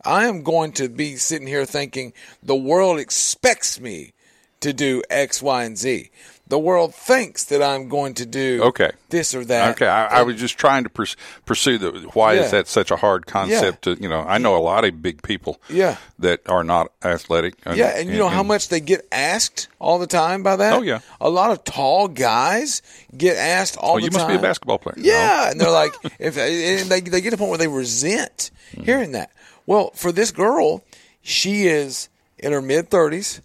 I 0.02 0.24
am 0.24 0.42
going 0.42 0.72
to 0.72 0.88
be 0.88 1.16
sitting 1.16 1.46
here 1.46 1.66
thinking 1.66 2.14
the 2.42 2.56
world 2.56 2.98
expects 2.98 3.78
me 3.78 4.14
to 4.60 4.72
do 4.72 5.02
X, 5.10 5.42
Y, 5.42 5.62
and 5.62 5.76
Z. 5.76 6.10
The 6.48 6.58
world 6.60 6.94
thinks 6.94 7.42
that 7.46 7.60
I'm 7.60 7.88
going 7.88 8.14
to 8.14 8.24
do 8.26 8.60
Okay. 8.62 8.92
this 9.08 9.34
or 9.34 9.44
that. 9.46 9.72
Okay, 9.74 9.86
I, 9.88 10.20
I 10.20 10.22
was 10.22 10.36
just 10.36 10.56
trying 10.56 10.84
to 10.84 10.88
pers- 10.90 11.16
pursue 11.44 11.76
the 11.76 11.90
why 12.14 12.34
Yeah. 12.34 12.42
is 12.42 12.50
that 12.52 12.68
such 12.68 12.92
a 12.92 12.96
hard 12.96 13.26
concept? 13.26 13.82
To, 13.82 13.94
you 14.00 14.08
know, 14.08 14.20
I 14.20 14.38
know 14.38 14.56
a 14.56 14.62
lot 14.62 14.84
of 14.84 15.02
big 15.02 15.22
people 15.22 15.60
Yeah. 15.68 15.96
that 16.20 16.48
are 16.48 16.62
not 16.62 16.92
athletic. 17.02 17.54
Yeah, 17.74 17.88
and 17.98 18.08
you 18.08 18.16
know 18.18 18.28
how 18.28 18.44
much 18.44 18.68
they 18.68 18.78
get 18.78 19.08
asked 19.10 19.66
all 19.80 19.98
the 19.98 20.06
time 20.06 20.44
by 20.44 20.54
that? 20.54 20.72
Oh, 20.74 20.82
yeah. 20.82 21.00
A 21.20 21.28
lot 21.28 21.50
of 21.50 21.64
tall 21.64 22.06
guys 22.06 22.80
get 23.16 23.36
asked 23.36 23.76
all 23.76 23.94
Oh, 23.96 24.00
the 24.00 24.02
time. 24.02 24.04
you 24.04 24.10
time. 24.10 24.18
must 24.20 24.28
be 24.28 24.38
a 24.38 24.48
basketball 24.48 24.78
player. 24.78 24.94
Yeah, 24.98 25.50
and 25.50 25.60
they're 25.60 25.70
like, 25.70 25.94
if 26.20 26.38
and 26.38 26.88
they 26.88 27.00
they 27.00 27.20
get 27.20 27.30
to 27.30 27.34
a 27.34 27.38
point 27.38 27.50
where 27.50 27.58
they 27.58 27.66
resent 27.68 28.50
Hmm. 28.74 28.82
hearing 28.84 29.12
that. 29.12 29.30
Well, 29.66 29.90
for 29.94 30.12
this 30.12 30.30
girl, 30.30 30.84
she 31.22 31.66
is 31.66 32.08
in 32.38 32.52
her 32.52 32.62
mid 32.62 32.88
thirties. 32.88 33.40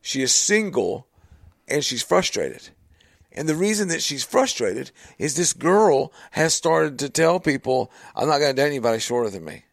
She 0.00 0.22
is 0.22 0.32
single, 0.32 1.06
and 1.68 1.84
she's 1.84 2.02
frustrated. 2.02 2.70
And 3.32 3.48
the 3.48 3.54
reason 3.54 3.88
that 3.88 4.02
she's 4.02 4.24
frustrated 4.24 4.90
is 5.18 5.34
this 5.34 5.52
girl 5.52 6.12
has 6.32 6.52
started 6.54 6.98
to 6.98 7.08
tell 7.08 7.40
people, 7.40 7.90
"I'm 8.14 8.28
not 8.28 8.38
going 8.38 8.54
to 8.54 8.62
date 8.62 8.68
anybody 8.68 8.98
shorter 8.98 9.30
than 9.30 9.44
me. 9.44 9.64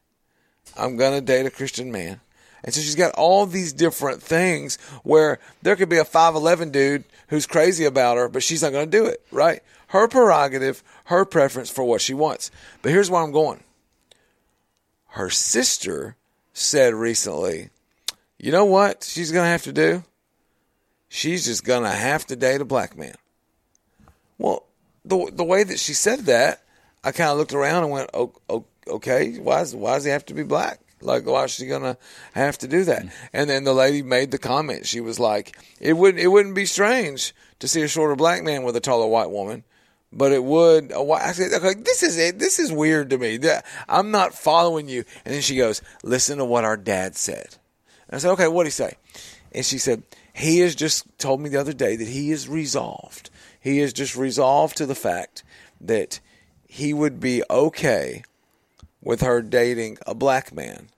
I'm 0.78 0.96
going 0.96 1.14
to 1.14 1.22
date 1.22 1.46
a 1.46 1.52
Christian 1.52 1.92
man." 1.92 2.22
And 2.64 2.74
so 2.74 2.82
she's 2.82 2.96
got 2.96 3.14
all 3.16 3.46
these 3.46 3.74
different 3.74 4.22
things 4.22 4.78
where 5.04 5.40
there 5.62 5.76
could 5.76 5.90
be 5.90 5.98
a 5.98 6.06
5'11 6.06 6.72
dude 6.72 7.06
who's 7.28 7.46
crazy 7.46 7.86
about 7.86 8.18
her, 8.18 8.28
but 8.28 8.44
she's 8.44 8.62
not 8.62 8.72
going 8.72 8.90
to 8.90 8.98
do 8.98 9.06
it, 9.06 9.22
right? 9.32 9.62
Her 9.88 10.08
prerogative, 10.08 10.84
her 11.06 11.26
preference 11.26 11.70
for 11.70 11.84
what 11.84 12.02
she 12.02 12.14
wants. 12.14 12.52
But 12.82 12.92
here's 12.92 13.10
where 13.10 13.22
I'm 13.22 13.32
going. 13.32 13.64
Her 15.14 15.30
sister 15.30 16.16
said 16.54 16.94
recently, 16.94 17.70
you 18.38 18.52
know 18.52 18.66
what 18.66 19.04
she's 19.04 19.32
going 19.32 19.46
to 19.46 19.50
have 19.50 19.64
to 19.64 19.74
do? 19.74 20.04
She's 21.10 21.46
just 21.46 21.64
going 21.64 21.84
to 21.84 21.90
have 21.90 22.26
to 22.28 22.36
date 22.36 22.62
a 22.62 22.66
black 22.66 22.96
man. 22.96 23.16
Well, 24.38 24.66
the 25.04 25.30
the 25.34 25.44
way 25.44 25.64
that 25.64 25.80
she 25.80 25.94
said 25.94 26.20
that, 26.22 26.64
I 27.04 27.12
kind 27.12 27.32
of 27.32 27.38
looked 27.38 27.54
around 27.54 27.84
and 27.84 27.92
went, 27.92 28.10
"O- 28.14 28.34
o- 28.50 28.66
"Okay, 28.88 29.38
why 29.38 29.60
does 29.60 29.76
why 29.76 29.96
does 29.96 30.06
he 30.06 30.12
have 30.12 30.26
to 30.28 30.34
be 30.34 30.44
black? 30.44 30.80
Like, 31.02 31.26
why 31.26 31.46
is 31.46 31.52
she 31.52 31.66
gonna 31.66 31.98
have 32.34 32.58
to 32.60 32.68
do 32.68 32.84
that?" 32.86 33.04
Mm. 33.04 33.12
And 33.34 33.50
then 33.50 33.64
the 33.64 33.74
lady 33.74 34.02
made 34.02 34.32
the 34.32 34.38
comment. 34.38 34.86
She 34.86 35.02
was 35.02 35.20
like, 35.20 35.58
"It 35.80 35.94
wouldn't 35.94 36.24
it 36.24 36.28
wouldn't 36.28 36.56
be 36.56 36.66
strange 36.66 37.34
to 37.60 37.68
see 37.68 37.82
a 37.82 37.88
shorter 37.88 38.16
black 38.16 38.44
man 38.44 38.64
with 38.64 38.76
a 38.76 38.82
taller 38.82 39.08
white 39.08 39.32
woman." 39.32 39.64
But 40.12 40.32
it 40.32 40.44
would. 40.44 40.92
A 40.92 41.04
white, 41.04 41.22
I 41.22 41.34
said, 41.34 41.54
okay, 41.54 41.76
"This 41.76 42.02
is 42.02 42.18
it. 42.18 42.40
This 42.40 42.58
is 42.58 42.72
weird 42.72 43.10
to 43.12 43.18
me. 43.18 43.40
I'm 43.88 44.12
not 44.12 44.34
following 44.34 44.88
you." 44.88 45.04
And 45.26 45.34
then 45.34 45.42
she 45.42 45.56
goes, 45.56 45.82
"Listen 46.04 46.38
to 46.38 46.46
what 46.46 46.64
our 46.64 46.78
dad 46.78 47.16
said." 47.16 47.58
And 48.08 48.16
I 48.16 48.18
said, 48.20 48.32
"Okay, 48.32 48.48
what 48.48 48.64
did 48.64 48.70
he 48.70 48.72
say?" 48.72 48.98
And 49.52 49.66
she 49.66 49.78
said, 49.78 50.04
"He 50.40 50.60
has 50.60 50.74
just 50.74 51.06
told 51.18 51.42
me 51.42 51.50
the 51.50 51.60
other 51.60 51.74
day 51.74 51.96
that 51.96 52.08
he 52.08 52.32
is 52.32 52.48
resolved. 52.48 53.30
He 53.60 53.80
is 53.80 53.94
just 53.94 54.16
resolved 54.16 54.78
to 54.78 54.86
the 54.86 54.96
fact 54.96 55.44
that 55.82 56.20
he 56.68 56.94
would 56.94 57.20
be 57.20 57.44
okay 57.50 58.24
with 59.02 59.22
her 59.22 59.42
dating 59.42 59.98
a 60.08 60.16
black 60.16 60.54
man 60.54 60.90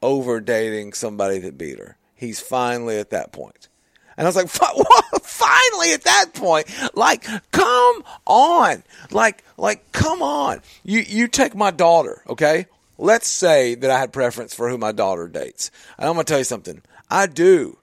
over 0.00 0.40
dating 0.40 0.92
somebody 0.92 1.38
that 1.38 1.58
beat 1.58 1.78
her. 1.78 1.96
He's 2.14 2.40
finally 2.40 2.98
at 2.98 3.10
that 3.10 3.32
point." 3.32 3.68
And 4.16 4.26
I 4.26 4.28
was 4.28 4.36
like, 4.36 4.48
finally 5.22 5.92
at 5.92 6.04
that 6.04 6.34
point, 6.34 6.68
like, 6.94 7.26
come 7.50 8.04
on, 8.26 8.82
like, 9.10 9.42
like, 9.56 9.90
come 9.92 10.22
on. 10.22 10.60
You 10.84 11.00
you 11.00 11.28
take 11.28 11.54
my 11.54 11.70
daughter, 11.70 12.22
okay? 12.28 12.66
Let's 12.98 13.26
say 13.26 13.74
that 13.74 13.90
I 13.90 13.98
had 13.98 14.12
preference 14.12 14.54
for 14.54 14.68
who 14.68 14.78
my 14.78 14.92
daughter 14.92 15.26
dates, 15.28 15.70
and 15.98 16.08
I'm 16.08 16.14
gonna 16.14 16.24
tell 16.24 16.38
you 16.38 16.44
something. 16.44 16.82
I 17.10 17.26
do 17.26 17.78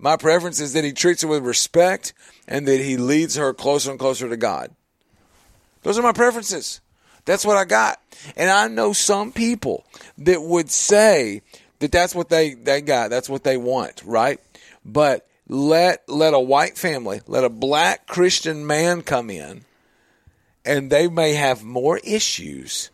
My 0.00 0.16
preference 0.16 0.60
is 0.60 0.72
that 0.72 0.82
he 0.82 0.92
treats 0.92 1.22
her 1.22 1.28
with 1.28 1.44
respect 1.44 2.14
and 2.48 2.66
that 2.66 2.80
he 2.80 2.96
leads 2.96 3.36
her 3.36 3.52
closer 3.52 3.90
and 3.90 3.98
closer 3.98 4.28
to 4.28 4.36
God. 4.36 4.74
Those 5.82 5.98
are 5.98 6.02
my 6.02 6.12
preferences. 6.12 6.80
That's 7.26 7.44
what 7.44 7.58
I 7.58 7.66
got. 7.66 8.00
And 8.34 8.50
I 8.50 8.68
know 8.68 8.94
some 8.94 9.30
people 9.30 9.84
that 10.18 10.42
would 10.42 10.70
say 10.70 11.42
that 11.80 11.92
that's 11.92 12.14
what 12.14 12.30
they, 12.30 12.54
they 12.54 12.80
got. 12.80 13.10
That's 13.10 13.28
what 13.28 13.44
they 13.44 13.58
want, 13.58 14.02
right? 14.04 14.40
But 14.86 15.28
let, 15.48 16.08
let 16.08 16.32
a 16.32 16.40
white 16.40 16.78
family, 16.78 17.20
let 17.26 17.44
a 17.44 17.50
black 17.50 18.06
Christian 18.06 18.66
man 18.66 19.02
come 19.02 19.28
in 19.28 19.64
and 20.64 20.90
they 20.90 21.08
may 21.08 21.34
have 21.34 21.62
more 21.62 21.98
issues 21.98 22.90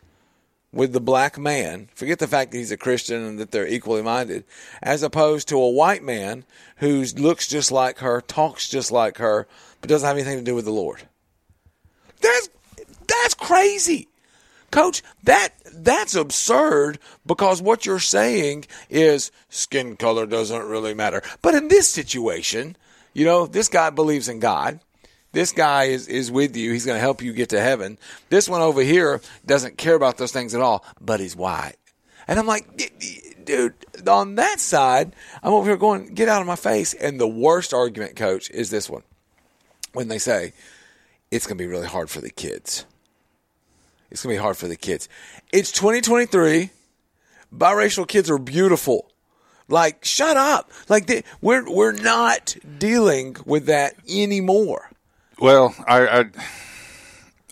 with 0.71 0.93
the 0.93 1.01
black 1.01 1.37
man. 1.37 1.89
Forget 1.95 2.19
the 2.19 2.27
fact 2.27 2.51
that 2.51 2.57
he's 2.57 2.71
a 2.71 2.77
Christian 2.77 3.23
and 3.23 3.39
that 3.39 3.51
they're 3.51 3.67
equally 3.67 4.01
minded, 4.01 4.43
as 4.81 5.03
opposed 5.03 5.47
to 5.49 5.59
a 5.59 5.69
white 5.69 6.03
man 6.03 6.45
who 6.77 7.03
looks 7.15 7.47
just 7.47 7.71
like 7.71 7.99
her, 7.99 8.21
talks 8.21 8.69
just 8.69 8.91
like 8.91 9.17
her, 9.17 9.47
but 9.81 9.89
doesn't 9.89 10.07
have 10.07 10.17
anything 10.17 10.37
to 10.37 10.43
do 10.43 10.55
with 10.55 10.65
the 10.65 10.71
Lord. 10.71 11.03
That's 12.21 12.49
that's 13.07 13.33
crazy. 13.33 14.09
Coach, 14.69 15.01
that 15.23 15.49
that's 15.73 16.15
absurd 16.15 16.99
because 17.25 17.61
what 17.61 17.85
you're 17.85 17.99
saying 17.99 18.65
is 18.89 19.31
skin 19.49 19.95
color 19.95 20.25
doesn't 20.25 20.67
really 20.67 20.93
matter. 20.93 21.21
But 21.41 21.55
in 21.55 21.69
this 21.69 21.87
situation, 21.87 22.75
you 23.13 23.25
know, 23.25 23.47
this 23.47 23.69
guy 23.69 23.89
believes 23.89 24.27
in 24.27 24.39
God. 24.39 24.79
This 25.37 25.51
guy 25.51 25.83
is, 25.83 26.07
is 26.07 26.31
with 26.31 26.57
you. 26.57 26.71
He's 26.71 26.87
going 26.87 26.95
to 26.95 26.99
help 26.99 27.21
you 27.21 27.31
get 27.31 27.49
to 27.49 27.61
heaven. 27.61 27.99
This 28.29 28.49
one 28.49 28.63
over 28.63 28.81
here 28.81 29.21
doesn't 29.45 29.77
care 29.77 29.93
about 29.93 30.17
those 30.17 30.31
things 30.31 30.55
at 30.55 30.61
all, 30.61 30.83
but 30.99 31.19
he's 31.19 31.35
white. 31.35 31.75
And 32.27 32.39
I'm 32.39 32.47
like, 32.47 32.65
dude, 33.45 33.75
on 34.07 34.33
that 34.33 34.59
side, 34.59 35.15
I'm 35.43 35.53
over 35.53 35.69
here 35.69 35.77
going, 35.77 36.15
get 36.15 36.27
out 36.27 36.41
of 36.41 36.47
my 36.47 36.55
face. 36.55 36.95
And 36.95 37.19
the 37.19 37.27
worst 37.27 37.71
argument, 37.71 38.15
coach, 38.15 38.49
is 38.49 38.71
this 38.71 38.89
one. 38.89 39.03
When 39.93 40.07
they 40.07 40.17
say, 40.17 40.53
it's 41.29 41.45
going 41.45 41.59
to 41.59 41.63
be 41.63 41.69
really 41.69 41.85
hard 41.85 42.09
for 42.09 42.19
the 42.19 42.31
kids. 42.31 42.85
It's 44.09 44.23
going 44.23 44.33
to 44.33 44.39
be 44.39 44.43
hard 44.43 44.57
for 44.57 44.67
the 44.67 44.75
kids. 44.75 45.07
It's 45.53 45.71
2023. 45.71 46.71
Biracial 47.55 48.07
kids 48.07 48.31
are 48.31 48.39
beautiful. 48.39 49.11
Like, 49.67 50.03
shut 50.03 50.35
up. 50.35 50.71
Like, 50.89 51.05
they, 51.05 51.23
we're, 51.41 51.71
we're 51.71 51.91
not 51.91 52.57
dealing 52.79 53.35
with 53.45 53.67
that 53.67 53.93
anymore. 54.09 54.89
Well, 55.39 55.75
I, 55.87 56.07
I, 56.19 56.25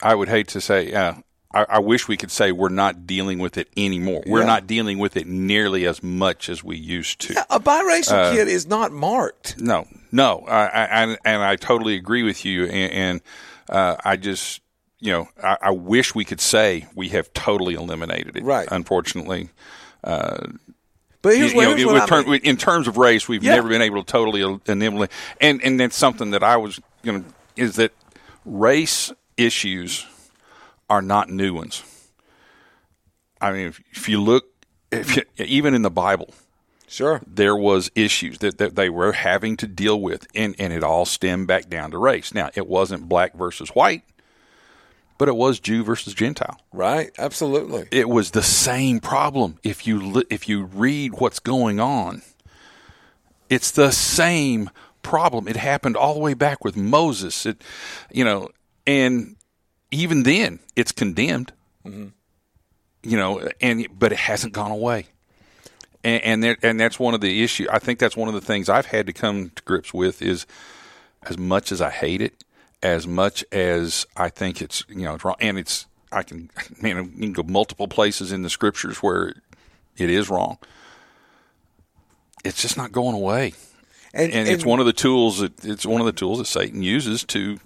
I 0.02 0.16
would 0.16 0.28
hate 0.30 0.48
to 0.50 0.62
say, 0.62 0.92
uh, 0.94 1.14
I, 1.54 1.66
I, 1.70 1.80
wish 1.80 2.08
we 2.08 2.18
could 2.18 2.32
say 2.32 2.52
we're 2.52 2.70
not 2.70 3.06
dealing 3.08 3.40
with 3.40 3.58
it 3.58 3.70
anymore. 3.78 4.24
We're 4.26 4.40
Yeah. 4.42 4.46
not 4.48 4.68
dealing 4.68 4.98
with 4.98 5.16
it 5.16 5.28
nearly 5.28 5.86
as 5.86 6.02
much 6.04 6.50
as 6.50 6.64
we 6.64 6.78
used 6.78 7.22
to. 7.22 7.46
A 7.50 7.60
biracial 7.60 8.14
Uh, 8.14 8.32
kid 8.34 8.48
is 8.48 8.66
not 8.68 8.92
marked. 8.92 9.60
No, 9.60 9.88
no, 10.12 10.44
I, 10.48 10.66
I, 10.66 10.84
and, 11.04 11.18
and 11.24 11.44
I 11.44 11.56
totally 11.56 11.96
agree 11.96 12.24
with 12.24 12.44
you. 12.44 12.66
And, 12.66 12.92
and 12.92 13.22
uh, 13.70 13.96
I 14.04 14.16
just, 14.18 14.62
you 15.00 15.12
know, 15.12 15.30
I, 15.42 15.58
I 15.62 15.72
wish 15.72 16.14
we 16.16 16.26
could 16.26 16.42
say 16.42 16.88
we 16.96 17.10
have 17.10 17.32
totally 17.34 17.76
eliminated 17.76 18.36
it. 18.36 18.44
Right. 18.44 18.68
Unfortunately. 18.72 19.50
Uh, 20.04 20.48
But 21.22 21.36
here's 21.38 21.52
you 21.52 21.58
what- 21.58 21.64
know, 21.64 21.70
here's 21.76 21.82
in, 21.84 21.88
what 21.94 22.08
term- 22.10 22.34
in 22.34 22.58
terms 22.58 22.88
of 22.88 22.98
race, 22.98 23.28
we've 23.30 23.44
Yeah. 23.44 23.56
never 23.56 23.70
been 23.70 23.82
able 23.82 24.04
to 24.04 24.12
totally 24.12 24.42
eliminate. 24.42 25.12
And 25.40 25.62
and 25.64 25.80
that's 25.80 25.96
something 25.96 26.32
that 26.32 26.44
I 26.44 26.58
was 26.58 26.80
going 27.04 27.24
to 27.24 27.30
is 27.56 27.76
that 27.76 27.92
race 28.46 29.12
issues 29.38 30.06
are 30.90 31.02
not 31.02 31.30
new 31.30 31.54
ones. 31.54 31.84
I 33.42 33.52
mean, 33.52 33.68
if, 33.68 33.82
if 33.92 34.10
you 34.10 34.22
look, 34.22 34.46
if 34.92 35.16
you, 35.16 35.24
even 35.38 35.74
in 35.74 35.82
the 35.82 35.90
Bible, 35.92 36.34
sure, 36.88 37.22
there 37.28 37.56
was 37.56 37.92
issues 37.96 38.38
that, 38.40 38.58
that 38.58 38.76
they 38.76 38.90
were 38.90 39.12
having 39.12 39.58
to 39.58 39.68
deal 39.68 40.00
with, 40.00 40.28
and 40.34 40.56
and 40.58 40.72
it 40.72 40.84
all 40.84 41.06
stemmed 41.06 41.48
back 41.48 41.70
down 41.70 41.92
to 41.92 41.98
race. 41.98 42.34
Now, 42.34 42.50
it 42.56 42.68
wasn't 42.68 43.10
black 43.10 43.36
versus 43.36 43.70
white, 43.70 44.04
but 45.18 45.28
it 45.28 45.36
was 45.36 45.60
Jew 45.60 45.84
versus 45.84 46.14
Gentile. 46.14 46.60
Right, 46.72 47.12
absolutely. 47.18 47.88
It 47.92 48.10
was 48.10 48.32
the 48.32 48.44
same 48.44 49.00
problem. 49.00 49.60
If 49.64 49.86
you 49.86 50.02
li- 50.02 50.28
if 50.30 50.48
you 50.48 50.64
read 50.64 51.16
what's 51.16 51.40
going 51.40 51.80
on, 51.80 52.22
it's 53.50 53.72
the 53.72 53.92
same 53.92 54.70
problem. 55.06 55.48
It 55.48 55.56
happened 55.56 55.96
all 55.96 56.16
the 56.16 56.20
way 56.20 56.34
back 56.34 56.66
with 56.66 56.76
Moses. 56.76 57.46
It, 57.46 57.62
you 58.12 58.26
know, 58.26 58.50
and 58.88 59.36
even 59.92 60.24
then, 60.24 60.60
it's 60.76 60.92
condemned. 60.92 61.54
Mhm. 61.86 62.12
You 63.04 63.18
know, 63.18 63.48
and 63.62 63.88
but 63.98 64.12
it 64.12 64.18
hasn't 64.18 64.54
gone 64.54 64.72
away. 64.72 65.06
And 66.04 66.24
and, 66.24 66.44
there, 66.44 66.58
and 66.64 66.80
that's 66.80 67.00
one 67.00 67.14
of 67.14 67.22
the 67.22 67.44
issue. 67.44 67.68
I 67.72 67.80
think 67.80 68.00
that's 68.00 68.18
one 68.18 68.28
of 68.28 68.34
the 68.34 68.42
things 68.42 68.68
I've 68.68 68.88
had 68.88 69.06
to 69.06 69.14
come 69.14 69.52
to 69.52 69.64
grips 69.64 69.94
with 69.94 70.22
is 70.22 70.48
as 71.24 71.38
much 71.38 71.72
as 71.72 71.82
I 71.82 71.92
hate 71.92 72.22
it, 72.22 72.44
as 72.82 73.06
much 73.08 73.46
as 73.52 74.08
I 74.18 74.30
think 74.30 74.62
it's 74.62 74.84
you 74.90 75.04
know 75.06 75.14
it's 75.16 75.24
wrong, 75.24 75.36
and 75.40 75.60
it's 75.60 75.86
I 76.12 76.24
can 76.24 76.50
man 76.82 77.14
you 77.16 77.22
can 77.22 77.34
go 77.34 77.44
multiple 77.44 77.88
places 77.88 78.32
in 78.32 78.42
the 78.42 78.50
scriptures 78.50 78.98
where 78.98 79.36
it 79.98 80.10
is 80.10 80.30
wrong. 80.32 80.58
It's 82.44 82.62
just 82.62 82.78
not 82.78 82.92
going 82.92 83.16
away, 83.16 83.54
And- 84.16 84.32
and, 84.34 84.48
it's 84.48 84.66
one 84.66 84.80
of 84.80 84.86
the 84.86 84.94
tools 84.94 85.40
that 85.40 85.64
it's 85.66 85.86
one 85.86 86.00
of 86.02 86.06
the 86.06 86.14
tools 86.14 86.40
that 86.40 86.46
Satan 86.46 86.82
uses 86.82 87.24
to 87.26 87.60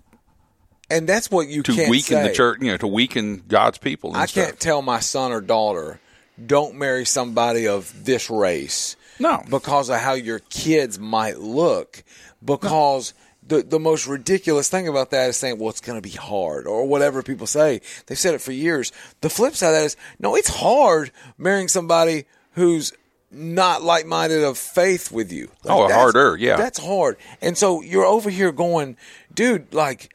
And 0.90 1.08
that's 1.08 1.30
what 1.30 1.48
you 1.48 1.62
to 1.64 1.90
weaken 1.90 2.18
say. 2.18 2.28
the 2.28 2.34
church, 2.34 2.58
you 2.62 2.72
know, 2.72 2.78
to 2.78 2.88
weaken 2.88 3.44
God's 3.48 3.78
people. 3.78 4.10
And 4.12 4.18
I 4.22 4.26
stuff. 4.26 4.46
can't 4.46 4.60
tell 4.60 4.82
my 4.82 5.00
son 5.00 5.32
or 5.32 5.42
daughter, 5.42 6.00
don't 6.44 6.76
marry 6.76 7.06
somebody 7.06 7.68
of 7.68 8.06
this 8.06 8.30
race. 8.30 8.96
No. 9.20 9.44
Because 9.50 9.90
of 9.90 9.98
how 10.00 10.14
your 10.14 10.40
kids 10.50 10.98
might 10.98 11.38
look. 11.40 12.04
Because 12.44 13.14
the, 13.46 13.62
the 13.62 13.80
most 13.80 14.08
ridiculous 14.08 14.70
thing 14.70 14.88
about 14.88 15.12
that 15.12 15.30
is 15.30 15.38
saying, 15.38 15.60
well, 15.60 15.70
it's 15.70 15.82
going 15.82 16.02
to 16.02 16.08
be 16.08 16.16
hard 16.16 16.66
or 16.66 16.86
whatever 16.88 17.22
people 17.22 17.46
say. 17.46 17.82
They've 18.08 18.18
said 18.18 18.34
it 18.34 18.42
for 18.42 18.52
years. 18.54 18.92
The 19.22 19.30
flip 19.30 19.56
side 19.56 19.70
of 19.70 19.76
that 19.76 19.86
is, 19.86 19.98
no, 20.20 20.36
it's 20.36 20.50
hard 20.50 21.12
marrying 21.38 21.68
somebody 21.68 22.26
who's 22.54 22.94
not 23.32 23.84
like 23.84 24.06
minded 24.06 24.44
of 24.44 24.58
faith 24.58 25.12
with 25.12 25.32
you. 25.32 25.50
Like, 25.64 25.92
Oh, 25.92 25.94
harder, 25.94 26.36
yeah. 26.38 26.58
That's 26.58 26.80
hard. 26.80 27.18
And 27.42 27.58
so 27.58 27.82
you're 27.82 28.06
over 28.06 28.30
here 28.30 28.52
going, 28.52 28.98
dude, 29.34 29.74
like, 29.74 30.14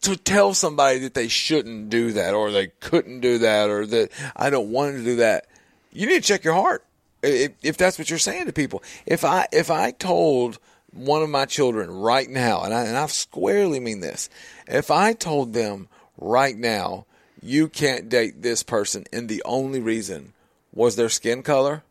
to 0.00 0.16
tell 0.16 0.54
somebody 0.54 1.00
that 1.00 1.14
they 1.14 1.28
shouldn't 1.28 1.90
do 1.90 2.12
that 2.12 2.34
or 2.34 2.50
they 2.50 2.68
couldn't 2.80 3.20
do 3.20 3.38
that 3.38 3.68
or 3.70 3.86
that 3.86 4.10
I 4.36 4.50
don't 4.50 4.70
want 4.70 4.96
to 4.96 5.04
do 5.04 5.16
that, 5.16 5.46
you 5.92 6.06
need 6.06 6.22
to 6.22 6.28
check 6.28 6.44
your 6.44 6.54
heart. 6.54 6.84
If, 7.22 7.52
if 7.62 7.76
that's 7.76 7.98
what 7.98 8.08
you're 8.10 8.18
saying 8.18 8.46
to 8.46 8.52
people, 8.52 8.82
if 9.04 9.24
I 9.24 9.48
if 9.52 9.70
I 9.70 9.90
told 9.90 10.58
one 10.92 11.22
of 11.22 11.28
my 11.28 11.46
children 11.46 11.90
right 11.90 12.28
now, 12.30 12.62
and 12.62 12.72
I 12.72 12.84
and 12.84 12.96
I 12.96 13.06
squarely 13.06 13.80
mean 13.80 14.00
this, 14.00 14.30
if 14.68 14.90
I 14.90 15.14
told 15.14 15.52
them 15.52 15.88
right 16.16 16.56
now, 16.56 17.06
you 17.42 17.68
can't 17.68 18.08
date 18.08 18.42
this 18.42 18.62
person, 18.62 19.04
and 19.12 19.28
the 19.28 19.42
only 19.44 19.80
reason 19.80 20.32
was 20.72 20.96
their 20.96 21.08
skin 21.08 21.42
color. 21.42 21.82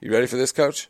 You 0.00 0.12
ready 0.12 0.26
for 0.26 0.36
this, 0.36 0.52
Coach? 0.52 0.88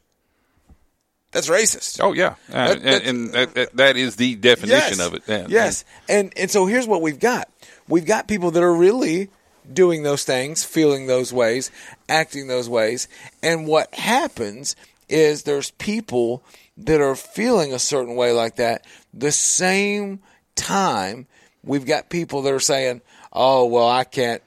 That's 1.33 1.49
racist. 1.49 2.01
Oh 2.03 2.13
yeah, 2.13 2.35
uh, 2.53 2.75
That- 2.75 2.83
and, 2.83 3.05
and 3.07 3.33
that, 3.33 3.55
that, 3.55 3.77
that 3.77 3.97
is 3.97 4.17
the 4.17 4.35
definition 4.35 4.99
Yes. 4.99 5.01
of 5.01 5.15
it. 5.15 5.23
Yeah. 5.29 5.47
Yes. 5.49 5.85
And 6.09 6.33
and 6.37 6.51
so 6.51 6.67
here's 6.67 6.89
what 6.89 7.03
we've 7.03 7.21
got. 7.21 7.49
We've 7.89 8.05
got 8.07 8.27
people 8.27 8.51
that 8.53 8.63
are 8.63 8.75
really 8.75 9.29
doing 9.73 10.03
those 10.03 10.25
things, 10.25 10.65
feeling 10.65 11.07
those 11.07 11.33
ways, 11.33 11.71
acting 12.09 12.49
those 12.49 12.69
ways. 12.69 13.07
And 13.43 13.67
what 13.69 13.95
happens 13.95 14.75
is 15.09 15.45
there's 15.45 15.71
people 15.73 16.43
that 16.77 17.01
are 17.01 17.15
feeling 17.15 17.73
a 17.73 17.79
certain 17.79 18.17
way 18.17 18.33
like 18.33 18.57
that. 18.57 18.85
The 19.15 19.31
same 19.33 20.21
time 20.57 21.27
we've 21.63 21.87
got 21.87 22.09
people 22.11 22.43
that 22.43 22.53
are 22.53 22.59
saying, 22.61 23.03
"Oh, 23.33 23.67
well, 23.67 23.89
I 23.89 24.03
can't 24.03 24.43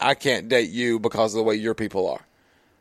I 0.00 0.14
can't 0.14 0.48
date 0.48 0.70
you 0.70 0.98
because 0.98 1.34
of 1.34 1.38
the 1.38 1.44
way 1.44 1.54
your 1.56 1.74
people 1.74 2.08
are." 2.08 2.26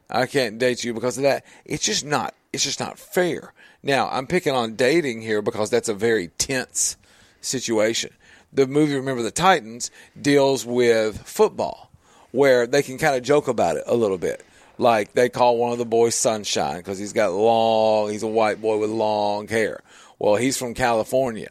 I 0.09 0.25
can't 0.25 0.57
date 0.57 0.83
you 0.83 0.93
because 0.93 1.17
of 1.17 1.23
that. 1.23 1.45
It's 1.65 1.83
just 1.83 2.05
not. 2.05 2.33
It's 2.53 2.63
just 2.63 2.79
not 2.79 2.97
fair. 2.97 3.53
Now 3.83 4.09
I'm 4.09 4.27
picking 4.27 4.53
on 4.53 4.75
dating 4.75 5.21
here 5.21 5.41
because 5.41 5.69
that's 5.69 5.89
a 5.89 5.93
very 5.93 6.29
tense 6.37 6.97
situation. 7.41 8.13
The 8.53 8.67
movie 8.67 8.95
Remember 8.95 9.21
the 9.21 9.31
Titans 9.31 9.91
deals 10.19 10.65
with 10.65 11.21
football, 11.23 11.91
where 12.31 12.65
they 12.65 12.81
can 12.81 12.97
kind 12.97 13.15
of 13.15 13.23
joke 13.23 13.47
about 13.47 13.77
it 13.77 13.83
a 13.85 13.95
little 13.95 14.17
bit. 14.17 14.43
Like 14.77 15.13
they 15.13 15.27
call 15.27 15.57
one 15.57 15.73
of 15.73 15.77
the 15.77 15.85
boys 15.85 16.15
Sunshine 16.15 16.77
because 16.77 16.97
he's 16.97 17.13
got 17.13 17.33
long. 17.33 18.11
He's 18.11 18.23
a 18.23 18.27
white 18.27 18.61
boy 18.61 18.77
with 18.77 18.89
long 18.89 19.47
hair. 19.47 19.81
Well, 20.19 20.35
he's 20.35 20.57
from 20.57 20.73
California, 20.73 21.49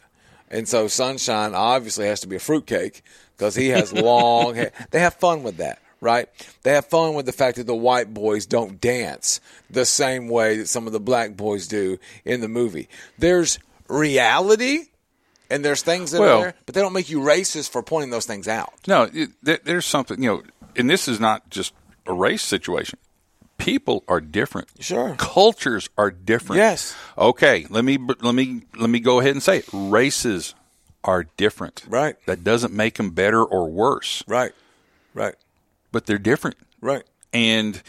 and 0.50 0.66
so 0.66 0.88
Sunshine 0.88 1.54
obviously 1.54 2.06
has 2.06 2.20
to 2.20 2.26
be 2.26 2.36
a 2.36 2.40
fruitcake 2.40 3.02
because 3.36 3.54
he 3.54 3.68
has 3.68 3.92
long 3.92 4.54
hair. 4.54 4.72
They 4.90 5.00
have 5.00 5.14
fun 5.14 5.42
with 5.42 5.58
that 5.58 5.80
right? 6.00 6.28
They 6.62 6.72
have 6.72 6.86
fun 6.86 7.14
with 7.14 7.26
the 7.26 7.32
fact 7.32 7.56
that 7.56 7.66
the 7.66 7.74
white 7.74 8.12
boys 8.12 8.46
don't 8.46 8.80
dance 8.80 9.40
the 9.70 9.86
same 9.86 10.28
way 10.28 10.58
that 10.58 10.68
some 10.68 10.86
of 10.86 10.92
the 10.92 11.00
black 11.00 11.36
boys 11.36 11.66
do 11.66 11.98
in 12.24 12.40
the 12.42 12.48
movie. 12.48 12.88
There's 13.18 13.58
reality 13.88 14.84
and 15.50 15.64
there's 15.64 15.82
things 15.82 16.10
that 16.10 16.20
Well- 16.20 16.38
are 16.38 16.42
there, 16.42 16.54
but 16.66 16.74
they 16.74 16.80
don't 16.80 16.92
make 16.92 17.08
you 17.08 17.20
racist 17.20 17.70
for 17.70 17.82
pointing 17.82 18.10
those 18.10 18.26
things 18.26 18.48
out. 18.48 18.72
No, 18.86 19.08
it, 19.12 19.30
there, 19.42 19.58
there's 19.64 19.86
something 19.86 20.22
you 20.22 20.28
know, 20.28 20.42
and 20.76 20.88
this 20.90 21.08
is 21.08 21.20
not 21.20 21.48
just 21.50 21.72
a 22.06 22.12
race 22.12 22.42
situation. 22.42 22.98
people 23.58 24.04
are 24.06 24.20
different. 24.20 24.68
Sure. 24.80 25.14
Cultures 25.18 25.88
are 25.96 26.10
different. 26.10 26.58
Yes. 26.58 26.94
Okay, 27.16 27.66
let 27.70 27.84
me 27.84 27.98
let 28.20 28.34
me 28.34 28.62
let 28.76 28.90
me 28.90 29.00
go 29.00 29.18
ahead 29.20 29.32
and 29.32 29.42
say 29.42 29.58
it. 29.58 29.68
Races 29.72 30.54
are 31.06 31.24
different. 31.36 31.84
Right. 31.88 32.16
That 32.26 32.44
doesn't 32.44 32.74
make 32.74 32.94
them 32.94 33.10
better 33.10 33.42
or 33.42 33.70
worse. 33.70 34.22
Right. 34.26 34.52
Right. 35.14 35.36
But 35.92 36.06
they're 36.06 36.18
different. 36.18 36.56
Right. 36.80 37.04
And 37.32 37.80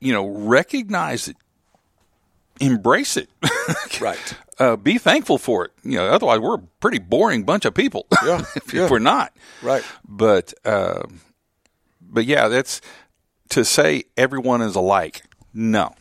you 0.00 0.12
know, 0.12 0.26
recognize 0.26 1.28
it. 1.28 1.36
Embrace 2.60 3.16
it. 3.16 3.28
right. 4.00 4.34
Uh, 4.58 4.76
be 4.76 4.98
thankful 4.98 5.38
for 5.38 5.64
it. 5.66 5.72
You 5.82 5.98
know, 5.98 6.06
otherwise 6.06 6.40
we're 6.40 6.56
a 6.56 6.62
pretty 6.80 6.98
boring 6.98 7.44
bunch 7.44 7.64
of 7.64 7.74
people. 7.74 8.06
Yeah. 8.24 8.44
if, 8.56 8.74
yeah. 8.74 8.88
we're 8.88 8.98
not. 8.98 9.32
Right. 9.62 9.84
But 10.06 10.54
uh, 10.64 11.02
but 12.00 12.24
yeah, 12.24 12.48
that's 12.48 12.80
to 13.50 13.64
say 13.64 14.04
everyone 14.16 14.60
is 14.62 14.74
alike. 14.74 15.22
No, 15.54 15.94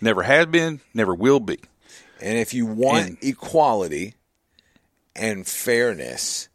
never 0.00 0.22
has 0.22 0.46
been, 0.46 0.80
never 0.92 1.14
will 1.14 1.40
be. 1.40 1.60
And 2.20 2.38
if 2.38 2.54
you 2.54 2.66
want 2.66 3.22
equality 3.22 4.14
and 5.16 5.46
fairness, 5.46 6.48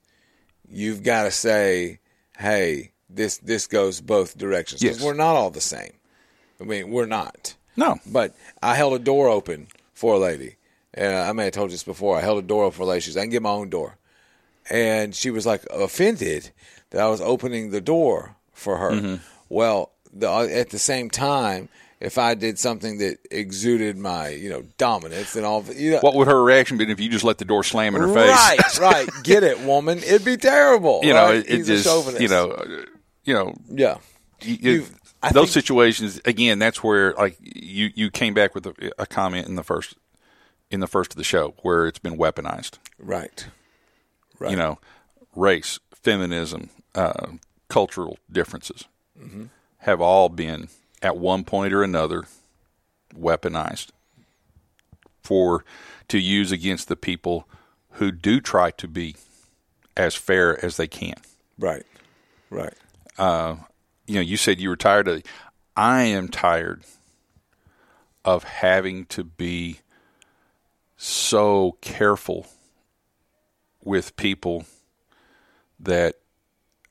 you've 0.69 1.03
got 1.03 1.23
to 1.23 1.31
say, 1.31 1.99
"Hey, 2.37 2.91
this 3.09 3.37
this 3.37 3.67
goes 3.67 4.01
both 4.01 4.37
directions." 4.37 4.81
Because 4.81 4.97
Yes. 4.97 5.05
we're 5.05 5.13
not 5.13 5.35
all 5.35 5.49
the 5.49 5.61
same. 5.61 5.93
I 6.61 6.63
mean, 6.65 6.89
we're 6.91 7.05
not. 7.05 7.55
No. 7.77 7.97
But 8.05 8.35
I 8.61 8.75
held 8.75 8.93
a 8.93 8.99
door 8.99 9.29
open 9.29 9.67
for 9.93 10.15
a 10.15 10.19
lady. 10.19 10.57
And 10.93 11.15
I 11.15 11.31
may 11.31 11.45
have 11.45 11.53
told 11.53 11.69
you 11.69 11.75
this 11.75 11.83
before. 11.83 12.17
I 12.17 12.21
held 12.21 12.39
a 12.39 12.47
door 12.47 12.65
open 12.65 12.77
for 12.77 12.83
a 12.83 12.87
lady. 12.87 13.01
She 13.01 13.11
said, 13.11 13.19
I 13.21 13.23
can 13.23 13.29
get 13.31 13.41
my 13.43 13.51
own 13.51 13.69
door. 13.69 13.97
And 14.69 15.15
she 15.15 15.29
was 15.31 15.45
like 15.45 15.65
offended 15.71 16.51
that 16.89 17.01
I 17.01 17.07
was 17.07 17.21
opening 17.21 17.69
the 17.69 17.79
door 17.81 18.35
for 18.53 18.77
her. 18.77 18.91
Mhm. 18.91 19.19
Well, 19.47 19.91
the, 20.11 20.27
at 20.29 20.71
the 20.71 20.79
same 20.79 21.09
time, 21.09 21.69
if 21.99 22.17
I 22.17 22.33
did 22.33 22.57
something 22.57 22.97
that 22.99 23.17
exuded 23.29 23.97
my, 23.97 24.29
you 24.29 24.49
know, 24.49 24.63
dominance 24.77 25.35
and 25.35 25.45
all, 25.45 25.63
you 25.65 25.91
know, 25.91 25.99
What 25.99 26.15
would 26.15 26.27
her 26.27 26.41
reaction 26.43 26.77
be 26.77 26.89
if 26.89 26.99
you 26.99 27.09
just 27.09 27.23
let 27.25 27.37
the 27.39 27.45
door 27.45 27.63
slam 27.63 27.95
in 27.95 28.01
her 28.01 28.13
face? 28.13 28.29
Right, 28.29 28.79
right. 28.79 29.09
Get 29.23 29.43
it, 29.43 29.59
woman. 29.61 29.97
It'd 29.99 30.23
be 30.25 30.37
terrible. 30.37 31.01
you 31.03 31.13
know, 31.13 31.25
right? 31.25 31.35
it, 31.45 31.61
it 31.61 31.63
just 31.65 32.19
you 32.21 32.27
know, 32.29 32.55
you 33.23 33.33
know, 33.33 33.53
Yeah. 33.69 33.97
you- 34.41 34.85
those 35.33 35.51
think- 35.51 35.65
situations 35.65 36.21
again. 36.23 36.59
That's 36.59 36.81
where 36.81 37.13
like 37.15 37.35
you 37.41 37.89
you 37.93 38.09
came 38.09 38.33
back 38.33 38.55
with 38.55 38.65
a, 38.67 38.91
a 38.97 39.05
comment 39.05 39.47
in 39.49 39.55
the 39.55 39.63
first 39.63 39.95
in 40.71 40.79
the 40.79 40.87
first 40.87 41.11
of 41.11 41.17
the 41.17 41.25
show 41.25 41.55
where 41.61 41.87
it's 41.87 41.99
been 41.99 42.17
weaponized. 42.17 42.77
Right. 42.97 43.45
Right. 44.39 44.51
You 44.51 44.55
know, 44.57 44.79
race, 45.35 45.77
feminism, 45.93 46.69
uh, 46.95 47.31
cultural 47.67 48.17
differences 48.31 48.85
Mhm. 49.21 49.49
have 49.79 49.99
all 49.99 50.29
been 50.29 50.69
at 51.01 51.17
one 51.17 51.43
point 51.43 51.73
or 51.73 51.83
another 51.83 52.25
weaponized 53.15 53.89
for 55.23 55.63
to 56.07 56.19
use 56.19 56.51
against 56.51 56.87
the 56.87 56.95
people 56.95 57.47
who 57.93 58.11
do 58.11 58.39
try 58.39 58.71
to 58.71 58.87
be 58.87 59.15
as 59.95 60.15
fair 60.15 60.63
as 60.63 60.77
they 60.77 60.87
can. 60.87 61.15
Right. 61.57 61.83
Right. 62.49 62.73
Uh, 63.17 63.57
you 64.07 64.15
know, 64.15 64.21
you 64.21 64.37
said 64.37 64.59
you 64.59 64.69
were 64.69 64.75
tired 64.75 65.07
of. 65.07 65.23
I 65.75 66.03
am 66.03 66.27
tired 66.27 66.83
of 68.25 68.43
having 68.43 69.05
to 69.05 69.23
be 69.23 69.79
so 70.97 71.77
careful 71.81 72.47
with 73.83 74.15
people 74.15 74.65
that 75.79 76.15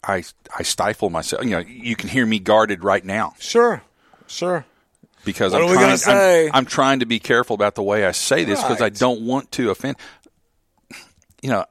I 0.05 0.25
I 0.57 0.63
stifle 0.63 1.11
myself. 1.11 1.45
You 1.45 1.51
know, 1.51 1.59
you 1.59 1.97
can 1.97 2.09
hear 2.09 2.25
me 2.25 2.39
guarded 2.39 2.85
right 2.85 3.05
now. 3.05 3.35
Sure. 3.39 3.83
Sure. 4.29 4.65
Because 5.25 5.53
What 5.53 5.63
I'm 5.63 5.99
trying? 5.99 6.49
I'm, 6.49 6.55
I'm 6.55 6.65
trying 6.65 7.01
to 7.01 7.07
be 7.07 7.19
careful 7.19 7.55
about 7.55 7.75
the 7.75 7.83
way 7.83 8.07
I 8.07 8.13
say 8.13 8.45
this 8.45 8.63
because 8.63 8.81
I 8.81 8.89
don't 8.89 9.23
want 9.23 9.51
to 9.53 9.71
offend. 9.71 9.97
You 11.43 11.51
know, 11.51 11.65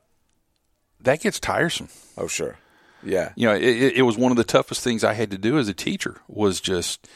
that 1.01 1.21
gets 1.21 1.39
tiresome. 1.39 1.89
Oh, 2.17 2.27
sure. 2.27 2.57
Yeah. 3.03 3.31
You 3.35 3.47
know, 3.47 3.55
it, 3.55 3.97
it, 3.97 4.01
was 4.01 4.17
one 4.17 4.31
of 4.31 4.37
the 4.37 4.43
toughest 4.43 4.83
things 4.83 5.03
I 5.03 5.13
had 5.13 5.31
to 5.31 5.37
do 5.37 5.57
as 5.57 5.69
a 5.69 5.73
teacher 5.73 6.17
was 6.27 6.59
just 6.59 7.07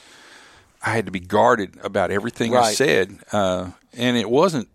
I 0.83 0.91
had 0.91 1.05
to 1.05 1.11
be 1.11 1.19
guarded 1.19 1.77
about 1.83 2.11
everything 2.11 2.55
I 2.55 2.71
said, 2.71 3.19
uh, 3.31 3.71
and 3.93 4.17
it 4.17 4.29
wasn't. 4.29 4.67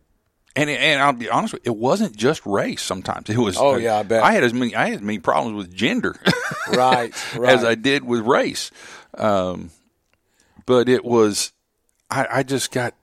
And 0.54 0.70
and 0.70 1.02
I'll 1.02 1.12
be 1.12 1.28
honest 1.28 1.52
with 1.52 1.66
you, 1.66 1.72
it 1.72 1.76
wasn't 1.76 2.16
just 2.16 2.44
race. 2.46 2.80
Sometimes 2.82 3.28
it 3.28 3.36
was. 3.36 3.58
Oh, 3.58 3.76
yeah, 3.76 3.98
I 3.98 4.02
bet. 4.04 4.22
I 4.22 4.32
had 4.32 4.42
as 4.42 4.54
many 4.54 4.74
I 4.74 4.88
had 4.88 4.96
as 4.96 5.02
many 5.02 5.18
problems 5.18 5.56
with 5.56 5.74
gender, 5.74 6.16
Right, 6.68 7.12
as. 7.44 7.62
I 7.64 7.74
did 7.74 8.04
with 8.04 8.20
race. 8.20 8.70
Um, 9.14 9.70
but 10.66 10.88
it 10.88 11.04
was, 11.04 11.52
I, 12.10 12.26
I 12.30 12.42
just 12.42 12.70
got, 12.72 12.94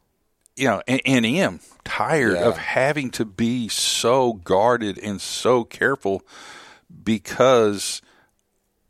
you 0.56 0.68
know, 0.68 0.82
and, 0.88 1.02
and 1.06 1.26
am 1.26 1.60
tired 1.84 2.34
Yeah. 2.36 2.48
of 2.48 2.58
having 2.58 3.10
to 3.12 3.26
be 3.26 3.68
so 3.70 4.34
guarded 4.34 4.98
and 5.00 5.20
so 5.20 5.64
careful 5.64 6.22
because 7.04 8.02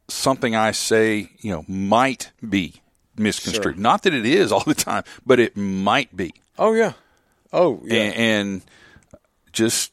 something 0.07 0.55
I 0.55 0.71
say, 0.71 1.29
you 1.39 1.51
know, 1.51 1.65
might 1.67 2.31
be 2.47 2.81
misconstrued. 3.17 3.75
Sure. 3.75 3.81
Not 3.81 4.03
that 4.03 4.13
it 4.13 4.25
is 4.25 4.51
all 4.51 4.63
the 4.65 4.73
time, 4.75 5.03
but 5.25 5.39
it 5.39 5.55
might 5.55 6.15
be. 6.15 6.33
Oh 6.59 6.73
yeah. 6.73 6.93
Oh 7.51 7.81
yeah. 7.85 7.95
And, 8.01 8.15
and 8.15 8.61
just 9.51 9.91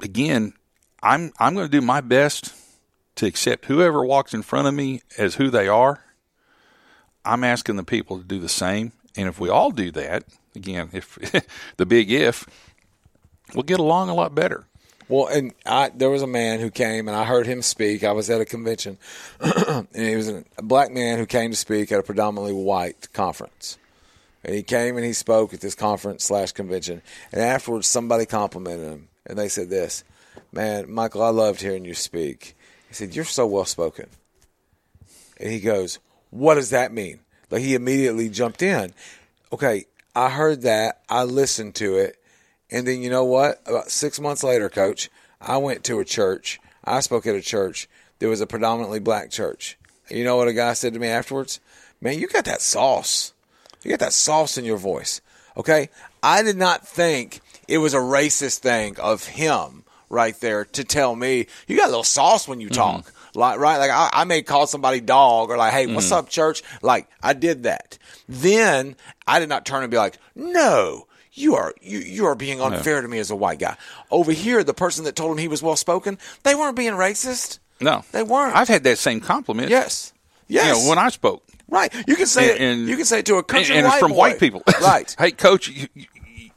again, 0.00 0.54
I'm 1.02 1.32
I'm 1.38 1.54
going 1.54 1.66
to 1.66 1.70
do 1.70 1.84
my 1.84 2.00
best 2.00 2.54
to 3.16 3.26
accept 3.26 3.66
whoever 3.66 4.04
walks 4.04 4.32
in 4.34 4.42
front 4.42 4.68
of 4.68 4.74
me 4.74 5.02
as 5.18 5.34
who 5.36 5.50
they 5.50 5.68
are. 5.68 6.02
I'm 7.28 7.44
asking 7.44 7.76
the 7.76 7.84
people 7.84 8.18
to 8.18 8.24
do 8.24 8.38
the 8.38 8.48
same, 8.48 8.92
and 9.14 9.28
if 9.28 9.38
we 9.38 9.50
all 9.50 9.70
do 9.70 9.90
that, 9.92 10.24
again, 10.56 10.88
if 10.92 11.18
the 11.76 11.84
big 11.84 12.10
if, 12.10 12.46
we'll 13.54 13.64
get 13.64 13.80
along 13.80 14.08
a 14.08 14.14
lot 14.14 14.34
better. 14.34 14.64
Well, 15.08 15.26
and 15.26 15.52
I 15.66 15.90
there 15.94 16.10
was 16.10 16.22
a 16.22 16.26
man 16.26 16.60
who 16.60 16.70
came 16.70 17.06
and 17.06 17.16
I 17.16 17.24
heard 17.24 17.46
him 17.46 17.62
speak. 17.62 18.02
I 18.02 18.12
was 18.12 18.30
at 18.30 18.40
a 18.40 18.46
convention, 18.46 18.98
and 19.40 19.88
he 19.94 20.16
was 20.16 20.28
a 20.28 20.44
black 20.62 20.90
man 20.90 21.18
who 21.18 21.26
came 21.26 21.50
to 21.50 21.56
speak 21.56 21.92
at 21.92 22.00
a 22.00 22.02
predominantly 22.02 22.54
white 22.54 23.12
conference. 23.12 23.78
And 24.42 24.54
he 24.54 24.62
came 24.62 24.96
and 24.96 25.04
he 25.04 25.12
spoke 25.12 25.52
at 25.52 25.60
this 25.60 25.74
conference 25.74 26.24
slash 26.24 26.52
convention. 26.52 27.02
And 27.32 27.42
afterwards, 27.42 27.88
somebody 27.88 28.24
complimented 28.24 28.88
him, 28.88 29.08
and 29.26 29.38
they 29.38 29.48
said 29.48 29.68
this, 29.68 30.02
"Man, 30.50 30.90
Michael, 30.90 31.22
I 31.22 31.30
loved 31.30 31.60
hearing 31.60 31.84
you 31.84 31.94
speak." 31.94 32.56
He 32.88 32.94
said, 32.94 33.14
"You're 33.14 33.24
so 33.26 33.46
well 33.46 33.66
spoken." 33.66 34.06
And 35.40 35.52
he 35.52 35.60
goes, 35.60 35.98
"What 36.30 36.54
does 36.54 36.70
that 36.70 36.92
mean?" 36.92 37.20
Like 37.50 37.62
he 37.62 37.74
immediately 37.74 38.28
jumped 38.28 38.62
in. 38.62 38.92
Okay, 39.52 39.86
I 40.14 40.30
heard 40.30 40.62
that. 40.62 41.02
I 41.08 41.24
listened 41.24 41.74
to 41.76 41.96
it. 41.96 42.16
And 42.70 42.86
then 42.86 43.02
you 43.02 43.10
know 43.10 43.24
what? 43.24 43.62
About 43.66 43.90
six 43.90 44.20
months 44.20 44.42
later, 44.42 44.68
coach, 44.68 45.08
I 45.40 45.56
went 45.56 45.84
to 45.84 46.00
a 46.00 46.04
church. 46.04 46.60
I 46.84 47.00
spoke 47.00 47.26
at 47.26 47.34
a 47.34 47.40
church. 47.40 47.88
There 48.18 48.28
was 48.28 48.40
a 48.40 48.46
predominantly 48.46 49.00
black 49.00 49.30
church. 49.30 49.78
And 50.08 50.18
you 50.18 50.24
know 50.24 50.36
what 50.36 50.48
a 50.48 50.52
guy 50.52 50.72
said 50.72 50.94
to 50.94 50.98
me 50.98 51.08
afterwards? 51.08 51.60
Man, 52.00 52.18
you 52.18 52.28
got 52.28 52.44
that 52.44 52.60
sauce. 52.60 53.32
You 53.82 53.90
got 53.90 54.00
that 54.00 54.12
sauce 54.12 54.58
in 54.58 54.64
your 54.64 54.76
voice. 54.76 55.20
Okay? 55.56 55.88
I 56.22 56.42
did 56.42 56.56
not 56.56 56.86
think 56.86 57.40
it 57.66 57.78
was 57.78 57.94
a 57.94 57.98
racist 57.98 58.58
thing 58.58 58.98
of 58.98 59.26
him 59.26 59.84
right 60.10 60.38
there 60.40 60.64
to 60.64 60.84
tell 60.84 61.14
me, 61.14 61.46
you 61.66 61.76
got 61.76 61.86
a 61.86 61.90
little 61.90 62.04
sauce 62.04 62.48
when 62.48 62.60
you 62.60 62.68
mm-hmm. 62.68 62.74
talk. 62.74 63.12
Like, 63.38 63.58
right? 63.58 63.78
Like, 63.78 63.90
I, 63.90 64.10
I 64.12 64.24
may 64.24 64.42
call 64.42 64.66
somebody 64.66 65.00
dog 65.00 65.50
or 65.50 65.56
like, 65.56 65.72
hey, 65.72 65.86
what's 65.86 66.08
Mhm. 66.10 66.16
up, 66.18 66.28
church? 66.28 66.62
Like, 66.82 67.08
I 67.22 67.32
did 67.32 67.62
that. 67.62 67.96
Then 68.28 68.96
I 69.26 69.38
did 69.40 69.48
not 69.48 69.64
turn 69.64 69.82
and 69.82 69.90
be 69.90 69.96
like, 69.96 70.18
no, 70.34 71.06
you 71.32 71.54
are 71.54 71.72
you 71.80 71.98
you 72.00 72.26
are 72.26 72.34
being 72.34 72.60
unfair 72.60 73.00
to 73.00 73.06
me 73.08 73.18
as 73.20 73.30
a 73.30 73.36
white 73.36 73.58
guy. 73.60 73.76
Over 74.10 74.32
here, 74.32 74.64
the 74.64 74.74
person 74.74 75.04
that 75.04 75.14
told 75.14 75.30
him 75.32 75.38
he 75.38 75.46
was 75.48 75.62
well 75.62 75.76
spoken, 75.76 76.18
they 76.42 76.54
weren't 76.56 76.76
being 76.76 76.94
racist. 76.94 77.58
No, 77.80 78.02
they 78.10 78.24
weren't. 78.24 78.56
I've 78.56 78.66
had 78.68 78.82
that 78.84 78.98
same 78.98 79.20
compliment. 79.20 79.70
Yes, 79.70 80.12
yes. 80.48 80.66
You 80.76 80.82
know, 80.82 80.88
when 80.88 80.98
I 80.98 81.10
spoke, 81.10 81.44
right, 81.68 81.94
you 82.08 82.16
can 82.16 82.26
say 82.26 82.50
it. 82.50 82.60
And- 82.60 82.88
you 82.88 82.96
can 82.96 83.04
say 83.06 83.20
it 83.20 83.26
to 83.26 83.36
a 83.36 83.44
country 83.44 83.76
and, 83.76 83.84
and 83.84 83.86
white 83.86 83.94
it's 83.94 84.00
from 84.00 84.10
boy. 84.10 84.16
white 84.18 84.40
people. 84.40 84.62
right, 84.82 85.14
hey, 85.16 85.30
coach, 85.30 85.68
you, 85.68 85.86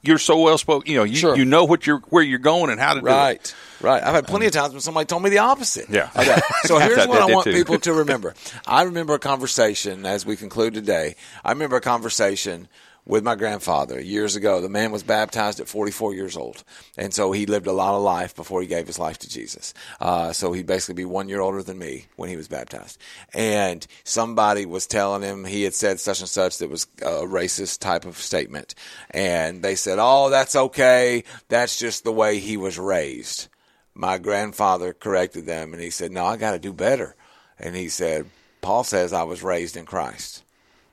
you're 0.01 0.17
so 0.17 0.39
well 0.41 0.57
spoken. 0.57 0.91
You 0.91 0.97
know, 0.97 1.03
you, 1.03 1.35
you 1.35 1.45
know 1.45 1.63
what 1.65 1.85
you're 1.85 1.99
where 2.09 2.23
you're 2.23 2.39
going 2.39 2.71
and 2.71 2.79
how 2.79 2.95
to 2.95 3.01
do 3.01 3.07
it. 3.07 3.53
Right. 3.81 4.03
I've 4.03 4.13
had 4.15 4.27
plenty 4.27 4.45
of 4.45 4.51
times 4.51 4.73
when 4.73 4.81
somebody 4.81 5.05
told 5.05 5.23
me 5.23 5.29
the 5.29 5.39
opposite. 5.39 5.89
Yeah. 5.89 6.09
Okay. 6.15 6.39
So 6.65 6.77
here's 6.77 7.07
what 7.07 7.21
I 7.21 7.33
want 7.33 7.45
too. 7.45 7.53
people 7.53 7.79
to 7.79 7.93
remember. 8.05 8.35
I 8.67 8.83
remember 8.83 9.15
a 9.15 9.19
conversation 9.19 10.05
as 10.05 10.25
we 10.25 10.35
conclude 10.37 10.73
today. 10.73 11.15
I 11.43 11.51
remember 11.51 11.75
a 11.75 11.81
conversation 11.81 12.67
with 13.03 13.23
my 13.23 13.33
grandfather 13.35 13.99
years 13.99 14.35
ago. 14.35 14.61
The 14.61 14.69
man 14.69 14.91
was 14.91 15.01
baptized 15.01 15.59
at 15.59 15.67
44 15.67 16.13
years 16.13 16.37
old, 16.37 16.63
and 16.97 17.11
so 17.13 17.31
he 17.31 17.47
lived 17.47 17.65
a 17.65 17.71
lot 17.71 17.95
of 17.95 18.03
life 18.03 18.35
before 18.35 18.61
he 18.61 18.67
gave 18.67 18.85
his 18.85 18.99
life 18.99 19.17
to 19.19 19.29
Jesus. 19.29 19.73
Uh, 19.99 20.31
so 20.33 20.53
he'd 20.53 20.67
basically 20.67 20.95
be 21.01 21.05
one 21.05 21.27
year 21.27 21.41
older 21.41 21.63
than 21.63 21.79
me 21.79 22.05
when 22.15 22.29
he 22.29 22.37
was 22.37 22.47
baptized. 22.47 22.99
And 23.33 23.85
somebody 24.03 24.65
was 24.67 24.85
telling 24.85 25.23
him 25.23 25.45
he 25.45 25.63
had 25.63 25.73
said 25.73 25.99
such 25.99 26.19
and 26.19 26.29
such 26.29 26.59
that 26.59 26.69
was 26.69 26.85
a 27.01 27.25
racist 27.25 27.79
type 27.79 28.05
of 28.05 28.17
statement, 28.17 28.75
and 29.09 29.63
they 29.63 29.75
said, 29.75 29.97
"Oh, 29.99 30.29
that's 30.29 30.55
okay. 30.55 31.23
That's 31.49 31.79
just 31.79 32.03
the 32.03 32.13
way 32.13 32.37
he 32.39 32.55
was 32.55 32.77
raised." 32.77 33.47
My 33.93 34.17
grandfather 34.17 34.93
corrected 34.93 35.45
them 35.45 35.73
and 35.73 35.81
he 35.81 35.89
said, 35.89 36.11
No, 36.11 36.25
I 36.25 36.37
got 36.37 36.51
to 36.51 36.59
do 36.59 36.73
better. 36.73 37.15
And 37.59 37.75
he 37.75 37.89
said, 37.89 38.25
Paul 38.61 38.83
says 38.83 39.13
I 39.13 39.23
was 39.23 39.43
raised 39.43 39.75
in 39.77 39.85
Christ. 39.85 40.43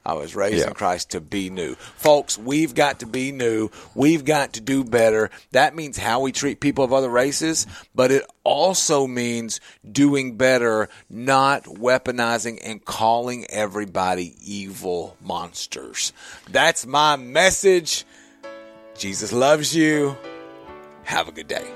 I 0.07 0.15
was 0.15 0.35
raised 0.35 0.59
Yeah. 0.59 0.69
in 0.69 0.75
Christ 0.75 1.11
to 1.11 1.21
be 1.21 1.51
new. 1.51 1.75
Folks, 1.75 2.39
we've 2.39 2.75
got 2.75 3.01
to 3.01 3.07
be 3.07 3.31
new. 3.31 3.69
We've 3.95 4.25
got 4.25 4.55
to 4.55 4.61
do 4.63 4.83
better. 4.83 5.31
That 5.53 5.75
means 5.75 5.99
how 5.99 6.21
we 6.21 6.33
treat 6.33 6.61
people 6.61 6.83
of 6.83 6.95
other 6.95 7.11
races, 7.11 7.67
but 7.95 8.11
it 8.11 8.25
also 8.43 9.07
means 9.07 9.61
doing 9.91 10.37
better, 10.39 10.89
not 11.11 11.65
weaponizing 11.65 12.59
and 12.65 12.83
calling 12.83 13.45
everybody 13.51 14.35
evil 14.43 15.15
monsters. 15.21 16.15
That's 16.51 16.87
my 16.87 17.17
message. 17.17 18.07
Jesus 18.97 19.31
loves 19.33 19.77
you. 19.77 20.17
Have 21.05 21.29
a 21.29 21.33
good 21.33 21.49
day. 21.49 21.67